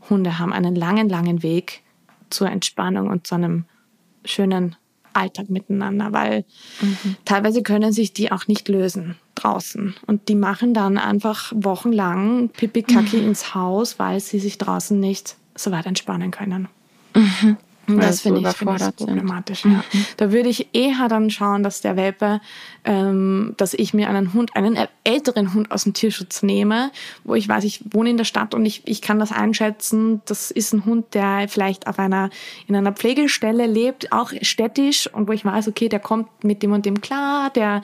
Welpenhunde 0.08 0.38
haben 0.38 0.52
einen 0.52 0.74
langen, 0.74 1.08
langen 1.08 1.42
Weg 1.42 1.82
zur 2.30 2.48
Entspannung 2.50 3.08
und 3.08 3.26
zu 3.26 3.34
einem 3.34 3.64
schönen 4.24 4.76
Alltag 5.12 5.48
miteinander, 5.48 6.12
weil 6.12 6.44
mhm. 6.80 7.16
teilweise 7.24 7.62
können 7.62 7.92
sich 7.92 8.12
die 8.12 8.30
auch 8.30 8.46
nicht 8.46 8.68
lösen 8.68 9.16
draußen. 9.34 9.94
Und 10.06 10.28
die 10.28 10.34
machen 10.34 10.74
dann 10.74 10.98
einfach 10.98 11.52
wochenlang 11.54 12.50
Pipi-Kaki 12.50 13.18
mhm. 13.18 13.28
ins 13.28 13.54
Haus, 13.54 13.98
weil 13.98 14.20
sie 14.20 14.38
sich 14.38 14.58
draußen 14.58 14.98
nicht 14.98 15.36
so 15.54 15.70
weit 15.70 15.86
entspannen 15.86 16.30
können. 16.30 16.68
Mhm. 17.14 17.56
Das 17.96 18.20
finde 18.20 18.40
ich, 18.40 18.56
find 18.56 18.80
ich 18.80 18.96
problematisch. 18.96 19.64
Ja. 19.64 19.70
Mhm. 19.70 20.06
Da 20.16 20.32
würde 20.32 20.48
ich 20.48 20.68
eher 20.74 21.08
dann 21.08 21.30
schauen, 21.30 21.62
dass 21.62 21.80
der 21.80 21.96
Welpe, 21.96 22.40
ähm, 22.84 23.54
dass 23.56 23.74
ich 23.74 23.94
mir 23.94 24.08
einen 24.08 24.34
Hund, 24.34 24.54
einen 24.54 24.78
älteren 25.04 25.54
Hund 25.54 25.70
aus 25.70 25.84
dem 25.84 25.94
Tierschutz 25.94 26.42
nehme, 26.42 26.90
wo 27.24 27.34
ich 27.34 27.48
weiß, 27.48 27.64
ich 27.64 27.82
wohne 27.90 28.10
in 28.10 28.16
der 28.16 28.24
Stadt 28.24 28.54
und 28.54 28.66
ich, 28.66 28.82
ich 28.86 29.00
kann 29.00 29.18
das 29.18 29.32
einschätzen. 29.32 30.20
Das 30.26 30.50
ist 30.50 30.72
ein 30.72 30.84
Hund, 30.84 31.14
der 31.14 31.46
vielleicht 31.48 31.86
auf 31.86 31.98
einer, 31.98 32.30
in 32.66 32.76
einer 32.76 32.92
Pflegestelle 32.92 33.66
lebt, 33.66 34.12
auch 34.12 34.32
städtisch 34.42 35.06
und 35.12 35.28
wo 35.28 35.32
ich 35.32 35.44
weiß, 35.44 35.68
okay, 35.68 35.88
der 35.88 36.00
kommt 36.00 36.44
mit 36.44 36.62
dem 36.62 36.72
und 36.72 36.84
dem 36.84 37.00
klar, 37.00 37.50
der, 37.50 37.82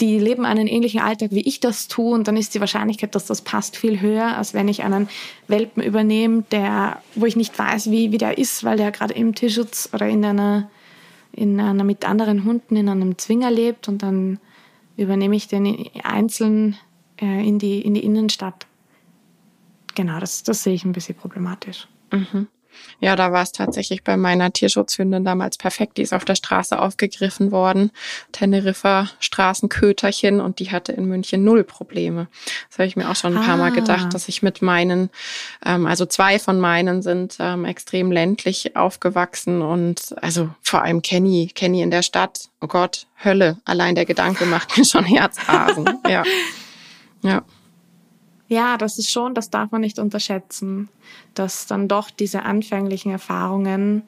die 0.00 0.18
leben 0.18 0.44
einen 0.44 0.66
ähnlichen 0.66 1.00
Alltag, 1.00 1.30
wie 1.30 1.46
ich 1.46 1.60
das 1.60 1.88
tue. 1.88 2.14
Und 2.14 2.26
dann 2.26 2.36
ist 2.36 2.54
die 2.54 2.60
Wahrscheinlichkeit, 2.60 3.14
dass 3.14 3.26
das 3.26 3.42
passt, 3.42 3.76
viel 3.76 4.00
höher, 4.00 4.36
als 4.36 4.54
wenn 4.54 4.68
ich 4.68 4.82
einen 4.82 5.08
Welpen 5.46 5.82
übernehme, 5.82 6.42
der, 6.50 7.02
wo 7.14 7.26
ich 7.26 7.36
nicht 7.36 7.58
weiß, 7.58 7.90
wie, 7.90 8.12
wie 8.12 8.18
der 8.18 8.38
ist, 8.38 8.64
weil 8.64 8.76
der 8.76 8.90
gerade 8.90 9.14
im 9.14 9.34
Tierschutz 9.34 9.88
oder 9.92 10.08
in 10.08 10.24
einer, 10.24 10.70
in 11.32 11.60
einer 11.60 11.84
mit 11.84 12.08
anderen 12.08 12.44
Hunden 12.44 12.76
in 12.76 12.88
einem 12.88 13.18
Zwinger 13.18 13.50
lebt. 13.50 13.88
Und 13.88 14.02
dann 14.02 14.40
übernehme 14.96 15.36
ich 15.36 15.48
den 15.48 15.88
einzeln 16.02 16.76
äh, 17.20 17.46
in, 17.46 17.58
die, 17.58 17.80
in 17.80 17.94
die 17.94 18.04
Innenstadt. 18.04 18.66
Genau, 19.94 20.18
das, 20.18 20.42
das 20.42 20.62
sehe 20.64 20.74
ich 20.74 20.84
ein 20.84 20.92
bisschen 20.92 21.14
problematisch. 21.14 21.86
Mhm. 22.10 22.48
Ja, 23.00 23.16
da 23.16 23.32
war 23.32 23.42
es 23.42 23.52
tatsächlich 23.52 24.04
bei 24.04 24.16
meiner 24.16 24.52
Tierschutzhündin 24.52 25.24
damals 25.24 25.58
perfekt. 25.58 25.98
Die 25.98 26.02
ist 26.02 26.12
auf 26.12 26.24
der 26.24 26.34
Straße 26.34 26.78
aufgegriffen 26.78 27.52
worden. 27.52 27.90
Teneriffa 28.32 29.08
Straßenköterchen 29.20 30.40
und 30.40 30.58
die 30.58 30.70
hatte 30.70 30.92
in 30.92 31.06
München 31.06 31.44
null 31.44 31.64
Probleme. 31.64 32.28
Das 32.68 32.78
habe 32.78 32.86
ich 32.86 32.96
mir 32.96 33.10
auch 33.10 33.16
schon 33.16 33.34
ein 33.34 33.42
ah. 33.42 33.46
paar 33.46 33.56
Mal 33.56 33.72
ah. 33.72 33.74
gedacht, 33.74 34.14
dass 34.14 34.28
ich 34.28 34.42
mit 34.42 34.62
meinen, 34.62 35.10
ähm, 35.64 35.86
also 35.86 36.06
zwei 36.06 36.38
von 36.38 36.60
meinen 36.60 37.02
sind 37.02 37.36
ähm, 37.40 37.64
extrem 37.64 38.12
ländlich 38.12 38.76
aufgewachsen 38.76 39.62
und 39.62 40.14
also 40.22 40.50
vor 40.62 40.82
allem 40.82 41.02
Kenny, 41.02 41.50
Kenny 41.54 41.82
in 41.82 41.90
der 41.90 42.02
Stadt. 42.02 42.48
Oh 42.60 42.66
Gott, 42.66 43.06
Hölle. 43.22 43.58
Allein 43.64 43.94
der 43.94 44.04
Gedanke 44.04 44.46
macht 44.46 44.76
mir 44.76 44.84
schon 44.84 45.04
Herzrasen. 45.04 46.00
ja. 46.08 46.22
Ja. 47.22 47.42
Ja, 48.48 48.76
das 48.76 48.98
ist 48.98 49.10
schon, 49.10 49.34
das 49.34 49.50
darf 49.50 49.70
man 49.70 49.80
nicht 49.80 49.98
unterschätzen, 49.98 50.88
dass 51.32 51.66
dann 51.66 51.88
doch 51.88 52.10
diese 52.10 52.42
anfänglichen 52.42 53.10
Erfahrungen 53.10 54.02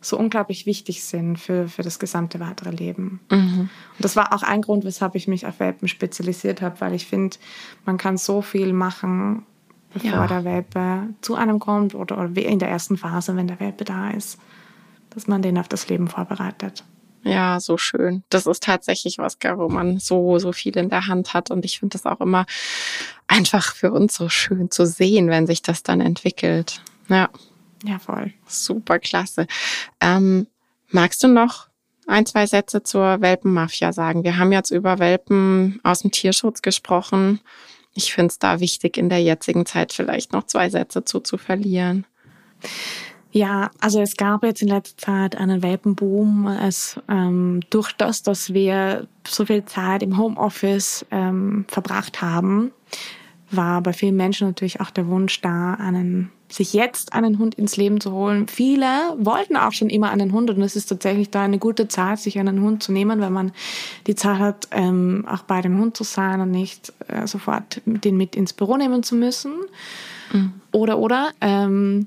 so 0.00 0.16
unglaublich 0.16 0.64
wichtig 0.64 1.02
sind 1.02 1.38
für, 1.38 1.68
für 1.68 1.82
das 1.82 1.98
gesamte 1.98 2.38
weitere 2.38 2.70
Leben. 2.70 3.20
Mhm. 3.30 3.68
Und 3.96 3.98
das 3.98 4.14
war 4.14 4.32
auch 4.32 4.42
ein 4.42 4.62
Grund, 4.62 4.84
weshalb 4.84 5.16
ich 5.16 5.26
mich 5.26 5.46
auf 5.46 5.58
Welpen 5.58 5.88
spezialisiert 5.88 6.62
habe, 6.62 6.80
weil 6.80 6.94
ich 6.94 7.06
finde, 7.06 7.36
man 7.84 7.98
kann 7.98 8.16
so 8.16 8.40
viel 8.40 8.72
machen, 8.72 9.44
bevor 9.92 10.10
ja. 10.10 10.26
der 10.28 10.44
Welpe 10.44 11.08
zu 11.20 11.34
einem 11.34 11.58
kommt 11.58 11.94
oder, 11.94 12.18
oder 12.18 12.40
in 12.40 12.60
der 12.60 12.68
ersten 12.68 12.96
Phase, 12.96 13.34
wenn 13.34 13.48
der 13.48 13.58
Welpe 13.58 13.84
da 13.84 14.10
ist, 14.10 14.38
dass 15.10 15.26
man 15.26 15.42
den 15.42 15.58
auf 15.58 15.68
das 15.68 15.88
Leben 15.88 16.06
vorbereitet. 16.06 16.84
Ja, 17.24 17.58
so 17.58 17.76
schön. 17.76 18.22
Das 18.30 18.46
ist 18.46 18.62
tatsächlich 18.62 19.18
was, 19.18 19.36
wo 19.56 19.68
man 19.68 19.98
so, 19.98 20.38
so 20.38 20.52
viel 20.52 20.76
in 20.76 20.88
der 20.88 21.08
Hand 21.08 21.34
hat. 21.34 21.50
Und 21.50 21.64
ich 21.64 21.80
finde 21.80 21.98
das 21.98 22.06
auch 22.06 22.20
immer 22.20 22.46
einfach 23.28 23.74
für 23.74 23.92
uns 23.92 24.14
so 24.14 24.28
schön 24.28 24.70
zu 24.70 24.86
sehen, 24.86 25.28
wenn 25.28 25.46
sich 25.46 25.62
das 25.62 25.82
dann 25.82 26.00
entwickelt. 26.00 26.82
Ja. 27.08 27.28
Ja, 27.84 27.98
voll. 28.00 28.32
Super 28.46 28.98
klasse. 28.98 29.46
Ähm, 30.00 30.48
magst 30.90 31.22
du 31.22 31.28
noch 31.28 31.68
ein, 32.08 32.26
zwei 32.26 32.46
Sätze 32.46 32.82
zur 32.82 33.20
Welpenmafia 33.20 33.92
sagen? 33.92 34.24
Wir 34.24 34.36
haben 34.36 34.50
jetzt 34.50 34.70
über 34.70 34.98
Welpen 34.98 35.78
aus 35.84 36.00
dem 36.00 36.10
Tierschutz 36.10 36.62
gesprochen. 36.62 37.40
Ich 37.94 38.12
finde 38.12 38.32
es 38.32 38.38
da 38.38 38.58
wichtig, 38.60 38.96
in 38.96 39.08
der 39.08 39.22
jetzigen 39.22 39.64
Zeit 39.64 39.92
vielleicht 39.92 40.32
noch 40.32 40.44
zwei 40.44 40.70
Sätze 40.70 41.04
zu, 41.04 41.20
zu 41.20 41.38
verlieren. 41.38 42.04
Ja, 43.30 43.70
also 43.80 44.00
es 44.00 44.16
gab 44.16 44.42
jetzt 44.42 44.62
in 44.62 44.68
letzter 44.68 44.96
Zeit 44.96 45.36
einen 45.36 45.62
Welpenboom. 45.62 46.46
Es, 46.46 46.98
ähm, 47.08 47.60
durch 47.70 47.92
das, 47.92 48.22
dass 48.22 48.54
wir 48.54 49.06
so 49.26 49.44
viel 49.44 49.64
Zeit 49.66 50.02
im 50.02 50.16
Homeoffice 50.16 51.04
ähm, 51.10 51.66
verbracht 51.68 52.22
haben, 52.22 52.72
war 53.50 53.80
bei 53.82 53.92
vielen 53.92 54.16
Menschen 54.16 54.46
natürlich 54.46 54.80
auch 54.80 54.90
der 54.90 55.08
Wunsch 55.08 55.40
da, 55.40 55.74
einen, 55.74 56.30
sich 56.48 56.72
jetzt 56.72 57.12
einen 57.12 57.38
Hund 57.38 57.54
ins 57.54 57.76
Leben 57.76 58.00
zu 58.00 58.12
holen. 58.12 58.46
Viele 58.48 58.86
wollten 59.16 59.56
auch 59.56 59.72
schon 59.72 59.90
immer 59.90 60.10
einen 60.10 60.32
Hund 60.32 60.50
und 60.50 60.60
es 60.62 60.76
ist 60.76 60.86
tatsächlich 60.86 61.30
da 61.30 61.42
eine 61.42 61.58
gute 61.58 61.88
Zeit, 61.88 62.18
sich 62.18 62.38
einen 62.38 62.60
Hund 62.60 62.82
zu 62.82 62.92
nehmen, 62.92 63.20
wenn 63.20 63.32
man 63.32 63.52
die 64.06 64.14
Zeit 64.14 64.38
hat, 64.38 64.68
ähm, 64.72 65.24
auch 65.28 65.42
bei 65.42 65.62
dem 65.62 65.78
Hund 65.78 65.96
zu 65.96 66.04
sein 66.04 66.40
und 66.40 66.50
nicht 66.50 66.92
äh, 67.08 67.26
sofort 67.26 67.80
den 67.86 68.16
mit 68.16 68.36
ins 68.36 68.52
Büro 68.52 68.76
nehmen 68.76 69.02
zu 69.02 69.14
müssen. 69.14 69.54
Mhm. 70.32 70.52
Oder, 70.72 70.98
oder. 70.98 71.30
Ähm, 71.40 72.06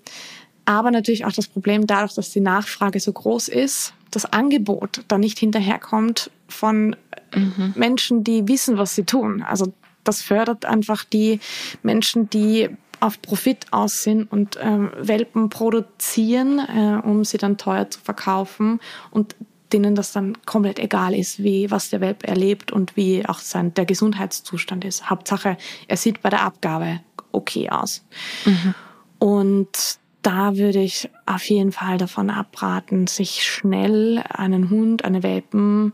aber 0.65 0.91
natürlich 0.91 1.25
auch 1.25 1.33
das 1.33 1.47
Problem 1.47 1.87
dadurch, 1.87 2.13
dass 2.13 2.29
die 2.29 2.39
Nachfrage 2.39 2.99
so 2.99 3.11
groß 3.11 3.47
ist, 3.47 3.93
das 4.11 4.31
Angebot 4.31 5.03
da 5.07 5.17
nicht 5.17 5.39
hinterherkommt 5.39 6.29
von 6.47 6.95
mhm. 7.33 7.73
Menschen, 7.75 8.23
die 8.23 8.47
wissen, 8.47 8.77
was 8.77 8.95
sie 8.95 9.03
tun. 9.03 9.41
Also 9.41 9.73
das 10.03 10.21
fördert 10.21 10.65
einfach 10.65 11.03
die 11.03 11.39
Menschen, 11.83 12.29
die 12.29 12.69
auf 12.99 13.21
Profit 13.21 13.65
aus 13.71 14.03
sind 14.03 14.31
und 14.31 14.57
ähm, 14.61 14.91
Welpen 14.95 15.49
produzieren, 15.49 16.59
äh, 16.59 17.01
um 17.03 17.25
sie 17.25 17.37
dann 17.37 17.57
teuer 17.57 17.89
zu 17.89 17.99
verkaufen 17.99 18.79
und 19.09 19.35
denen 19.73 19.95
das 19.95 20.11
dann 20.11 20.37
komplett 20.45 20.79
egal 20.79 21.15
ist, 21.15 21.41
wie 21.43 21.71
was 21.71 21.89
der 21.89 22.01
Welp 22.01 22.27
erlebt 22.27 22.71
und 22.71 22.95
wie 22.97 23.25
auch 23.25 23.39
sein 23.39 23.73
der 23.73 23.85
Gesundheitszustand 23.85 24.85
ist. 24.85 25.09
Hauptsache, 25.09 25.57
er 25.87 25.97
sieht 25.97 26.21
bei 26.21 26.29
der 26.29 26.43
Abgabe 26.43 26.99
okay 27.31 27.69
aus. 27.69 28.05
Mhm. 28.45 28.75
Und 29.17 29.99
da 30.21 30.55
würde 30.57 30.79
ich 30.79 31.09
auf 31.25 31.43
jeden 31.45 31.71
Fall 31.71 31.97
davon 31.97 32.29
abraten, 32.29 33.07
sich 33.07 33.43
schnell 33.43 34.23
einen 34.29 34.69
Hund, 34.69 35.03
eine 35.03 35.23
Welpen 35.23 35.93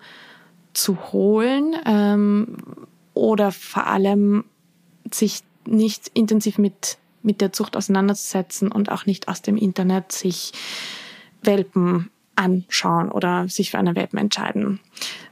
zu 0.73 1.11
holen 1.11 1.75
ähm, 1.85 2.57
oder 3.17 3.51
vor 3.51 3.87
allem 3.87 4.45
sich 5.11 5.43
nicht 5.65 6.09
intensiv 6.13 6.57
mit, 6.57 6.97
mit 7.21 7.41
der 7.41 7.51
Zucht 7.53 7.75
auseinanderzusetzen 7.75 8.71
und 8.71 8.91
auch 8.91 9.05
nicht 9.05 9.27
aus 9.27 9.41
dem 9.41 9.57
Internet 9.57 10.11
sich 10.11 10.53
Welpen 11.41 12.09
anschauen 12.35 13.11
oder 13.11 13.47
sich 13.49 13.71
für 13.71 13.79
einen 13.79 13.95
Welpen 13.95 14.19
entscheiden. 14.19 14.79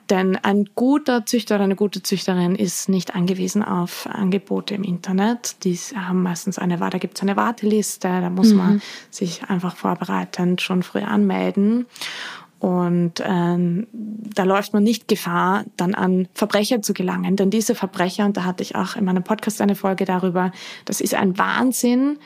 Denn 0.09 0.35
ein 0.35 0.69
guter 0.75 1.25
Züchter 1.25 1.55
oder 1.55 1.63
eine 1.63 1.75
gute 1.75 2.03
Züchterin 2.03 2.55
ist 2.55 2.89
nicht 2.89 3.15
angewiesen 3.15 3.63
auf 3.63 4.07
Angebote 4.07 4.75
im 4.75 4.83
Internet. 4.83 5.63
Die 5.63 5.75
haben 5.75 6.21
meistens 6.21 6.59
eine, 6.59 6.77
da 6.77 6.89
gibt 6.89 7.17
es 7.17 7.23
eine 7.23 7.35
Warteliste, 7.35 8.07
da 8.07 8.29
muss 8.29 8.51
mhm. 8.51 8.57
man 8.57 8.81
sich 9.09 9.43
einfach 9.45 9.75
vorbereitend 9.75 10.61
schon 10.61 10.83
früh 10.83 11.01
anmelden. 11.01 11.87
Und 12.65 13.21
ähm, 13.23 13.85
da 13.91 14.43
läuft 14.43 14.73
man 14.73 14.81
nicht 14.81 15.07
Gefahr, 15.07 15.65
dann 15.77 15.93
an 15.93 16.27
Verbrecher 16.33 16.81
zu 16.81 16.95
gelangen. 16.95 17.35
Denn 17.35 17.51
diese 17.51 17.75
Verbrecher, 17.75 18.25
und 18.25 18.37
da 18.37 18.43
hatte 18.43 18.63
ich 18.63 18.75
auch 18.75 18.95
in 18.95 19.05
meinem 19.05 19.21
Podcast 19.21 19.61
eine 19.61 19.75
Folge 19.75 20.05
darüber, 20.05 20.51
das 20.85 20.99
ist 20.99 21.13
ein 21.13 21.37
Wahnsinn, 21.37 22.17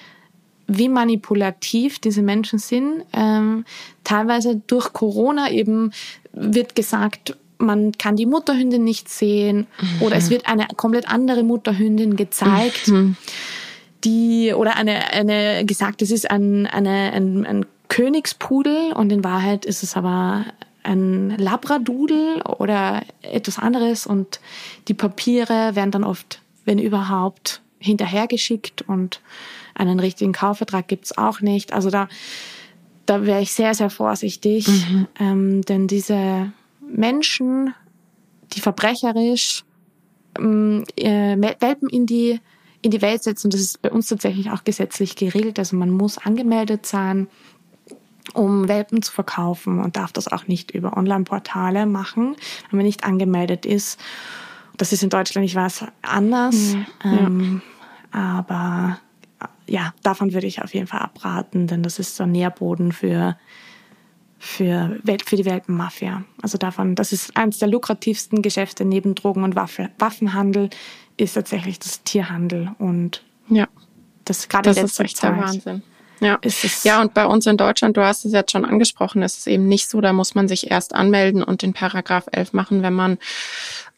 wie 0.65 0.87
manipulativ 0.87 1.99
diese 1.99 2.21
Menschen 2.21 2.57
sind. 2.57 3.03
Ähm, 3.11 3.65
teilweise 4.05 4.61
durch 4.65 4.93
Corona 4.93 5.51
eben 5.51 5.91
wird 6.31 6.73
gesagt, 6.73 7.35
man 7.57 7.91
kann 7.91 8.15
die 8.15 8.25
Mutterhündin 8.25 8.85
nicht 8.85 9.09
sehen 9.09 9.67
mhm. 9.81 10.01
oder 10.03 10.15
es 10.15 10.29
wird 10.29 10.47
eine 10.47 10.67
komplett 10.77 11.11
andere 11.11 11.43
Mutterhündin 11.43 12.15
gezeigt, 12.15 12.87
mhm. 12.87 13.17
die 14.05 14.53
oder 14.53 14.77
eine 14.77 15.11
eine 15.11 15.65
gesagt, 15.65 16.01
es 16.01 16.11
ist 16.11 16.31
ein 16.31 16.65
eine 16.65 17.11
ein, 17.11 17.45
ein 17.45 17.65
Königspudel 17.89 18.93
und 18.93 19.11
in 19.11 19.23
Wahrheit 19.23 19.65
ist 19.65 19.83
es 19.83 19.97
aber 19.97 20.45
ein 20.83 21.31
Labradudel 21.37 22.41
oder 22.43 23.01
etwas 23.21 23.59
anderes 23.59 24.07
und 24.07 24.39
die 24.87 24.93
Papiere 24.93 25.75
werden 25.75 25.91
dann 25.91 26.03
oft, 26.03 26.41
wenn 26.65 26.79
überhaupt, 26.79 27.61
hinterhergeschickt 27.79 28.81
und 28.83 29.21
einen 29.73 29.99
richtigen 29.99 30.33
Kaufvertrag 30.33 30.87
gibt's 30.87 31.17
auch 31.17 31.41
nicht. 31.41 31.73
Also 31.73 31.89
da, 31.89 32.09
da 33.05 33.25
wäre 33.25 33.41
ich 33.41 33.53
sehr, 33.53 33.73
sehr 33.73 33.89
vorsichtig, 33.89 34.67
mhm. 34.67 35.07
ähm, 35.19 35.61
denn 35.61 35.87
diese 35.87 36.51
Menschen, 36.81 37.73
die 38.53 38.59
verbrecherisch 38.59 39.63
ähm, 40.37 40.83
äh, 40.95 41.37
Welpen 41.59 41.89
in 41.89 42.05
die, 42.05 42.39
in 42.81 42.91
die 42.91 43.01
Welt 43.01 43.23
setzen. 43.23 43.49
Das 43.49 43.61
ist 43.61 43.81
bei 43.81 43.91
uns 43.91 44.07
tatsächlich 44.07 44.51
auch 44.51 44.63
gesetzlich 44.63 45.15
geregelt. 45.15 45.59
Also 45.59 45.75
man 45.75 45.91
muss 45.91 46.17
angemeldet 46.17 46.85
sein, 46.85 47.27
um 48.33 48.67
Welpen 48.67 49.01
zu 49.01 49.11
verkaufen 49.11 49.79
und 49.79 49.95
darf 49.95 50.11
das 50.11 50.27
auch 50.27 50.47
nicht 50.47 50.71
über 50.71 50.97
Online-Portale 50.97 51.85
machen, 51.85 52.35
wenn 52.69 52.77
man 52.77 52.85
nicht 52.85 53.03
angemeldet 53.03 53.65
ist. 53.65 53.99
Das 54.77 54.93
ist 54.93 55.03
in 55.03 55.09
Deutschland, 55.09 55.45
ich 55.45 55.55
weiß, 55.55 55.85
anders. 56.01 56.73
Mhm. 56.73 56.85
Ähm, 57.03 57.61
aber 58.11 58.99
ja, 59.67 59.93
davon 60.03 60.33
würde 60.33 60.47
ich 60.47 60.61
auf 60.61 60.73
jeden 60.73 60.87
Fall 60.87 61.01
abraten, 61.01 61.67
denn 61.67 61.83
das 61.83 61.99
ist 61.99 62.15
so 62.15 62.23
ein 62.23 62.31
Nährboden 62.31 62.91
für 62.91 63.37
für, 64.39 64.97
für 65.25 65.35
die 65.35 65.45
Welpenmafia. 65.45 66.23
Also 66.41 66.57
davon, 66.57 66.95
das 66.95 67.11
ist 67.11 67.35
eines 67.35 67.59
der 67.59 67.67
lukrativsten 67.67 68.41
Geschäfte 68.41 68.85
neben 68.85 69.13
Drogen- 69.13 69.43
und 69.43 69.55
Waffe, 69.55 69.89
Waffenhandel, 69.99 70.69
ist 71.17 71.33
tatsächlich 71.33 71.77
das 71.77 72.03
Tierhandel. 72.03 72.71
Und 72.79 73.21
ja, 73.49 73.67
das 74.23 74.47
gerade 74.47 74.69
das 74.69 74.77
ist 74.77 74.99
echt 75.01 75.17
Zeit 75.17 75.35
der 75.35 75.43
Wahnsinn. 75.43 75.83
Ja. 76.19 76.39
ja, 76.83 77.01
und 77.01 77.13
bei 77.13 77.25
uns 77.25 77.45
in 77.45 77.57
Deutschland, 77.57 77.95
du 77.97 78.03
hast 78.03 78.25
es 78.25 78.33
jetzt 78.33 78.51
schon 78.51 78.65
angesprochen, 78.65 79.21
ist 79.21 79.39
es 79.39 79.47
eben 79.47 79.67
nicht 79.67 79.89
so, 79.89 80.01
da 80.01 80.13
muss 80.13 80.35
man 80.35 80.47
sich 80.47 80.69
erst 80.69 80.93
anmelden 80.93 81.43
und 81.43 81.61
den 81.61 81.73
Paragraph 81.73 82.27
11 82.31 82.53
machen, 82.53 82.81
wenn 82.83 82.93
man, 82.93 83.17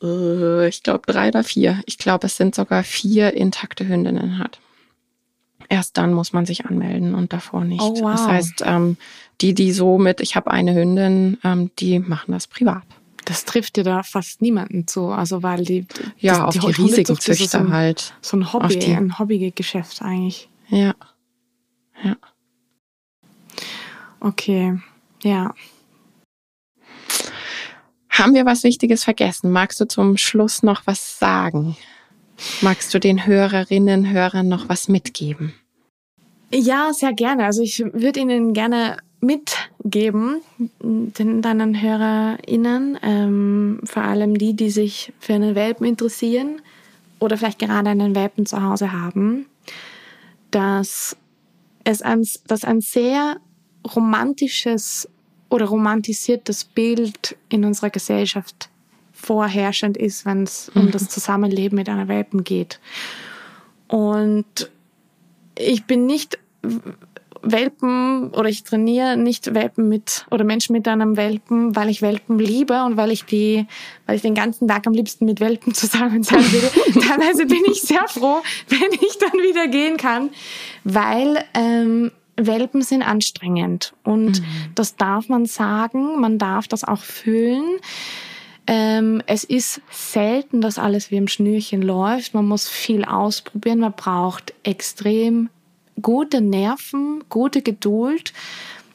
äh, 0.01 0.67
ich 0.67 0.83
glaube, 0.83 1.11
drei 1.11 1.29
oder 1.29 1.43
vier, 1.43 1.81
ich 1.85 1.97
glaube, 1.97 2.27
es 2.27 2.37
sind 2.37 2.55
sogar 2.55 2.83
vier 2.83 3.33
intakte 3.33 3.87
Hündinnen 3.87 4.37
hat. 4.37 4.59
Erst 5.69 5.97
dann 5.97 6.13
muss 6.13 6.33
man 6.33 6.45
sich 6.45 6.65
anmelden 6.65 7.15
und 7.15 7.31
davor 7.33 7.63
nicht. 7.63 7.81
Oh, 7.81 7.95
wow. 8.01 8.11
Das 8.11 8.27
heißt, 8.27 8.63
ähm, 8.65 8.97
die, 9.39 9.53
die 9.53 9.71
so 9.71 9.97
mit, 9.97 10.19
ich 10.19 10.35
habe 10.35 10.51
eine 10.51 10.75
Hündin, 10.75 11.37
ähm, 11.43 11.71
die 11.79 11.99
machen 11.99 12.33
das 12.33 12.47
privat. 12.47 12.83
das 13.25 13.45
trifft 13.45 13.77
ja 13.77 13.83
da 13.83 14.03
fast 14.03 14.41
niemanden 14.41 14.85
zu. 14.87 15.07
Also 15.07 15.43
weil 15.43 15.63
die 15.63 15.85
ja 16.17 16.33
das, 16.33 16.41
auf 16.41 16.53
die, 16.53 16.59
die 16.59 16.81
riesigen 16.81 17.17
Züchter 17.17 17.47
so 17.47 17.57
ein, 17.59 17.71
halt 17.71 18.13
so 18.21 18.37
ein 18.37 18.51
Hobby, 18.51 18.79
die, 18.79 18.93
ein 18.93 19.17
Hobbygeschäft 19.17 20.01
eigentlich. 20.01 20.49
Ja, 20.67 20.93
ja. 22.03 22.15
Okay, 24.19 24.79
ja. 25.23 25.53
Haben 28.09 28.33
wir 28.35 28.45
was 28.45 28.63
Wichtiges 28.63 29.03
vergessen? 29.03 29.51
Magst 29.51 29.79
du 29.79 29.85
zum 29.85 30.17
Schluss 30.17 30.63
noch 30.63 30.85
was 30.85 31.17
sagen? 31.17 31.75
Magst 32.61 32.93
du 32.93 32.99
den 32.99 33.25
Hörerinnen, 33.25 34.11
Hörern 34.11 34.47
noch 34.47 34.69
was 34.69 34.87
mitgeben? 34.87 35.53
Ja, 36.53 36.91
sehr 36.93 37.13
gerne. 37.13 37.45
Also 37.45 37.61
ich 37.61 37.79
würde 37.79 38.19
Ihnen 38.19 38.53
gerne 38.53 38.97
mitgeben, 39.21 40.41
den 40.81 41.41
deinen 41.41 41.81
HörerInnen, 41.81 42.99
ähm, 43.01 43.79
vor 43.85 44.03
allem 44.03 44.37
die, 44.37 44.55
die 44.55 44.71
sich 44.71 45.13
für 45.19 45.33
einen 45.33 45.55
Welpen 45.55 45.87
interessieren 45.87 46.61
oder 47.19 47.37
vielleicht 47.37 47.59
gerade 47.59 47.89
einen 47.89 48.15
Welpen 48.15 48.45
zu 48.45 48.61
Hause 48.61 48.91
haben, 48.91 49.45
dass 50.49 51.15
es 51.83 52.01
ein, 52.01 52.25
dass 52.47 52.63
ein 52.63 52.81
sehr 52.81 53.37
romantisches 53.95 55.09
oder 55.49 55.65
romantisiertes 55.65 56.63
Bild 56.63 57.35
in 57.49 57.65
unserer 57.65 57.89
Gesellschaft 57.89 58.69
vorherrschend 59.11 59.97
ist, 59.97 60.25
wenn 60.25 60.43
es 60.43 60.71
mhm. 60.73 60.81
um 60.81 60.91
das 60.91 61.09
Zusammenleben 61.09 61.75
mit 61.75 61.89
einer 61.89 62.07
Welpen 62.07 62.43
geht. 62.43 62.79
Und 63.87 64.71
ich 65.57 65.85
bin 65.85 66.05
nicht 66.05 66.39
Welpen 67.43 68.29
oder 68.31 68.49
ich 68.49 68.63
trainiere 68.63 69.17
nicht 69.17 69.53
Welpen 69.53 69.89
mit 69.89 70.25
oder 70.29 70.43
Menschen 70.43 70.73
mit 70.73 70.87
einem 70.87 71.17
Welpen, 71.17 71.75
weil 71.75 71.89
ich 71.89 72.01
Welpen 72.01 72.39
liebe 72.39 72.83
und 72.83 72.97
weil 72.97 73.11
ich 73.11 73.25
die, 73.25 73.65
weil 74.05 74.15
ich 74.15 74.21
den 74.21 74.35
ganzen 74.35 74.67
Tag 74.67 74.85
am 74.87 74.93
liebsten 74.93 75.25
mit 75.25 75.39
Welpen 75.39 75.73
zusammen 75.73 76.23
sein 76.23 76.43
würde. 76.51 76.69
Teilweise 76.99 77.45
bin 77.45 77.61
ich 77.71 77.81
sehr 77.81 78.07
froh, 78.07 78.41
wenn 78.67 78.91
ich 78.93 79.17
dann 79.19 79.33
wieder 79.33 79.67
gehen 79.67 79.97
kann, 79.97 80.29
weil 80.83 81.43
ähm, 81.53 82.11
Welpen 82.37 82.81
sind 82.81 83.03
anstrengend 83.03 83.93
und 84.03 84.41
mhm. 84.41 84.45
das 84.75 84.95
darf 84.95 85.29
man 85.29 85.45
sagen, 85.45 86.19
man 86.19 86.37
darf 86.37 86.67
das 86.67 86.83
auch 86.83 87.01
fühlen. 87.01 87.79
Ähm, 88.67 89.21
es 89.25 89.43
ist 89.43 89.81
selten, 89.89 90.61
dass 90.61 90.77
alles 90.77 91.11
wie 91.11 91.17
im 91.17 91.27
Schnürchen 91.27 91.81
läuft. 91.81 92.33
Man 92.33 92.47
muss 92.47 92.69
viel 92.69 93.03
ausprobieren. 93.03 93.79
Man 93.79 93.93
braucht 93.93 94.53
extrem 94.63 95.49
gute 96.01 96.41
Nerven, 96.41 97.23
gute 97.29 97.61
Geduld. 97.61 98.33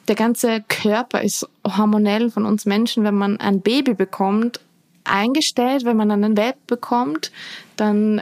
Der 0.07 0.15
ganze 0.15 0.63
Körper 0.67 1.21
ist 1.21 1.47
hormonell 1.65 2.29
von 2.29 2.45
uns 2.45 2.65
Menschen, 2.65 3.03
wenn 3.03 3.15
man 3.15 3.39
ein 3.39 3.61
Baby 3.61 3.93
bekommt, 3.93 4.61
eingestellt. 5.03 5.85
Wenn 5.85 5.97
man 5.97 6.11
einen 6.11 6.37
Welp 6.37 6.55
bekommt, 6.67 7.31
dann 7.75 8.21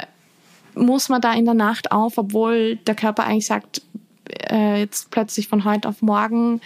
muss 0.73 1.09
man 1.09 1.21
da 1.21 1.33
in 1.33 1.45
der 1.45 1.53
Nacht 1.53 1.91
auf, 1.91 2.17
obwohl 2.17 2.75
der 2.75 2.95
Körper 2.95 3.25
eigentlich 3.25 3.47
sagt, 3.47 3.81
äh, 4.49 4.79
jetzt 4.79 5.11
plötzlich 5.11 5.47
von 5.47 5.63
heute 5.63 5.87
auf 5.87 6.01
morgen 6.01 6.61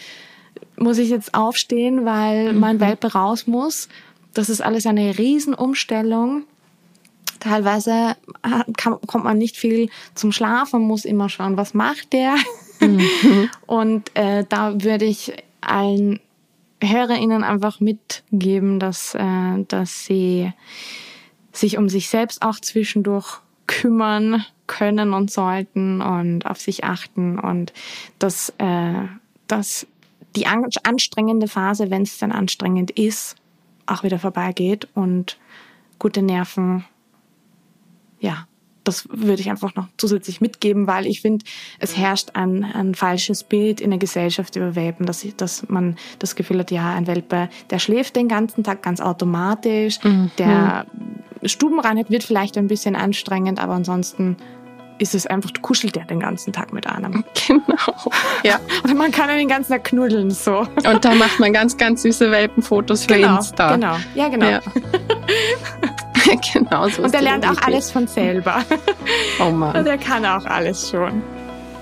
muss 0.77 0.97
ich 0.97 1.09
jetzt 1.09 1.33
aufstehen, 1.33 2.05
weil 2.05 2.53
mhm. 2.53 2.59
mein 2.59 2.79
Welpe 2.79 3.11
raus 3.11 3.47
muss. 3.47 3.89
Das 4.33 4.49
ist 4.49 4.61
alles 4.61 4.85
eine 4.85 5.17
Riesenumstellung. 5.17 6.43
Teilweise 7.39 8.15
kann, 8.77 8.97
kommt 9.07 9.23
man 9.23 9.37
nicht 9.37 9.57
viel 9.57 9.89
zum 10.15 10.31
Schlafen, 10.31 10.81
muss 10.81 11.05
immer 11.05 11.29
schauen, 11.29 11.57
was 11.57 11.73
macht 11.73 12.13
der. 12.13 12.35
Mhm. 12.79 13.49
Und 13.65 14.15
äh, 14.15 14.45
da 14.47 14.83
würde 14.83 15.05
ich 15.05 15.33
allen 15.61 16.19
HörerInnen 16.81 17.43
einfach 17.43 17.79
mitgeben, 17.79 18.79
dass, 18.79 19.15
äh, 19.15 19.63
dass 19.67 20.05
sie 20.05 20.51
sich 21.51 21.77
um 21.77 21.89
sich 21.89 22.09
selbst 22.09 22.41
auch 22.41 22.59
zwischendurch 22.59 23.39
kümmern 23.67 24.45
können 24.67 25.13
und 25.13 25.31
sollten 25.31 26.01
und 26.01 26.45
auf 26.45 26.59
sich 26.61 26.83
achten 26.83 27.37
und 27.37 27.73
dass, 28.17 28.53
äh, 28.59 29.03
dass 29.47 29.87
die 30.35 30.45
anstrengende 30.47 31.47
Phase, 31.47 31.89
wenn 31.89 32.03
es 32.03 32.17
dann 32.17 32.31
anstrengend 32.31 32.91
ist, 32.91 33.35
auch 33.85 34.03
wieder 34.03 34.19
vorbeigeht 34.19 34.87
und 34.93 35.37
gute 35.97 36.21
Nerven 36.21 36.85
ja, 38.19 38.47
das 38.83 39.07
würde 39.09 39.41
ich 39.41 39.49
einfach 39.49 39.75
noch 39.75 39.87
zusätzlich 39.97 40.41
mitgeben, 40.41 40.87
weil 40.87 41.05
ich 41.05 41.21
finde, 41.21 41.45
es 41.79 41.95
herrscht 41.95 42.31
ein, 42.33 42.63
ein 42.63 42.95
falsches 42.95 43.43
Bild 43.43 43.81
in 43.81 43.91
der 43.91 43.99
Gesellschaft 43.99 44.55
über 44.55 44.75
Welpen, 44.75 45.05
dass, 45.05 45.23
ich, 45.23 45.35
dass 45.35 45.67
man 45.69 45.95
das 46.17 46.35
Gefühl 46.35 46.59
hat, 46.59 46.71
ja, 46.71 46.93
ein 46.93 47.05
Welpe, 47.05 47.49
der 47.69 47.79
schläft 47.79 48.15
den 48.15 48.27
ganzen 48.27 48.63
Tag 48.63 48.81
ganz 48.81 48.99
automatisch, 48.99 50.03
mhm. 50.03 50.31
der 50.37 50.85
Stubenreinheit 51.43 52.09
wird 52.09 52.23
vielleicht 52.23 52.57
ein 52.57 52.67
bisschen 52.67 52.95
anstrengend, 52.95 53.61
aber 53.61 53.73
ansonsten 53.73 54.37
ist 54.97 55.15
es 55.15 55.25
einfach, 55.25 55.51
kuschelt 55.61 55.95
der 55.95 56.05
den 56.05 56.19
ganzen 56.19 56.53
Tag 56.53 56.73
mit 56.73 56.85
einem. 56.87 57.23
Genau. 57.47 58.11
Ja. 58.43 58.59
Und 58.83 58.95
man 58.97 59.11
kann 59.11 59.29
ihn 59.29 59.37
den 59.37 59.47
ganzen 59.47 59.71
Tag 59.71 59.85
knuddeln, 59.85 60.29
so. 60.29 60.59
Und 60.59 61.05
da 61.05 61.15
macht 61.15 61.39
man 61.39 61.51
ganz, 61.53 61.77
ganz 61.77 62.03
süße 62.03 62.29
Welpenfotos 62.29 63.05
für 63.05 63.15
genau, 63.15 63.37
Insta. 63.37 63.75
Genau, 63.75 63.95
ja, 64.13 64.27
genau. 64.27 64.45
Ja. 64.45 64.61
genau 66.53 66.87
so. 66.89 67.03
Und 67.03 67.13
er 67.13 67.21
lernt 67.21 67.47
auch 67.47 67.61
alles 67.65 67.91
von 67.91 68.07
selber. 68.07 68.63
Oh 69.41 69.51
Mann. 69.51 69.75
Und 69.75 69.87
er 69.87 69.97
kann 69.97 70.25
auch 70.25 70.45
alles 70.45 70.89
schon. 70.89 71.23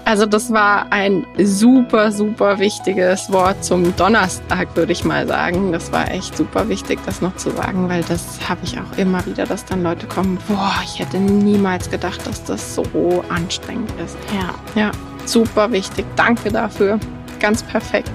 Also 0.08 0.26
das 0.26 0.54
war 0.54 0.88
ein 0.92 1.26
super, 1.38 2.14
super 2.14 2.60
wichtiges 2.60 3.30
Wort 3.30 3.66
zum 3.66 3.94
Donnerstag, 3.98 4.74
würde 4.76 4.94
ich 4.94 5.04
mal 5.04 5.28
sagen. 5.28 5.74
Das 5.74 5.92
war 5.92 6.10
echt 6.10 6.38
super 6.38 6.70
wichtig, 6.70 7.00
das 7.06 7.20
noch 7.20 7.36
zu 7.36 7.50
sagen, 7.50 7.90
weil 7.90 8.04
das 8.04 8.24
habe 8.48 8.62
ich 8.64 8.80
auch 8.80 8.98
immer 8.98 9.26
wieder, 9.26 9.46
dass 9.46 9.66
dann 9.66 9.84
Leute 9.84 10.08
kommen, 10.08 10.38
boah, 10.48 10.76
ich 10.82 11.00
hätte 11.00 11.18
niemals 11.18 11.90
gedacht, 11.90 12.26
dass 12.26 12.42
das 12.46 12.76
so 12.76 12.86
anstrengend 13.28 13.92
ist. 14.00 14.18
Ja. 14.34 14.82
Ja, 14.82 14.92
super 15.26 15.70
wichtig. 15.74 16.06
Danke 16.16 16.52
dafür. 16.54 17.00
Ganz 17.42 17.62
perfekt. 17.64 18.12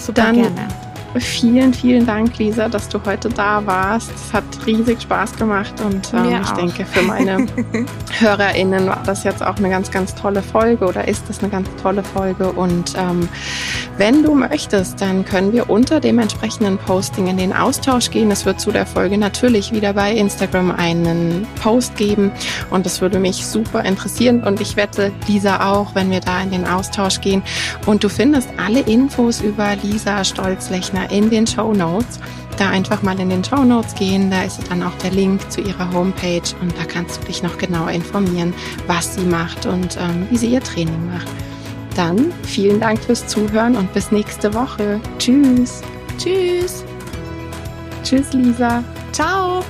Super 0.00 0.22
dann, 0.22 0.34
gerne. 0.34 0.68
Vielen, 1.16 1.72
vielen 1.72 2.06
Dank, 2.06 2.38
Lisa, 2.38 2.68
dass 2.68 2.88
du 2.88 3.00
heute 3.04 3.28
da 3.28 3.64
warst. 3.64 4.10
Es 4.14 4.32
hat 4.32 4.44
riesig 4.66 5.02
Spaß 5.02 5.36
gemacht 5.36 5.72
und 5.80 6.12
ähm, 6.12 6.40
ich 6.42 6.48
auch. 6.48 6.56
denke, 6.56 6.84
für 6.84 7.02
meine 7.02 7.46
HörerInnen 8.18 8.86
war 8.88 9.02
das 9.06 9.22
jetzt 9.22 9.42
auch 9.42 9.56
eine 9.56 9.70
ganz, 9.70 9.90
ganz 9.90 10.14
tolle 10.14 10.42
Folge 10.42 10.84
oder 10.86 11.06
ist 11.06 11.28
das 11.28 11.40
eine 11.40 11.50
ganz 11.50 11.68
tolle 11.80 12.02
Folge. 12.02 12.50
Und 12.50 12.94
ähm, 12.96 13.28
wenn 13.96 14.22
du 14.22 14.34
möchtest, 14.34 15.00
dann 15.00 15.24
können 15.24 15.52
wir 15.52 15.70
unter 15.70 16.00
dem 16.00 16.18
entsprechenden 16.18 16.78
Posting 16.78 17.28
in 17.28 17.36
den 17.36 17.52
Austausch 17.52 18.10
gehen. 18.10 18.30
Es 18.30 18.44
wird 18.44 18.60
zu 18.60 18.72
der 18.72 18.86
Folge 18.86 19.18
natürlich 19.18 19.72
wieder 19.72 19.92
bei 19.92 20.12
Instagram 20.12 20.72
einen 20.72 21.46
Post 21.62 21.96
geben 21.96 22.32
und 22.70 22.86
das 22.86 23.00
würde 23.00 23.20
mich 23.20 23.46
super 23.46 23.84
interessieren 23.84 24.42
und 24.42 24.60
ich 24.60 24.76
wette, 24.76 25.12
Lisa 25.28 25.72
auch, 25.72 25.94
wenn 25.94 26.10
wir 26.10 26.20
da 26.20 26.42
in 26.42 26.50
den 26.50 26.66
Austausch 26.66 27.20
gehen. 27.20 27.42
Und 27.86 28.02
du 28.02 28.08
findest 28.08 28.48
alle 28.56 28.80
Infos 28.80 29.40
über 29.40 29.76
Lisa 29.82 30.24
Stolzlechner 30.24 31.10
in 31.10 31.30
den 31.30 31.46
Show 31.46 31.72
Notes. 31.72 32.18
Da 32.58 32.70
einfach 32.70 33.02
mal 33.02 33.18
in 33.18 33.30
den 33.30 33.42
Show 33.42 33.64
Notes 33.64 33.94
gehen, 33.94 34.30
da 34.30 34.42
ist 34.42 34.60
dann 34.70 34.82
auch 34.82 34.94
der 35.02 35.10
Link 35.10 35.50
zu 35.50 35.60
ihrer 35.60 35.92
Homepage 35.92 36.42
und 36.60 36.72
da 36.78 36.84
kannst 36.84 37.20
du 37.20 37.26
dich 37.26 37.42
noch 37.42 37.58
genauer 37.58 37.90
informieren, 37.90 38.54
was 38.86 39.14
sie 39.14 39.24
macht 39.24 39.66
und 39.66 39.96
ähm, 39.96 40.26
wie 40.30 40.36
sie 40.36 40.48
ihr 40.48 40.62
Training 40.62 41.10
macht. 41.12 41.26
Dann 41.94 42.32
vielen 42.42 42.80
Dank 42.80 43.00
fürs 43.00 43.26
Zuhören 43.26 43.76
und 43.76 43.92
bis 43.92 44.10
nächste 44.10 44.52
Woche. 44.52 45.00
Tschüss. 45.18 45.82
Tschüss. 46.18 46.84
Tschüss, 48.02 48.32
Lisa. 48.32 48.82
Ciao. 49.12 49.64